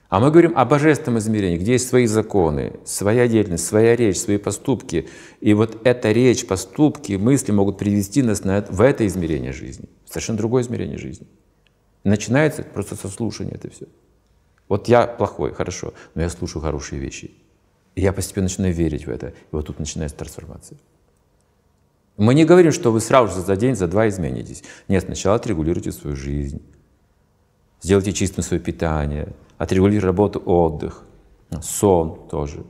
А 0.10 0.20
мы 0.20 0.30
говорим 0.30 0.54
о 0.56 0.64
божественном 0.66 1.18
измерении, 1.18 1.58
где 1.58 1.72
есть 1.72 1.90
свои 1.90 2.06
законы, 2.06 2.74
своя 2.86 3.28
деятельность, 3.28 3.66
своя 3.66 3.96
речь, 3.96 4.18
свои 4.18 4.38
поступки. 4.38 5.10
И 5.42 5.56
вот 5.56 5.88
эта 5.88 6.12
речь, 6.12 6.46
поступки, 6.46 7.14
мысли 7.14 7.52
могут 7.52 7.80
привести 7.80 8.22
нас 8.22 8.44
на, 8.44 8.62
в 8.70 8.82
это 8.82 9.08
измерение 9.08 9.54
жизни, 9.54 9.90
совершенно 10.06 10.38
другое 10.38 10.62
измерение 10.62 11.00
жизни. 11.00 11.26
Начинается 12.04 12.62
просто 12.62 12.96
со 12.96 13.08
слушания 13.08 13.56
это 13.56 13.72
все. 13.72 13.88
Вот 14.70 14.88
я 14.88 15.08
плохой, 15.08 15.52
хорошо, 15.52 15.96
но 16.14 16.22
я 16.22 16.30
слушаю 16.30 16.62
хорошие 16.62 17.00
вещи. 17.00 17.32
И 17.96 18.02
я 18.02 18.14
постепенно 18.14 18.46
начинаю 18.46 18.74
верить 18.74 19.08
в 19.08 19.10
это. 19.10 19.30
И 19.30 19.34
вот 19.52 19.66
тут 19.66 19.80
начинается 19.80 20.18
трансформация. 20.18 20.78
Мы 22.18 22.36
не 22.36 22.46
говорим, 22.46 22.72
что 22.72 22.92
вы 22.92 23.00
сразу 23.00 23.34
же 23.34 23.46
за 23.46 23.56
день, 23.56 23.76
за 23.76 23.88
два 23.88 24.08
изменитесь. 24.08 24.64
Нет, 24.88 25.04
сначала 25.06 25.36
отрегулируйте 25.36 25.92
свою 25.92 26.16
жизнь, 26.16 26.62
сделайте 27.82 28.14
чистым 28.14 28.44
свое 28.44 28.62
питание, 28.62 29.34
отрегулируйте 29.58 30.06
работу, 30.06 30.40
отдых, 30.46 31.04
сон 31.62 32.28
тоже. 32.30 32.64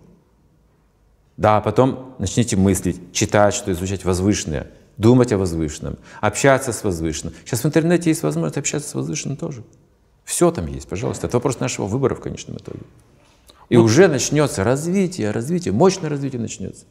Да, 1.36 1.62
потом 1.62 2.16
начните 2.20 2.56
мыслить, 2.56 3.12
читать, 3.12 3.54
что 3.54 3.72
изучать 3.72 4.06
возвышенное, 4.06 4.72
думать 4.98 5.32
о 5.32 5.38
возвышенном, 5.38 5.98
общаться 6.22 6.72
с 6.72 6.84
возвышенным. 6.84 7.34
Сейчас 7.44 7.64
в 7.64 7.66
интернете 7.66 8.12
есть 8.12 8.24
возможность 8.24 8.58
общаться 8.58 8.90
с 8.90 8.94
возвышенным 8.94 9.38
тоже. 9.38 9.64
Все 10.24 10.52
там 10.52 10.68
есть, 10.68 10.88
пожалуйста. 10.88 11.28
Это 11.28 11.38
вопрос 11.38 11.60
нашего 11.60 11.86
выбора 11.86 12.16
в 12.16 12.22
конечном 12.22 12.58
итоге. 12.58 12.82
И 13.70 13.78
ну, 13.78 13.84
уже 13.84 14.08
начнется 14.08 14.64
развитие, 14.64 15.32
развитие, 15.32 15.74
мощное 15.74 16.10
развитие 16.10 16.40
начнется. 16.40 16.86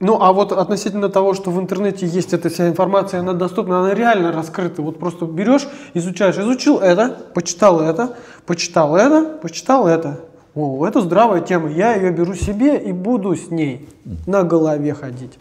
Ну, 0.00 0.20
а 0.20 0.32
вот 0.32 0.52
относительно 0.52 1.08
того, 1.08 1.34
что 1.34 1.50
в 1.50 1.58
интернете 1.58 2.06
есть 2.06 2.32
эта 2.32 2.48
вся 2.48 2.68
информация, 2.68 3.20
она 3.20 3.32
доступна, 3.32 3.80
она 3.80 3.94
реально 3.94 4.30
раскрыта. 4.30 4.80
Вот 4.80 4.98
просто 4.98 5.24
берешь, 5.24 5.66
изучаешь, 5.92 6.38
изучил 6.38 6.78
это, 6.78 7.16
почитал 7.34 7.80
это, 7.80 8.16
почитал 8.46 8.94
это, 8.94 9.38
почитал 9.42 9.88
это. 9.88 10.20
О, 10.54 10.86
это 10.86 11.00
здравая 11.00 11.40
тема, 11.40 11.68
я 11.68 11.94
ее 11.94 12.10
беру 12.10 12.34
себе 12.34 12.78
и 12.78 12.92
буду 12.92 13.34
с 13.34 13.50
ней 13.50 13.88
на 14.26 14.44
голове 14.44 14.94
ходить. 14.94 15.38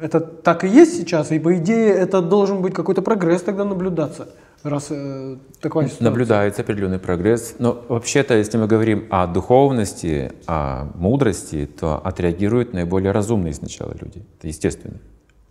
Это 0.00 0.20
так 0.20 0.64
и 0.64 0.68
есть 0.68 0.96
сейчас, 0.96 1.32
и 1.32 1.38
по 1.38 1.56
идее 1.56 1.92
это 1.92 2.20
должен 2.20 2.62
быть 2.62 2.74
какой-то 2.74 3.02
прогресс 3.02 3.42
тогда 3.42 3.64
наблюдаться 3.64 4.28
раз 4.70 4.88
э, 4.90 5.36
такая 5.60 5.86
ситуация. 5.86 6.04
Наблюдается 6.04 6.62
определенный 6.62 6.98
прогресс. 6.98 7.56
Но 7.58 7.84
вообще-то, 7.88 8.34
если 8.34 8.58
мы 8.58 8.66
говорим 8.66 9.06
о 9.10 9.26
духовности, 9.26 10.32
о 10.46 10.88
мудрости, 10.94 11.66
то 11.66 11.98
отреагируют 11.98 12.72
наиболее 12.72 13.12
разумные 13.12 13.54
сначала 13.54 13.92
люди. 13.92 14.24
Это 14.38 14.48
естественно. 14.48 14.98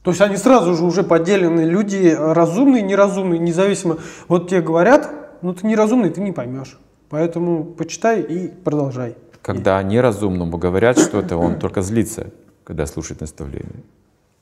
То 0.03 0.11
есть 0.11 0.21
они 0.21 0.35
сразу 0.35 0.75
же 0.75 0.83
уже 0.83 1.03
поделены, 1.03 1.61
люди 1.61 2.15
разумные, 2.19 2.81
неразумные, 2.81 3.39
независимо. 3.39 3.99
Вот 4.27 4.49
тебе 4.49 4.61
говорят, 4.61 5.09
ну 5.41 5.53
ты 5.53 5.65
неразумный, 5.65 6.09
ты 6.09 6.19
не 6.19 6.33
поймешь. 6.33 6.77
Поэтому 7.09 7.63
почитай 7.63 8.21
и 8.21 8.47
продолжай. 8.49 9.15
Когда 9.41 9.81
неразумному 9.83 10.57
говорят 10.57 10.97
что-то, 10.99 11.37
он 11.37 11.59
только 11.59 11.81
злится, 11.81 12.31
когда 12.63 12.85
слушает 12.85 13.21
наставление. 13.21 13.83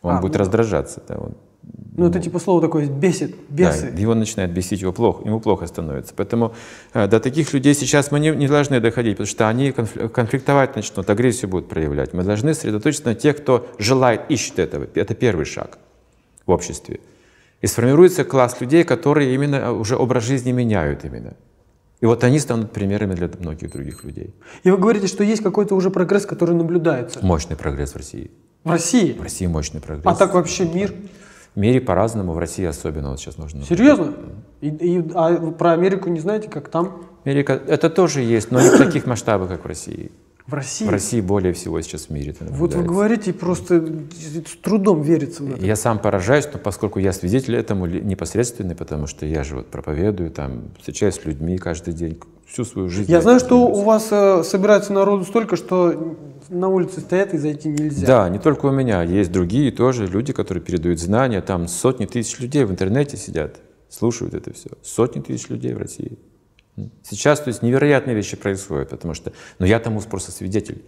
Он 0.01 0.15
а, 0.15 0.21
будет 0.21 0.33
ну, 0.33 0.39
раздражаться. 0.39 1.03
Да, 1.07 1.17
он 1.17 1.33
ну, 1.97 2.07
это 2.07 2.19
типа 2.19 2.39
слово 2.39 2.61
такое 2.61 2.87
бесит, 2.87 3.35
бесы. 3.49 3.91
Да, 3.91 3.99
его 3.99 4.15
начинает 4.15 4.51
бесить, 4.53 4.81
его 4.81 4.93
плохо, 4.93 5.23
ему 5.25 5.39
плохо 5.39 5.67
становится. 5.67 6.13
Поэтому 6.15 6.53
э, 6.93 7.07
до 7.07 7.19
таких 7.19 7.53
людей 7.53 7.73
сейчас 7.73 8.11
мы 8.11 8.19
не, 8.19 8.29
не 8.31 8.47
должны 8.47 8.79
доходить, 8.79 9.17
потому 9.17 9.27
что 9.27 9.49
они 9.49 9.71
конфликтовать 9.71 10.75
начнут, 10.75 11.09
агрессию 11.09 11.49
будут 11.49 11.67
проявлять. 11.67 12.13
Мы 12.13 12.23
должны 12.23 12.53
сосредоточиться 12.53 13.07
на 13.07 13.15
тех, 13.15 13.37
кто 13.37 13.67
желает, 13.77 14.21
ищет 14.29 14.59
этого. 14.59 14.87
Это 14.95 15.13
первый 15.15 15.45
шаг 15.45 15.79
в 16.45 16.51
обществе. 16.51 17.01
И 17.61 17.67
сформируется 17.67 18.23
класс 18.23 18.59
людей, 18.61 18.83
которые 18.83 19.33
именно 19.33 19.55
э, 19.55 19.71
уже 19.71 19.95
образ 19.97 20.23
жизни 20.23 20.51
меняют 20.51 21.03
именно. 21.05 21.33
И 21.99 22.05
вот 22.05 22.23
они 22.23 22.39
станут 22.39 22.71
примерами 22.71 23.13
для 23.13 23.29
многих 23.39 23.71
других 23.71 24.03
людей. 24.03 24.33
И 24.63 24.71
вы 24.71 24.77
говорите, 24.77 25.07
что 25.07 25.23
есть 25.23 25.43
какой-то 25.43 25.75
уже 25.75 25.91
прогресс, 25.91 26.25
который 26.25 26.55
наблюдается. 26.55 27.19
Мощный 27.23 27.55
прогресс 27.55 27.93
в 27.93 27.97
России. 27.97 28.31
В 28.63 28.71
России? 28.71 29.13
В 29.13 29.21
России 29.21 29.45
мощный 29.45 29.81
прогресс. 29.81 30.05
А 30.05 30.15
так 30.15 30.33
вообще 30.33 30.65
мир? 30.65 30.93
В 31.55 31.59
мире 31.59 31.81
по-разному, 31.81 32.33
в 32.33 32.37
России 32.37 32.65
особенно 32.65 33.09
вот 33.09 33.19
сейчас 33.19 33.37
можно. 33.37 33.63
Серьезно? 33.65 34.13
И, 34.61 34.69
и, 34.69 35.11
а 35.13 35.51
про 35.51 35.73
Америку 35.73 36.09
не 36.09 36.19
знаете, 36.19 36.49
как 36.49 36.69
там? 36.69 37.03
Америка, 37.25 37.61
это 37.67 37.89
тоже 37.89 38.21
есть, 38.21 38.51
но 38.51 38.61
не 38.61 38.69
в 38.69 38.77
таких 38.77 39.05
масштабах, 39.05 39.49
как 39.49 39.63
в 39.63 39.67
России. 39.67 40.11
В 40.47 40.53
России? 40.53 40.85
В 40.85 40.89
России 40.89 41.21
более 41.21 41.53
всего 41.53 41.79
сейчас 41.81 42.07
в 42.07 42.09
мире. 42.09 42.35
Вот 42.39 42.73
вы 42.73 42.83
говорите, 42.83 43.33
просто 43.33 43.81
с 43.81 44.57
трудом 44.61 45.01
верится 45.01 45.43
в 45.43 45.53
это. 45.53 45.65
Я 45.65 45.75
сам 45.75 45.99
поражаюсь, 45.99 46.47
но 46.51 46.59
поскольку 46.59 46.99
я 46.99 47.13
свидетель 47.13 47.55
этому 47.55 47.85
непосредственный, 47.85 48.75
потому 48.75 49.07
что 49.07 49.25
я 49.25 49.43
же 49.43 49.55
вот 49.55 49.67
проповедую, 49.67 50.31
там, 50.31 50.63
встречаюсь 50.79 51.15
с 51.15 51.25
людьми 51.25 51.57
каждый 51.57 51.93
день, 51.93 52.19
всю 52.47 52.65
свою 52.65 52.89
жизнь. 52.89 53.09
Я 53.11 53.21
знаю, 53.21 53.39
что 53.39 53.65
у 53.65 53.81
вас 53.83 54.07
э, 54.11 54.43
собирается 54.43 54.91
народу 54.91 55.23
столько, 55.23 55.55
что 55.55 56.17
на 56.49 56.67
улице 56.67 56.99
стоят 56.99 57.33
и 57.33 57.37
зайти 57.37 57.69
нельзя. 57.69 58.05
Да, 58.05 58.29
не 58.29 58.39
только 58.39 58.65
у 58.65 58.71
меня, 58.71 59.03
есть 59.03 59.31
другие 59.31 59.71
тоже 59.71 60.05
люди, 60.07 60.33
которые 60.33 60.61
передают 60.61 60.99
знания, 60.99 61.41
там 61.41 61.67
сотни 61.67 62.05
тысяч 62.05 62.39
людей 62.39 62.65
в 62.65 62.71
интернете 62.71 63.15
сидят, 63.15 63.61
слушают 63.89 64.33
это 64.33 64.53
все, 64.53 64.69
сотни 64.83 65.21
тысяч 65.21 65.47
людей 65.49 65.73
в 65.73 65.77
России. 65.77 66.17
Сейчас, 67.03 67.41
то 67.41 67.49
есть, 67.49 67.61
невероятные 67.61 68.15
вещи 68.15 68.37
происходят, 68.37 68.89
потому 68.89 69.13
что, 69.13 69.33
ну, 69.59 69.65
я 69.65 69.79
тому 69.79 70.01
просто 70.01 70.31
свидетель. 70.31 70.83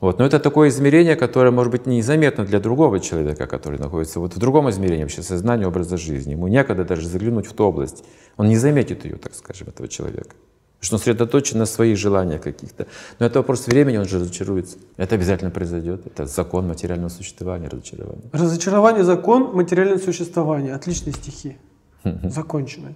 Вот. 0.00 0.18
Но 0.18 0.26
это 0.26 0.38
такое 0.38 0.68
измерение, 0.68 1.16
которое, 1.16 1.50
может 1.50 1.72
быть, 1.72 1.86
незаметно 1.86 2.44
для 2.44 2.60
другого 2.60 3.00
человека, 3.00 3.46
который 3.46 3.78
находится 3.78 4.20
вот 4.20 4.34
в 4.34 4.38
другом 4.38 4.68
измерении 4.70 5.02
вообще 5.02 5.22
сознания, 5.22 5.66
образа 5.66 5.96
жизни. 5.96 6.32
Ему 6.32 6.48
некогда 6.48 6.84
даже 6.84 7.08
заглянуть 7.08 7.46
в 7.46 7.54
ту 7.54 7.64
область. 7.64 8.04
Он 8.36 8.48
не 8.48 8.56
заметит 8.56 9.04
ее, 9.04 9.16
так 9.16 9.34
скажем, 9.34 9.68
этого 9.68 9.88
человека. 9.88 10.34
Потому 10.78 10.82
что 10.82 10.94
он 10.96 10.98
сосредоточен 10.98 11.58
на 11.58 11.66
своих 11.66 11.96
желаниях 11.96 12.42
каких-то. 12.42 12.86
Но 13.18 13.26
это 13.26 13.38
вопрос 13.38 13.66
времени, 13.66 13.96
он 13.96 14.04
же 14.04 14.18
разочаруется. 14.18 14.76
Это 14.98 15.14
обязательно 15.14 15.50
произойдет. 15.50 16.06
Это 16.06 16.26
закон 16.26 16.68
материального 16.68 17.08
существования, 17.08 17.68
разочарование. 17.68 18.28
Разочарование, 18.32 19.02
закон 19.02 19.54
материального 19.54 19.98
существования. 19.98 20.74
Отличные 20.74 21.14
стихи. 21.14 21.56
Законченные. 22.04 22.94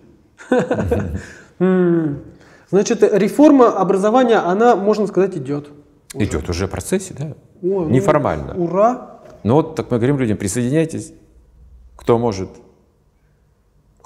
Значит, 2.71 3.03
реформа 3.03 3.69
образования, 3.69 4.39
она, 4.39 4.77
можно 4.77 5.07
сказать, 5.07 5.37
идет. 5.37 5.69
Уже. 6.15 6.25
Идет 6.25 6.49
уже 6.49 6.67
в 6.67 6.71
процессе, 6.71 7.15
да. 7.19 7.27
О, 7.63 7.83
ну, 7.83 7.89
Неформально. 7.89 8.55
Ура! 8.55 9.21
Ну 9.43 9.55
вот, 9.55 9.75
так 9.77 9.91
мы 9.91 9.99
говорим 9.99 10.19
людям, 10.19 10.37
присоединяйтесь. 10.37 11.13
Кто 11.97 12.19
может 12.19 12.49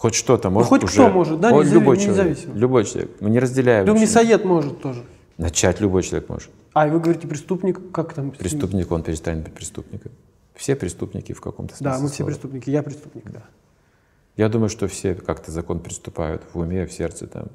Хоть 0.04 0.14
что-то 0.14 0.50
может 0.50 0.70
ну, 0.70 0.76
хоть 0.76 0.84
уже. 0.84 0.92
кто 0.92 1.08
может, 1.08 1.40
да, 1.40 1.50
Хоть 1.50 1.68
любой 1.68 1.96
человек. 1.96 2.26
Независимо. 2.26 2.54
Любой 2.56 2.84
человек. 2.84 3.10
Мы 3.20 3.30
не 3.30 3.38
разделяем. 3.38 3.86
Да 3.86 3.92
мясоед 3.94 4.44
может 4.44 4.82
тоже. 4.82 5.02
Начать 5.38 5.80
любой 5.80 6.02
человек 6.02 6.28
может. 6.28 6.50
А, 6.74 6.86
и 6.86 6.90
вы 6.90 7.00
говорите 7.00 7.26
преступник, 7.26 7.80
как 7.90 8.12
там? 8.12 8.30
Преступник, 8.32 8.92
он 8.92 9.02
перестанет 9.02 9.44
быть 9.44 9.54
преступником. 9.54 10.12
Все 10.54 10.76
преступники 10.76 11.32
в 11.32 11.40
каком-то 11.40 11.74
смысле. 11.74 11.96
Да, 11.96 12.02
мы 12.02 12.08
все 12.08 12.16
слова. 12.16 12.32
преступники, 12.32 12.68
я 12.68 12.82
преступник, 12.82 13.30
да. 13.30 13.44
Я 14.36 14.48
думаю, 14.48 14.68
что 14.68 14.88
все 14.88 15.14
как-то 15.14 15.50
закон 15.50 15.80
приступают 15.80 16.42
в 16.52 16.58
уме, 16.58 16.86
в 16.86 16.92
сердце 16.92 17.26
там. 17.26 17.46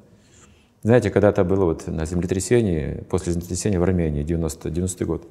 Знаете, 0.82 1.10
когда-то 1.10 1.44
было 1.44 1.66
вот 1.66 1.86
на 1.86 2.06
землетрясении, 2.06 3.04
после 3.10 3.32
землетрясения 3.32 3.78
в 3.78 3.82
Армении, 3.82 4.22
90, 4.22 4.70
90 4.70 5.04
год, 5.04 5.28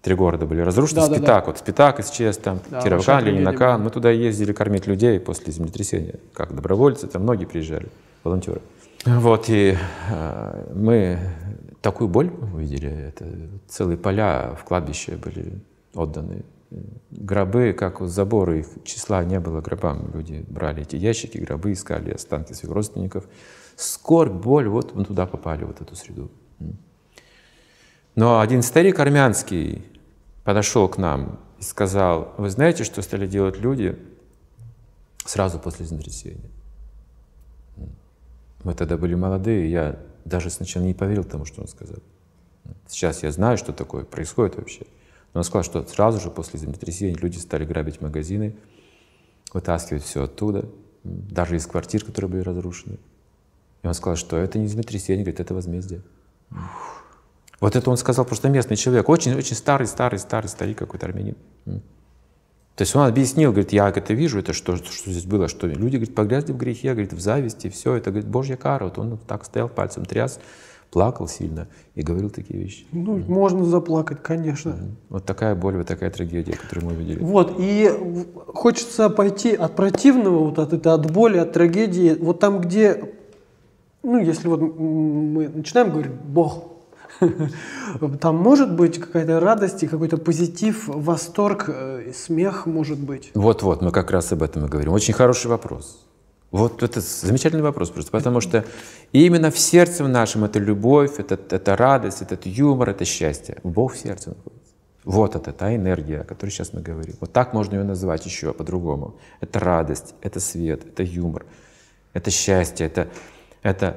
три 0.00 0.14
города 0.14 0.46
были 0.46 0.60
разрушены. 0.60 1.02
Да, 1.02 1.06
Спитак, 1.06 1.20
да, 1.20 1.40
да. 1.40 1.46
вот 1.46 1.58
Спитак 1.58 2.00
исчез, 2.00 2.38
там, 2.38 2.60
да, 2.70 2.80
Кировкан, 2.80 3.24
Ленинакан. 3.24 3.82
Мы 3.82 3.90
туда 3.90 4.10
ездили 4.10 4.52
кормить 4.52 4.86
людей 4.86 5.20
после 5.20 5.52
землетрясения, 5.52 6.14
как 6.32 6.54
добровольцы, 6.54 7.06
там 7.08 7.22
многие 7.22 7.44
приезжали, 7.44 7.88
волонтеры. 8.24 8.62
Вот, 9.04 9.46
и 9.48 9.76
э, 10.10 10.72
мы 10.74 11.18
такую 11.82 12.08
боль 12.08 12.30
увидели, 12.54 12.90
это 13.08 13.26
целые 13.68 13.98
поля 13.98 14.54
в 14.58 14.64
кладбище 14.64 15.16
были 15.16 15.60
отданы. 15.94 16.42
Гробы, 17.10 17.72
как 17.72 18.00
вот 18.00 18.10
заборы, 18.10 18.60
их 18.60 18.66
числа 18.84 19.24
не 19.24 19.40
было 19.40 19.60
гробам. 19.60 20.10
Люди 20.14 20.44
брали 20.48 20.82
эти 20.82 20.96
ящики, 20.96 21.38
гробы, 21.38 21.72
искали 21.72 22.12
останки 22.12 22.52
своих 22.52 22.72
родственников. 22.72 23.28
Скорбь, 23.76 24.32
боль, 24.32 24.68
вот 24.68 24.94
мы 24.94 25.04
туда 25.04 25.26
попали, 25.26 25.64
вот 25.64 25.80
эту 25.80 25.96
среду. 25.96 26.30
Но 28.14 28.40
один 28.40 28.62
старик 28.62 29.00
армянский 29.00 29.84
подошел 30.44 30.88
к 30.88 30.98
нам 30.98 31.40
и 31.58 31.62
сказал, 31.62 32.34
вы 32.38 32.50
знаете, 32.50 32.84
что 32.84 33.02
стали 33.02 33.26
делать 33.26 33.58
люди 33.58 33.98
сразу 35.24 35.58
после 35.58 35.86
землетрясения? 35.86 36.50
Мы 38.62 38.74
тогда 38.74 38.96
были 38.96 39.14
молодые, 39.14 39.70
я 39.70 39.98
даже 40.24 40.50
сначала 40.50 40.84
не 40.84 40.94
поверил 40.94 41.24
тому, 41.24 41.44
что 41.46 41.62
он 41.62 41.68
сказал. 41.68 41.98
Сейчас 42.86 43.22
я 43.22 43.32
знаю, 43.32 43.56
что 43.56 43.72
такое 43.72 44.04
происходит 44.04 44.56
вообще. 44.56 44.86
Но 45.32 45.40
он 45.40 45.44
сказал, 45.44 45.62
что 45.62 45.86
сразу 45.86 46.20
же 46.20 46.30
после 46.30 46.58
землетрясения 46.58 47.14
люди 47.14 47.38
стали 47.38 47.64
грабить 47.64 48.00
магазины, 48.00 48.56
вытаскивать 49.52 50.02
все 50.02 50.24
оттуда, 50.24 50.68
даже 51.04 51.56
из 51.56 51.66
квартир, 51.66 52.04
которые 52.04 52.30
были 52.30 52.42
разрушены. 52.42 52.98
И 53.82 53.86
он 53.86 53.94
сказал, 53.94 54.16
что 54.16 54.36
это 54.36 54.58
не 54.58 54.66
землетрясение, 54.66 55.24
говорит, 55.24 55.40
это 55.40 55.54
возмездие. 55.54 56.02
Вот 57.60 57.76
это 57.76 57.90
он 57.90 57.96
сказал 57.96 58.24
просто 58.24 58.48
местный 58.48 58.76
человек, 58.76 59.08
очень-очень 59.08 59.56
старый, 59.56 59.86
старый, 59.86 60.18
старый 60.18 60.48
старик 60.48 60.78
какой-то 60.78 61.06
армянин. 61.06 61.36
То 62.80 62.82
есть 62.82 62.96
он 62.96 63.06
объяснил, 63.06 63.50
говорит, 63.50 63.72
я 63.72 63.90
это 63.90 64.14
вижу, 64.14 64.38
это 64.38 64.54
что, 64.54 64.76
что 64.76 65.10
здесь 65.10 65.26
было, 65.26 65.48
что 65.48 65.66
люди, 65.66 65.96
говорит, 65.96 66.14
погрязли 66.14 66.52
в 66.52 66.56
грехе, 66.56 66.92
говорит, 66.92 67.12
в 67.12 67.20
зависти, 67.20 67.68
все, 67.68 67.94
это, 67.94 68.10
говорит, 68.10 68.28
Божья 68.28 68.56
кара. 68.56 68.84
Вот 68.84 68.98
он 68.98 69.18
так 69.18 69.44
стоял, 69.44 69.68
пальцем 69.68 70.06
тряс, 70.06 70.40
плакал 70.90 71.28
сильно 71.28 71.68
и 71.94 72.02
говорил 72.02 72.30
такие 72.30 72.60
вещи. 72.60 72.86
Ну, 72.92 73.18
mm 73.18 73.28
можно 73.28 73.64
заплакать, 73.64 74.22
конечно. 74.22 74.70
Mm 74.70 74.90
Вот 75.08 75.24
такая 75.24 75.54
боль, 75.54 75.76
вот 75.76 75.86
такая 75.86 76.10
трагедия, 76.10 76.52
которую 76.52 76.90
мы 76.90 76.94
видели. 76.94 77.22
Вот, 77.22 77.54
и 77.58 77.90
хочется 78.46 79.08
пойти 79.10 79.54
от 79.54 79.76
противного, 79.76 80.46
вот 80.46 80.58
от 80.58 80.72
этой, 80.72 80.92
от 80.92 81.10
боли, 81.10 81.38
от 81.38 81.52
трагедии, 81.52 82.16
вот 82.20 82.40
там, 82.40 82.60
где, 82.60 83.12
ну, 84.02 84.18
если 84.18 84.48
вот 84.48 84.60
мы 84.60 85.48
начинаем 85.48 85.90
говорить 85.90 86.12
«Бог», 86.12 86.70
Там 88.20 88.36
может 88.36 88.74
быть 88.74 88.98
какая-то 88.98 89.40
радость 89.40 89.82
и 89.82 89.86
какой-то 89.86 90.16
позитив, 90.16 90.84
восторг, 90.86 91.64
э, 91.68 92.12
смех 92.14 92.66
может 92.66 92.98
быть. 92.98 93.30
Вот-вот, 93.34 93.82
мы 93.82 93.90
как 93.90 94.10
раз 94.10 94.32
об 94.32 94.42
этом 94.42 94.66
и 94.66 94.68
говорим. 94.68 94.92
Очень 94.92 95.14
хороший 95.14 95.48
вопрос. 95.48 96.06
Вот 96.50 96.82
это 96.82 97.00
замечательный 97.00 97.62
вопрос 97.62 97.90
просто, 97.90 98.10
потому 98.10 98.40
что 98.40 98.64
именно 99.12 99.50
в 99.50 99.58
сердце 99.58 100.06
нашем 100.08 100.44
это 100.44 100.58
любовь, 100.58 101.18
это, 101.18 101.38
это 101.48 101.76
радость, 101.76 102.22
это 102.22 102.36
юмор, 102.48 102.90
это 102.90 103.04
счастье. 103.04 103.58
Бог 103.62 103.94
в 103.94 103.98
сердце 103.98 104.30
находится. 104.30 104.60
Вот 105.04 105.36
это 105.36 105.52
та 105.52 105.74
энергия, 105.74 106.20
о 106.20 106.24
которой 106.24 106.50
сейчас 106.50 106.72
мы 106.72 106.80
говорим. 106.80 107.14
Вот 107.20 107.32
так 107.32 107.54
можно 107.54 107.76
ее 107.76 107.84
назвать 107.84 108.26
еще 108.26 108.52
по-другому. 108.52 109.14
Это 109.40 109.60
радость, 109.60 110.14
это 110.22 110.40
свет, 110.40 110.84
это 110.84 111.02
юмор, 111.04 111.46
это 112.12 112.30
счастье, 112.30 112.86
это, 112.86 113.08
это 113.62 113.96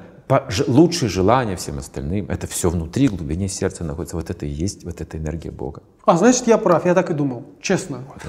лучшие 0.66 1.08
желания 1.08 1.56
всем 1.56 1.78
остальным, 1.78 2.26
это 2.30 2.46
все 2.46 2.70
внутри, 2.70 3.08
в 3.08 3.16
глубине 3.16 3.48
сердца 3.48 3.84
находится. 3.84 4.16
Вот 4.16 4.30
это 4.30 4.46
и 4.46 4.48
есть 4.48 4.84
вот 4.84 5.00
эта 5.00 5.18
энергия 5.18 5.50
Бога. 5.50 5.82
А, 6.04 6.16
значит, 6.16 6.46
я 6.46 6.56
прав, 6.56 6.86
я 6.86 6.94
так 6.94 7.10
и 7.10 7.14
думал, 7.14 7.44
честно. 7.60 8.04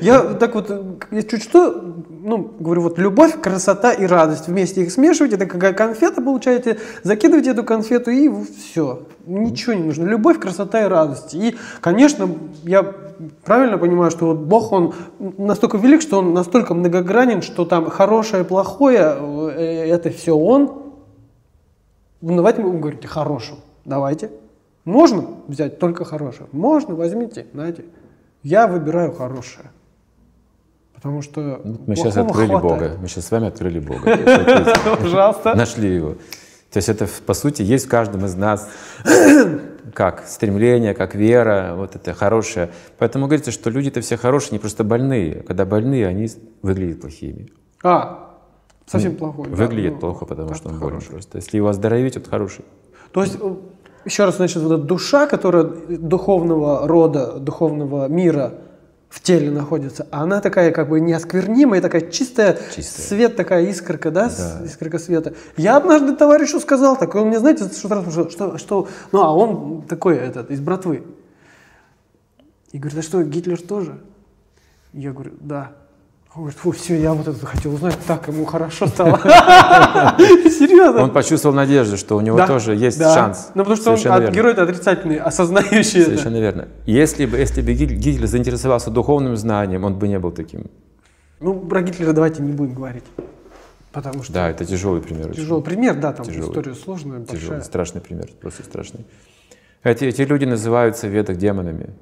Я 0.00 0.34
так 0.34 0.54
вот, 0.54 0.70
я 1.10 1.22
чуть 1.22 1.42
что, 1.42 2.04
ну, 2.26 2.50
говорю, 2.58 2.80
вот 2.80 2.98
любовь, 2.98 3.38
красота 3.38 3.92
и 3.92 4.06
радость, 4.06 4.48
вместе 4.48 4.82
их 4.82 4.90
смешиваете, 4.90 5.36
это 5.36 5.44
какая 5.44 5.74
конфета 5.74 6.22
получаете, 6.22 6.78
закидываете 7.02 7.50
эту 7.50 7.64
конфету 7.64 8.10
и 8.10 8.30
все, 8.70 9.02
ничего 9.26 9.74
не 9.74 9.82
нужно. 9.82 10.06
Любовь, 10.06 10.40
красота 10.40 10.86
и 10.86 10.88
радость. 10.88 11.34
И, 11.34 11.54
конечно, 11.82 12.30
я 12.62 12.82
правильно 13.44 13.76
понимаю, 13.76 14.10
что 14.10 14.28
вот 14.28 14.38
Бог, 14.38 14.72
Он 14.72 14.94
настолько 15.18 15.76
велик, 15.76 16.00
что 16.00 16.20
Он 16.20 16.32
настолько 16.32 16.72
многогранен, 16.72 17.42
что 17.42 17.66
там 17.66 17.90
хорошее, 17.90 18.42
плохое, 18.42 19.18
э, 19.56 19.86
это 19.90 20.08
все 20.08 20.34
Он, 20.34 20.82
ну, 22.22 22.36
давайте 22.36 22.62
мы 22.62 22.78
говорите 22.78 23.06
хорошим. 23.06 23.56
Давайте. 23.84 24.30
Можно 24.86 25.26
взять 25.46 25.78
только 25.78 26.06
хорошее? 26.06 26.48
Можно, 26.52 26.94
возьмите, 26.94 27.48
знаете. 27.52 27.84
Я 28.42 28.66
выбираю 28.66 29.12
хорошее. 29.12 29.66
Потому 31.04 31.20
что 31.20 31.60
ну, 31.62 31.80
Мы 31.86 31.96
сейчас 31.96 32.16
открыли 32.16 32.48
хватает. 32.48 32.62
Бога. 32.62 32.96
Мы 32.98 33.08
сейчас 33.08 33.26
с 33.26 33.30
вами 33.30 33.48
открыли 33.48 33.78
Бога. 33.78 34.16
Пожалуйста. 35.02 35.54
Нашли 35.54 35.96
его. 35.96 36.14
То 36.70 36.78
есть 36.78 36.88
это, 36.88 37.06
по 37.26 37.34
сути, 37.34 37.60
есть 37.60 37.84
в 37.84 37.88
каждом 37.90 38.24
из 38.24 38.34
нас 38.36 38.70
как 39.92 40.24
стремление, 40.26 40.94
как 40.94 41.14
вера, 41.14 41.74
вот 41.76 41.94
это 41.94 42.14
хорошее. 42.14 42.70
Поэтому 42.96 43.26
говорится, 43.26 43.50
что 43.50 43.68
люди-то 43.68 44.00
все 44.00 44.16
хорошие, 44.16 44.52
не 44.52 44.58
просто 44.58 44.82
больные. 44.82 45.42
Когда 45.42 45.66
больные, 45.66 46.06
они 46.06 46.26
выглядят 46.62 47.02
плохими. 47.02 47.50
А, 47.82 48.38
Совсем 48.86 49.12
ну, 49.12 49.18
плохой. 49.18 49.50
Выглядит 49.50 49.90
да, 49.90 49.94
ну, 49.96 50.00
плохо, 50.00 50.24
потому 50.24 50.54
что 50.54 50.70
он 50.70 50.78
болен 50.78 51.02
просто. 51.02 51.36
Если 51.36 51.58
его 51.58 51.68
оздоровить, 51.68 52.16
он 52.16 52.22
хороший. 52.22 52.64
То 53.12 53.22
есть, 53.22 53.36
э, 53.38 53.54
еще 54.06 54.24
раз, 54.24 54.36
значит, 54.36 54.62
вот 54.62 54.72
эта 54.72 54.82
душа, 54.82 55.26
которая 55.26 55.64
духовного 55.64 56.88
рода, 56.88 57.38
духовного 57.38 58.08
мира 58.08 58.54
в 59.14 59.20
теле 59.20 59.48
находится, 59.48 60.08
она 60.10 60.40
такая 60.40 60.72
как 60.72 60.88
бы 60.88 61.00
неосквернимая, 61.00 61.80
такая 61.80 62.10
чистая, 62.10 62.58
чистая. 62.74 63.06
свет 63.06 63.36
такая 63.36 63.66
искорка, 63.66 64.10
да, 64.10 64.28
да. 64.28 64.64
искорка 64.64 64.98
света. 64.98 65.34
Я 65.56 65.76
однажды 65.76 66.16
товарищу 66.16 66.58
сказал 66.58 66.96
так, 66.96 67.14
он 67.14 67.28
мне, 67.28 67.38
знаете, 67.38 67.68
что, 67.68 68.28
что, 68.28 68.58
что, 68.58 68.88
ну, 69.12 69.22
а 69.22 69.32
он 69.32 69.82
такой, 69.82 70.16
этот, 70.16 70.50
из 70.50 70.58
братвы. 70.58 71.04
И 72.72 72.78
говорит, 72.78 72.98
а 72.98 73.02
что, 73.02 73.22
Гитлер 73.22 73.62
тоже? 73.62 74.00
Я 74.92 75.12
говорю, 75.12 75.34
да. 75.38 75.76
Он 76.36 76.42
говорит, 76.42 76.58
фу, 76.58 76.72
все, 76.72 77.00
я 77.00 77.14
вот 77.14 77.28
это 77.28 77.46
хотел 77.46 77.74
узнать, 77.74 77.96
так 78.08 78.26
ему 78.26 78.44
хорошо 78.44 78.88
стало. 78.88 79.18
Серьезно. 80.18 81.04
Он 81.04 81.12
почувствовал 81.12 81.54
надежду, 81.54 81.96
что 81.96 82.16
у 82.16 82.20
него 82.20 82.44
тоже 82.44 82.74
есть 82.74 82.98
шанс. 82.98 83.52
Ну, 83.54 83.62
потому 83.62 83.76
что 83.76 83.92
он 83.92 84.32
герой 84.32 84.52
отрицательный, 84.54 85.18
осознающий 85.18 86.02
Совершенно 86.02 86.40
верно. 86.40 86.68
Если 86.86 87.26
бы, 87.26 87.36
если 87.36 87.62
бы 87.62 87.72
Гитлер 87.72 88.26
заинтересовался 88.26 88.90
духовным 88.90 89.36
знанием, 89.36 89.84
он 89.84 89.96
бы 89.96 90.08
не 90.08 90.18
был 90.18 90.32
таким. 90.32 90.72
Ну, 91.38 91.54
про 91.54 91.82
Гитлера 91.82 92.12
давайте 92.12 92.42
не 92.42 92.52
будем 92.52 92.74
говорить. 92.74 93.04
Потому 93.92 94.24
что... 94.24 94.32
Да, 94.32 94.50
это 94.50 94.64
тяжелый 94.64 95.02
пример. 95.02 95.32
Тяжелый 95.32 95.62
пример, 95.62 95.94
да, 96.00 96.12
там 96.12 96.26
тяжелый. 96.26 96.48
история 96.48 96.74
сложная, 96.74 97.18
большая. 97.18 97.38
Тяжелый, 97.38 97.62
страшный 97.62 98.00
пример, 98.00 98.28
просто 98.40 98.64
страшный. 98.64 99.06
Эти, 99.84 100.06
эти 100.06 100.22
люди 100.22 100.46
называются 100.46 101.06
в 101.06 101.10
ведах 101.10 101.36
демонами 101.36 101.94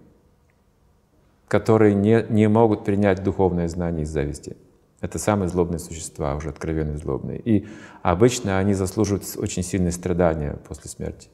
которые 1.52 1.94
не, 1.94 2.24
не 2.30 2.48
могут 2.48 2.82
принять 2.82 3.22
духовное 3.22 3.68
знание 3.68 4.04
из 4.04 4.08
зависти. 4.08 4.56
Это 5.02 5.18
самые 5.18 5.50
злобные 5.50 5.80
существа, 5.80 6.34
уже 6.34 6.48
откровенно 6.48 6.96
злобные. 6.96 7.38
И 7.40 7.68
обычно 8.02 8.58
они 8.58 8.72
заслуживают 8.72 9.24
очень 9.36 9.62
сильные 9.62 9.92
страдания 9.92 10.56
после 10.66 10.88
смерти. 10.88 11.28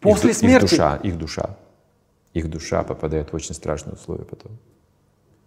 После 0.00 0.32
их, 0.32 0.36
смерти? 0.36 0.64
Их 0.64 0.70
душа, 0.70 0.96
их 0.96 1.18
душа. 1.18 1.56
Их 2.34 2.50
душа 2.50 2.82
попадает 2.82 3.32
в 3.32 3.34
очень 3.34 3.54
страшные 3.54 3.94
условия 3.94 4.24
потом. 4.24 4.52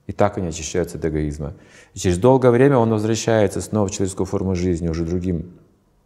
И 0.07 0.13
так 0.13 0.39
они 0.39 0.47
очищаются 0.47 0.97
от 0.97 1.05
эгоизма. 1.05 1.53
И 1.93 1.99
через 1.99 2.17
долгое 2.17 2.49
время 2.49 2.77
он 2.77 2.89
возвращается 2.89 3.61
снова 3.61 3.88
в 3.88 3.91
человеческую 3.91 4.25
форму 4.25 4.55
жизни, 4.55 4.88
уже 4.88 5.03
другим, 5.03 5.51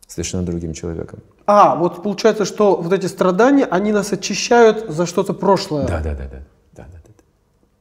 совершенно 0.05 0.43
другим 0.43 0.73
человеком. 0.73 1.19
А, 1.45 1.77
вот 1.77 2.03
получается, 2.03 2.43
что 2.43 2.75
вот 2.75 2.91
эти 2.91 3.05
страдания, 3.05 3.63
они 3.63 3.93
нас 3.93 4.11
очищают 4.11 4.89
за 4.89 5.05
что-то 5.05 5.33
прошлое. 5.33 5.87
Да, 5.87 6.01
да, 6.01 6.13
да, 6.13 6.27
да. 6.29 6.39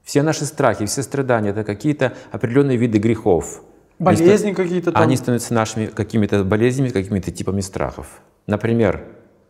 Все 0.09 0.22
наши 0.22 0.46
страхи, 0.46 0.86
все 0.86 1.02
страдания— 1.02 1.50
это 1.50 1.64
какие-то 1.64 2.14
определенные 2.32 2.78
виды 2.78 2.96
грехов. 2.96 3.62
Болезни 3.98 4.54
какие-то 4.54 4.90
там. 4.90 5.02
Они 5.02 5.18
становятся 5.18 5.52
нашими 5.52 5.84
какими-то 5.84 6.44
болезнями, 6.44 6.88
какими-то 6.88 7.30
типами 7.30 7.61
страхов. 7.61 8.22
Например, 8.46 9.04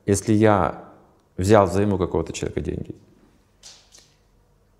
если 0.05 0.33
я 0.33 0.87
взял 1.37 1.67
взайму 1.67 1.97
какого-то 1.97 2.33
человека 2.33 2.61
деньги 2.61 2.97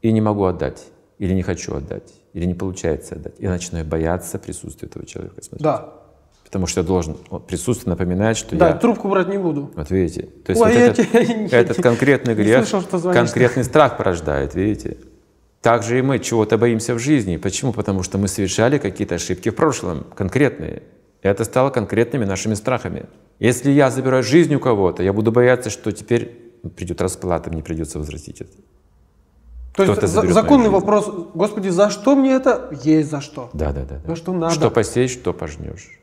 и 0.03 0.11
не 0.11 0.21
могу 0.21 0.47
отдать, 0.47 0.85
или 1.21 1.33
не 1.33 1.43
хочу 1.43 1.77
отдать, 1.77 2.13
или 2.33 2.45
не 2.45 2.55
получается 2.55 3.15
отдать, 3.15 3.35
я 3.39 3.51
начинаю 3.51 3.87
бояться 3.87 4.41
присутствия 4.41 4.89
этого 4.89 5.07
человека. 5.07 5.37
Смотрите. 5.43 5.63
Да. 5.63 5.93
Потому 6.43 6.67
что 6.67 6.81
я 6.81 6.87
должен, 6.89 7.17
присутствие 7.47 7.91
напоминает, 7.93 8.37
что 8.37 8.57
да, 8.57 8.67
я... 8.67 8.73
Да, 8.73 8.81
трубку 8.81 9.09
брать 9.09 9.29
не 9.29 9.39
буду. 9.39 9.71
Вот 9.77 9.91
видите? 9.93 10.23
То 10.45 10.51
есть 10.51 10.61
Ой, 10.61 10.73
вот 10.73 10.77
этот, 10.77 11.09
тебя... 11.13 11.61
этот 11.61 11.81
конкретный 11.81 12.35
грех, 12.35 12.67
слышал, 12.67 13.13
конкретный 13.13 13.63
страх 13.63 13.97
порождает, 13.97 14.57
видите? 14.57 14.97
Также 15.63 15.99
и 15.99 16.03
мы 16.03 16.19
чего-то 16.19 16.57
боимся 16.57 16.95
в 16.95 16.99
жизни. 16.99 17.37
Почему? 17.37 17.73
Потому 17.73 18.03
что 18.03 18.19
мы 18.19 18.29
совершали 18.29 18.79
какие-то 18.79 19.17
ошибки 19.17 19.49
в 19.51 19.57
прошлом, 19.57 20.05
конкретные. 20.15 20.83
Это 21.23 21.45
стало 21.45 21.71
конкретными 21.71 22.25
нашими 22.25 22.55
страхами. 22.55 23.07
Если 23.41 23.71
я 23.71 23.91
забираю 23.91 24.23
жизнь 24.23 24.55
у 24.55 24.61
кого-то, 24.61 25.03
я 25.03 25.13
буду 25.13 25.33
бояться, 25.33 25.71
что 25.71 25.91
теперь 25.91 26.53
придет 26.77 27.01
расплата, 27.01 27.51
мне 27.51 27.63
придется 27.63 27.99
возвратить 27.99 28.41
это. 28.41 28.53
То 29.75 29.85
есть 29.85 30.09
за, 30.09 30.27
законный 30.33 30.71
вопрос, 30.71 31.09
Господи, 31.35 31.69
за 31.69 31.91
что 31.91 32.17
мне 32.17 32.33
это? 32.33 32.69
Есть 32.83 33.11
за 33.11 33.21
что. 33.21 33.51
Да, 33.53 33.73
да, 33.73 33.85
да. 33.85 34.01
За 34.05 34.17
что 34.17 34.33
надо. 34.33 34.53
Что 34.53 34.71
посеешь, 34.71 35.11
что 35.11 35.33
пожнешь. 35.33 35.99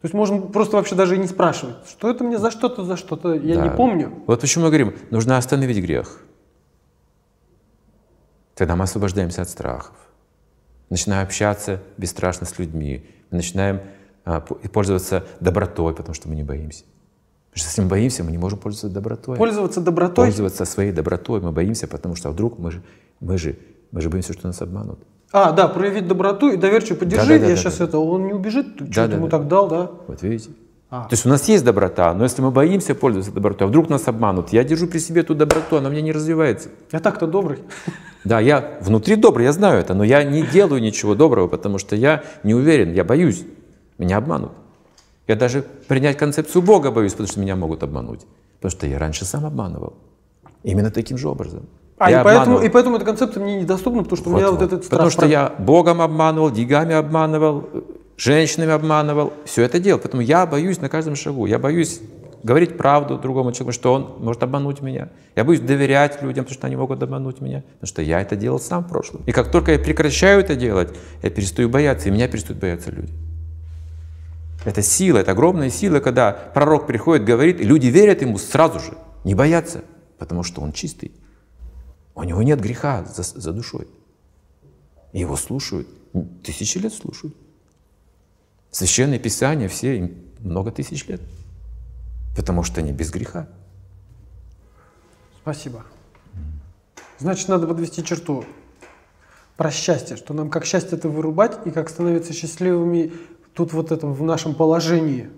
То 0.00 0.04
есть 0.04 0.14
можно 0.14 0.40
просто 0.40 0.76
вообще 0.76 0.94
даже 0.94 1.16
и 1.16 1.18
не 1.18 1.26
спрашивать, 1.26 1.76
что 1.90 2.08
это 2.08 2.24
мне 2.24 2.38
за 2.38 2.50
что-то, 2.50 2.84
за 2.84 2.96
что-то, 2.96 3.34
я 3.34 3.56
да. 3.56 3.62
не 3.64 3.70
помню. 3.70 4.12
Вот 4.26 4.40
почему 4.40 4.64
мы 4.64 4.70
говорим, 4.70 4.94
нужно 5.10 5.36
остановить 5.36 5.78
грех. 5.78 6.20
Тогда 8.58 8.74
мы 8.74 8.84
освобождаемся 8.84 9.42
от 9.42 9.48
страхов. 9.48 9.94
Начинаем 10.90 11.24
общаться 11.24 11.80
бесстрашно 11.96 12.44
с 12.44 12.58
людьми. 12.58 13.06
Мы 13.30 13.36
начинаем 13.36 13.82
а, 14.24 14.40
пользоваться 14.40 15.24
добротой, 15.38 15.94
потому 15.94 16.12
что 16.12 16.28
мы 16.28 16.34
не 16.34 16.42
боимся. 16.42 16.82
Потому 17.50 17.60
что 17.60 17.68
если 17.68 17.82
мы 17.82 17.88
боимся, 17.88 18.24
мы 18.24 18.32
не 18.32 18.38
можем 18.38 18.58
пользоваться 18.58 18.92
добротой. 18.92 19.36
Пользоваться 19.36 19.80
добротой? 19.80 20.26
Пользоваться 20.26 20.64
своей 20.64 20.90
добротой. 20.90 21.40
Мы 21.40 21.52
боимся, 21.52 21.86
потому 21.86 22.16
что 22.16 22.30
вдруг 22.30 22.58
мы 22.58 22.72
же, 22.72 22.82
мы 23.20 23.38
же, 23.38 23.56
мы 23.92 24.00
же 24.00 24.10
боимся, 24.10 24.32
что 24.32 24.48
нас 24.48 24.60
обманут. 24.60 24.98
А, 25.30 25.52
да, 25.52 25.68
проявить 25.68 26.08
доброту 26.08 26.50
и 26.50 26.56
доверчиво 26.56 26.96
поддержи. 26.96 27.28
Да, 27.28 27.34
да, 27.34 27.38
да, 27.38 27.44
я 27.50 27.54
да, 27.54 27.56
сейчас 27.56 27.78
да. 27.78 27.84
это, 27.84 27.98
он 27.98 28.26
не 28.26 28.32
убежит, 28.32 28.76
ты 28.76 28.86
да, 28.86 28.92
что 28.92 29.08
да, 29.08 29.14
ему 29.14 29.28
да. 29.28 29.38
так 29.38 29.46
дал, 29.46 29.68
да? 29.68 29.90
Вот 30.08 30.20
видите. 30.22 30.50
А. 30.90 31.02
То 31.02 31.12
есть 31.12 31.26
у 31.26 31.28
нас 31.28 31.46
есть 31.48 31.64
доброта, 31.64 32.14
но 32.14 32.24
если 32.24 32.40
мы 32.40 32.50
боимся 32.50 32.94
пользоваться 32.94 33.30
добротой, 33.30 33.66
а 33.66 33.68
вдруг 33.68 33.90
нас 33.90 34.08
обманут, 34.08 34.52
я 34.54 34.64
держу 34.64 34.86
при 34.86 34.98
себе 34.98 35.20
эту 35.20 35.34
доброту, 35.34 35.76
она 35.76 35.88
у 35.88 35.92
меня 35.92 36.00
не 36.00 36.12
развивается. 36.12 36.70
Я 36.90 37.00
так-то 37.00 37.26
добрый. 37.26 37.58
Да, 38.24 38.40
я 38.40 38.78
внутри 38.80 39.16
добрый, 39.16 39.44
я 39.44 39.52
знаю 39.52 39.80
это, 39.80 39.94
но 39.94 40.02
я 40.02 40.24
не 40.24 40.42
делаю 40.42 40.80
ничего 40.80 41.14
доброго, 41.14 41.46
потому 41.46 41.78
что 41.78 41.94
я 41.94 42.24
не 42.42 42.54
уверен, 42.54 42.92
я 42.94 43.04
боюсь, 43.04 43.44
меня 43.98 44.16
обманут. 44.16 44.52
Я 45.26 45.36
даже 45.36 45.62
принять 45.88 46.16
концепцию 46.16 46.62
Бога 46.62 46.90
боюсь, 46.90 47.12
потому 47.12 47.28
что 47.28 47.40
меня 47.40 47.54
могут 47.54 47.82
обмануть. 47.82 48.20
Потому 48.58 48.70
что 48.70 48.86
я 48.86 48.98
раньше 48.98 49.26
сам 49.26 49.44
обманывал. 49.44 49.92
Именно 50.62 50.90
таким 50.90 51.18
же 51.18 51.28
образом. 51.28 51.68
А, 51.98 52.10
и 52.10 52.24
поэтому, 52.24 52.60
и 52.60 52.68
поэтому 52.68 52.96
эта 52.96 53.04
концепция 53.04 53.42
мне 53.42 53.60
недоступна, 53.60 54.04
потому 54.04 54.16
что 54.16 54.30
вот, 54.30 54.36
у 54.36 54.38
меня 54.38 54.50
вот, 54.50 54.60
вот 54.60 54.66
этот 54.66 54.84
страх. 54.84 54.98
Потому 54.98 55.10
что 55.10 55.26
я 55.26 55.52
Богом 55.58 56.00
обманывал, 56.00 56.50
деньгами 56.50 56.94
обманывал, 56.94 57.68
женщинами 58.18 58.72
обманывал, 58.72 59.32
все 59.44 59.62
это 59.62 59.78
делал. 59.78 60.00
Поэтому 60.00 60.22
я 60.22 60.44
боюсь 60.44 60.80
на 60.80 60.88
каждом 60.88 61.16
шагу. 61.16 61.46
Я 61.46 61.58
боюсь 61.58 62.00
говорить 62.42 62.76
правду 62.76 63.18
другому 63.18 63.52
человеку, 63.52 63.72
что 63.72 63.94
он 63.94 64.16
может 64.18 64.42
обмануть 64.42 64.80
меня. 64.80 65.08
Я 65.36 65.44
боюсь 65.44 65.60
доверять 65.60 66.22
людям, 66.22 66.44
потому 66.44 66.58
что 66.58 66.66
они 66.66 66.76
могут 66.76 67.02
обмануть 67.02 67.40
меня, 67.40 67.62
потому 67.62 67.86
что 67.86 68.02
я 68.02 68.20
это 68.20 68.36
делал 68.36 68.60
сам 68.60 68.84
в 68.84 68.88
прошлом. 68.88 69.22
И 69.26 69.32
как 69.32 69.50
только 69.50 69.72
я 69.72 69.78
прекращаю 69.78 70.40
это 70.40 70.56
делать, 70.56 70.94
я 71.22 71.30
перестаю 71.30 71.68
бояться, 71.68 72.08
и 72.08 72.12
меня 72.12 72.28
перестают 72.28 72.60
бояться 72.60 72.90
люди. 72.90 73.12
Это 74.64 74.82
сила, 74.82 75.18
это 75.18 75.32
огромная 75.32 75.70
сила, 75.70 76.00
когда 76.00 76.32
пророк 76.32 76.86
приходит, 76.86 77.24
говорит, 77.24 77.60
и 77.60 77.64
люди 77.64 77.86
верят 77.86 78.22
ему 78.22 78.38
сразу 78.38 78.80
же, 78.80 78.92
не 79.24 79.34
боятся, 79.34 79.82
потому 80.18 80.42
что 80.42 80.60
он 80.60 80.72
чистый. 80.72 81.12
У 82.14 82.24
него 82.24 82.42
нет 82.42 82.60
греха 82.60 83.04
за, 83.04 83.22
за 83.22 83.52
душой. 83.52 83.86
Его 85.12 85.36
слушают, 85.36 85.86
тысячи 86.42 86.78
лет 86.78 86.92
слушают. 86.92 87.34
Священное 88.70 89.18
Писание 89.18 89.68
все 89.68 90.12
много 90.40 90.70
тысяч 90.70 91.06
лет 91.06 91.20
потому 92.38 92.62
что 92.62 92.80
они 92.80 92.92
без 92.92 93.10
греха. 93.10 93.48
Спасибо. 95.42 95.82
Значит, 97.18 97.48
надо 97.48 97.66
подвести 97.66 98.04
черту 98.04 98.44
про 99.56 99.72
счастье, 99.72 100.16
что 100.16 100.34
нам 100.34 100.48
как 100.48 100.64
счастье 100.64 100.96
это 100.96 101.08
вырубать 101.08 101.58
и 101.64 101.72
как 101.72 101.88
становиться 101.88 102.32
счастливыми 102.32 103.12
тут 103.54 103.72
вот 103.72 103.90
этом 103.90 104.14
в 104.14 104.22
нашем 104.22 104.54
положении. 104.54 105.30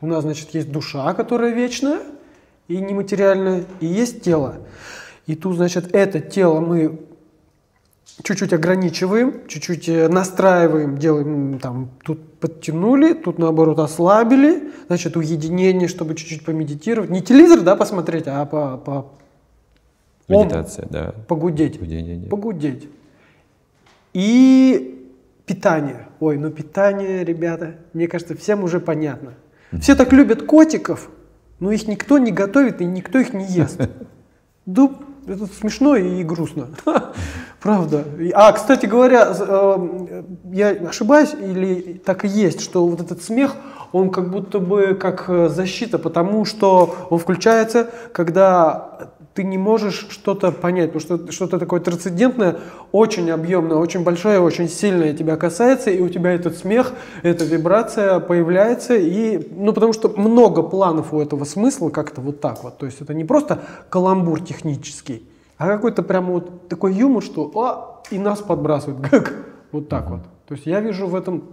У 0.00 0.08
нас, 0.08 0.22
значит, 0.22 0.52
есть 0.54 0.72
душа, 0.72 1.14
которая 1.14 1.54
вечная 1.54 2.00
и 2.66 2.78
нематериальная, 2.78 3.64
и 3.78 3.86
есть 3.86 4.22
тело. 4.22 4.56
И 5.26 5.36
тут, 5.36 5.54
значит, 5.54 5.94
это 5.94 6.18
тело 6.18 6.58
мы 6.58 7.00
чуть-чуть 8.22 8.52
ограничиваем, 8.52 9.46
чуть-чуть 9.48 9.88
э, 9.88 10.08
настраиваем, 10.08 10.98
делаем 10.98 11.58
там, 11.58 11.90
тут 12.04 12.38
подтянули, 12.38 13.14
тут 13.14 13.38
наоборот 13.38 13.78
ослабили, 13.78 14.72
значит, 14.86 15.16
уединение, 15.16 15.88
чтобы 15.88 16.14
чуть-чуть 16.14 16.44
помедитировать. 16.44 17.10
Не 17.10 17.22
телевизор, 17.22 17.60
да, 17.62 17.76
посмотреть, 17.76 18.24
а 18.26 18.44
по... 18.44 18.76
по 18.76 19.12
Медитация, 20.28 20.86
да. 20.88 21.14
Погудеть. 21.28 21.78
Гудение. 21.78 22.28
Погудеть. 22.28 22.88
И 24.14 25.06
питание. 25.44 26.08
Ой, 26.20 26.38
ну 26.38 26.50
питание, 26.50 27.24
ребята, 27.24 27.74
мне 27.92 28.08
кажется, 28.08 28.34
всем 28.34 28.64
уже 28.64 28.80
понятно. 28.80 29.34
Все 29.80 29.94
так 29.94 30.12
любят 30.12 30.44
котиков, 30.44 31.10
но 31.58 31.72
их 31.72 31.86
никто 31.88 32.18
не 32.18 32.32
готовит 32.32 32.80
и 32.80 32.84
никто 32.84 33.18
их 33.18 33.34
не 33.34 33.44
ест. 33.44 33.80
Дуб 34.66 35.04
это 35.26 35.46
смешно 35.46 35.96
и 35.96 36.22
грустно. 36.22 36.68
Правда. 37.60 38.04
А, 38.34 38.52
кстати 38.52 38.86
говоря, 38.86 39.32
э, 39.38 40.22
я 40.52 40.68
ошибаюсь 40.88 41.32
или 41.32 41.94
так 42.04 42.24
и 42.24 42.28
есть, 42.28 42.60
что 42.60 42.86
вот 42.86 43.00
этот 43.00 43.22
смех, 43.22 43.56
он 43.92 44.10
как 44.10 44.30
будто 44.30 44.58
бы 44.58 44.94
как 44.94 45.24
э, 45.28 45.48
защита, 45.48 45.98
потому 45.98 46.44
что 46.44 46.94
он 47.10 47.18
включается, 47.18 47.90
когда 48.12 49.10
ты 49.34 49.42
не 49.42 49.58
можешь 49.58 50.06
что-то 50.10 50.52
понять, 50.52 50.92
потому 50.92 51.18
что 51.18 51.32
что-то 51.32 51.58
такое 51.58 51.80
трансцендентное, 51.80 52.58
очень 52.92 53.30
объемное, 53.30 53.76
очень 53.76 54.04
большое, 54.04 54.40
очень 54.40 54.68
сильное 54.68 55.12
тебя 55.12 55.36
касается, 55.36 55.90
и 55.90 56.00
у 56.00 56.08
тебя 56.08 56.32
этот 56.32 56.56
смех, 56.56 56.92
эта 57.22 57.44
вибрация 57.44 58.20
появляется, 58.20 58.94
и, 58.94 59.44
ну, 59.56 59.72
потому 59.72 59.92
что 59.92 60.08
много 60.08 60.62
планов 60.62 61.12
у 61.12 61.20
этого 61.20 61.44
смысла 61.44 61.90
как-то 61.90 62.20
вот 62.20 62.40
так 62.40 62.62
вот, 62.62 62.78
то 62.78 62.86
есть 62.86 63.00
это 63.00 63.12
не 63.12 63.24
просто 63.24 63.60
каламбур 63.90 64.40
технический, 64.40 65.28
а 65.58 65.66
какой-то 65.66 66.04
прямо 66.04 66.34
вот 66.34 66.68
такой 66.68 66.94
юмор, 66.94 67.22
что 67.22 67.50
о, 67.54 68.02
и 68.12 68.18
нас 68.18 68.40
подбрасывают, 68.40 69.08
как 69.10 69.34
вот 69.72 69.88
так 69.88 70.10
вот. 70.10 70.20
То 70.46 70.54
есть 70.54 70.66
я 70.66 70.80
вижу 70.80 71.08
в 71.08 71.14
этом 71.16 71.44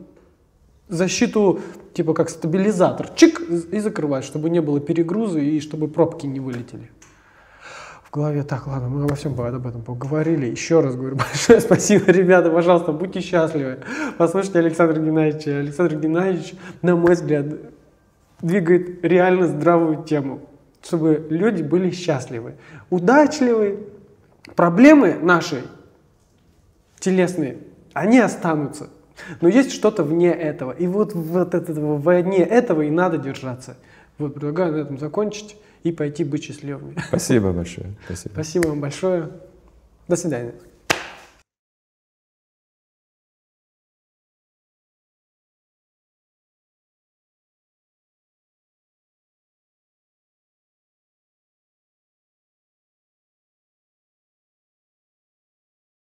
защиту, 0.88 1.62
типа 1.94 2.14
как 2.14 2.30
стабилизатор, 2.30 3.10
чик, 3.16 3.40
и 3.40 3.80
закрывать, 3.80 4.24
чтобы 4.24 4.52
не 4.52 4.62
было 4.62 4.80
перегруза 4.80 5.40
и 5.40 5.60
чтобы 5.62 5.88
пробки 5.88 6.28
не 6.28 6.40
вылетели 6.40 6.92
в 8.12 8.14
голове, 8.14 8.44
так, 8.44 8.68
ладно, 8.68 8.90
мы 8.90 9.06
обо 9.06 9.16
всем 9.16 9.40
об 9.40 9.66
этом 9.66 9.84
поговорили. 9.84 10.46
Еще 10.46 10.82
раз 10.82 10.98
говорю 10.98 11.16
большое 11.32 11.62
спасибо, 11.62 12.12
ребята, 12.12 12.52
пожалуйста, 12.52 12.92
будьте 12.92 13.22
счастливы. 13.22 13.80
Послушайте 14.18 14.60
Александра 14.60 15.00
Геннадьевича. 15.00 15.60
Александр 15.60 15.96
Геннадьевич, 15.96 16.54
на 16.82 16.98
мой 16.98 17.14
взгляд, 17.14 17.46
двигает 18.42 19.06
реально 19.06 19.48
здравую 19.48 20.04
тему, 20.04 20.42
чтобы 20.84 21.26
люди 21.30 21.64
были 21.64 21.92
счастливы, 21.92 22.56
удачливы. 22.90 23.80
Проблемы 24.58 25.18
наши 25.22 25.64
телесные, 27.00 27.60
они 27.94 28.20
останутся. 28.20 28.90
Но 29.40 29.48
есть 29.48 29.72
что-то 29.72 30.04
вне 30.04 30.34
этого. 30.34 30.74
И 30.74 30.86
вот, 30.86 31.14
вот 31.14 31.54
этого, 31.54 31.96
вне 31.96 32.44
этого 32.44 32.82
и 32.82 32.90
надо 32.90 33.18
держаться. 33.18 33.78
Вот 34.18 34.34
предлагаю 34.34 34.74
на 34.74 34.78
этом 34.80 35.00
закончить 35.00 35.56
и 35.84 35.92
пойти 35.92 36.24
быть 36.24 36.44
счастливыми. 36.44 36.96
Спасибо 37.08 37.52
большое. 37.52 37.96
Спасибо. 38.06 38.34
Спасибо 38.34 38.68
вам 38.68 38.82
большое. 38.82 39.30
До 40.08 40.16
свидания. 40.16 40.54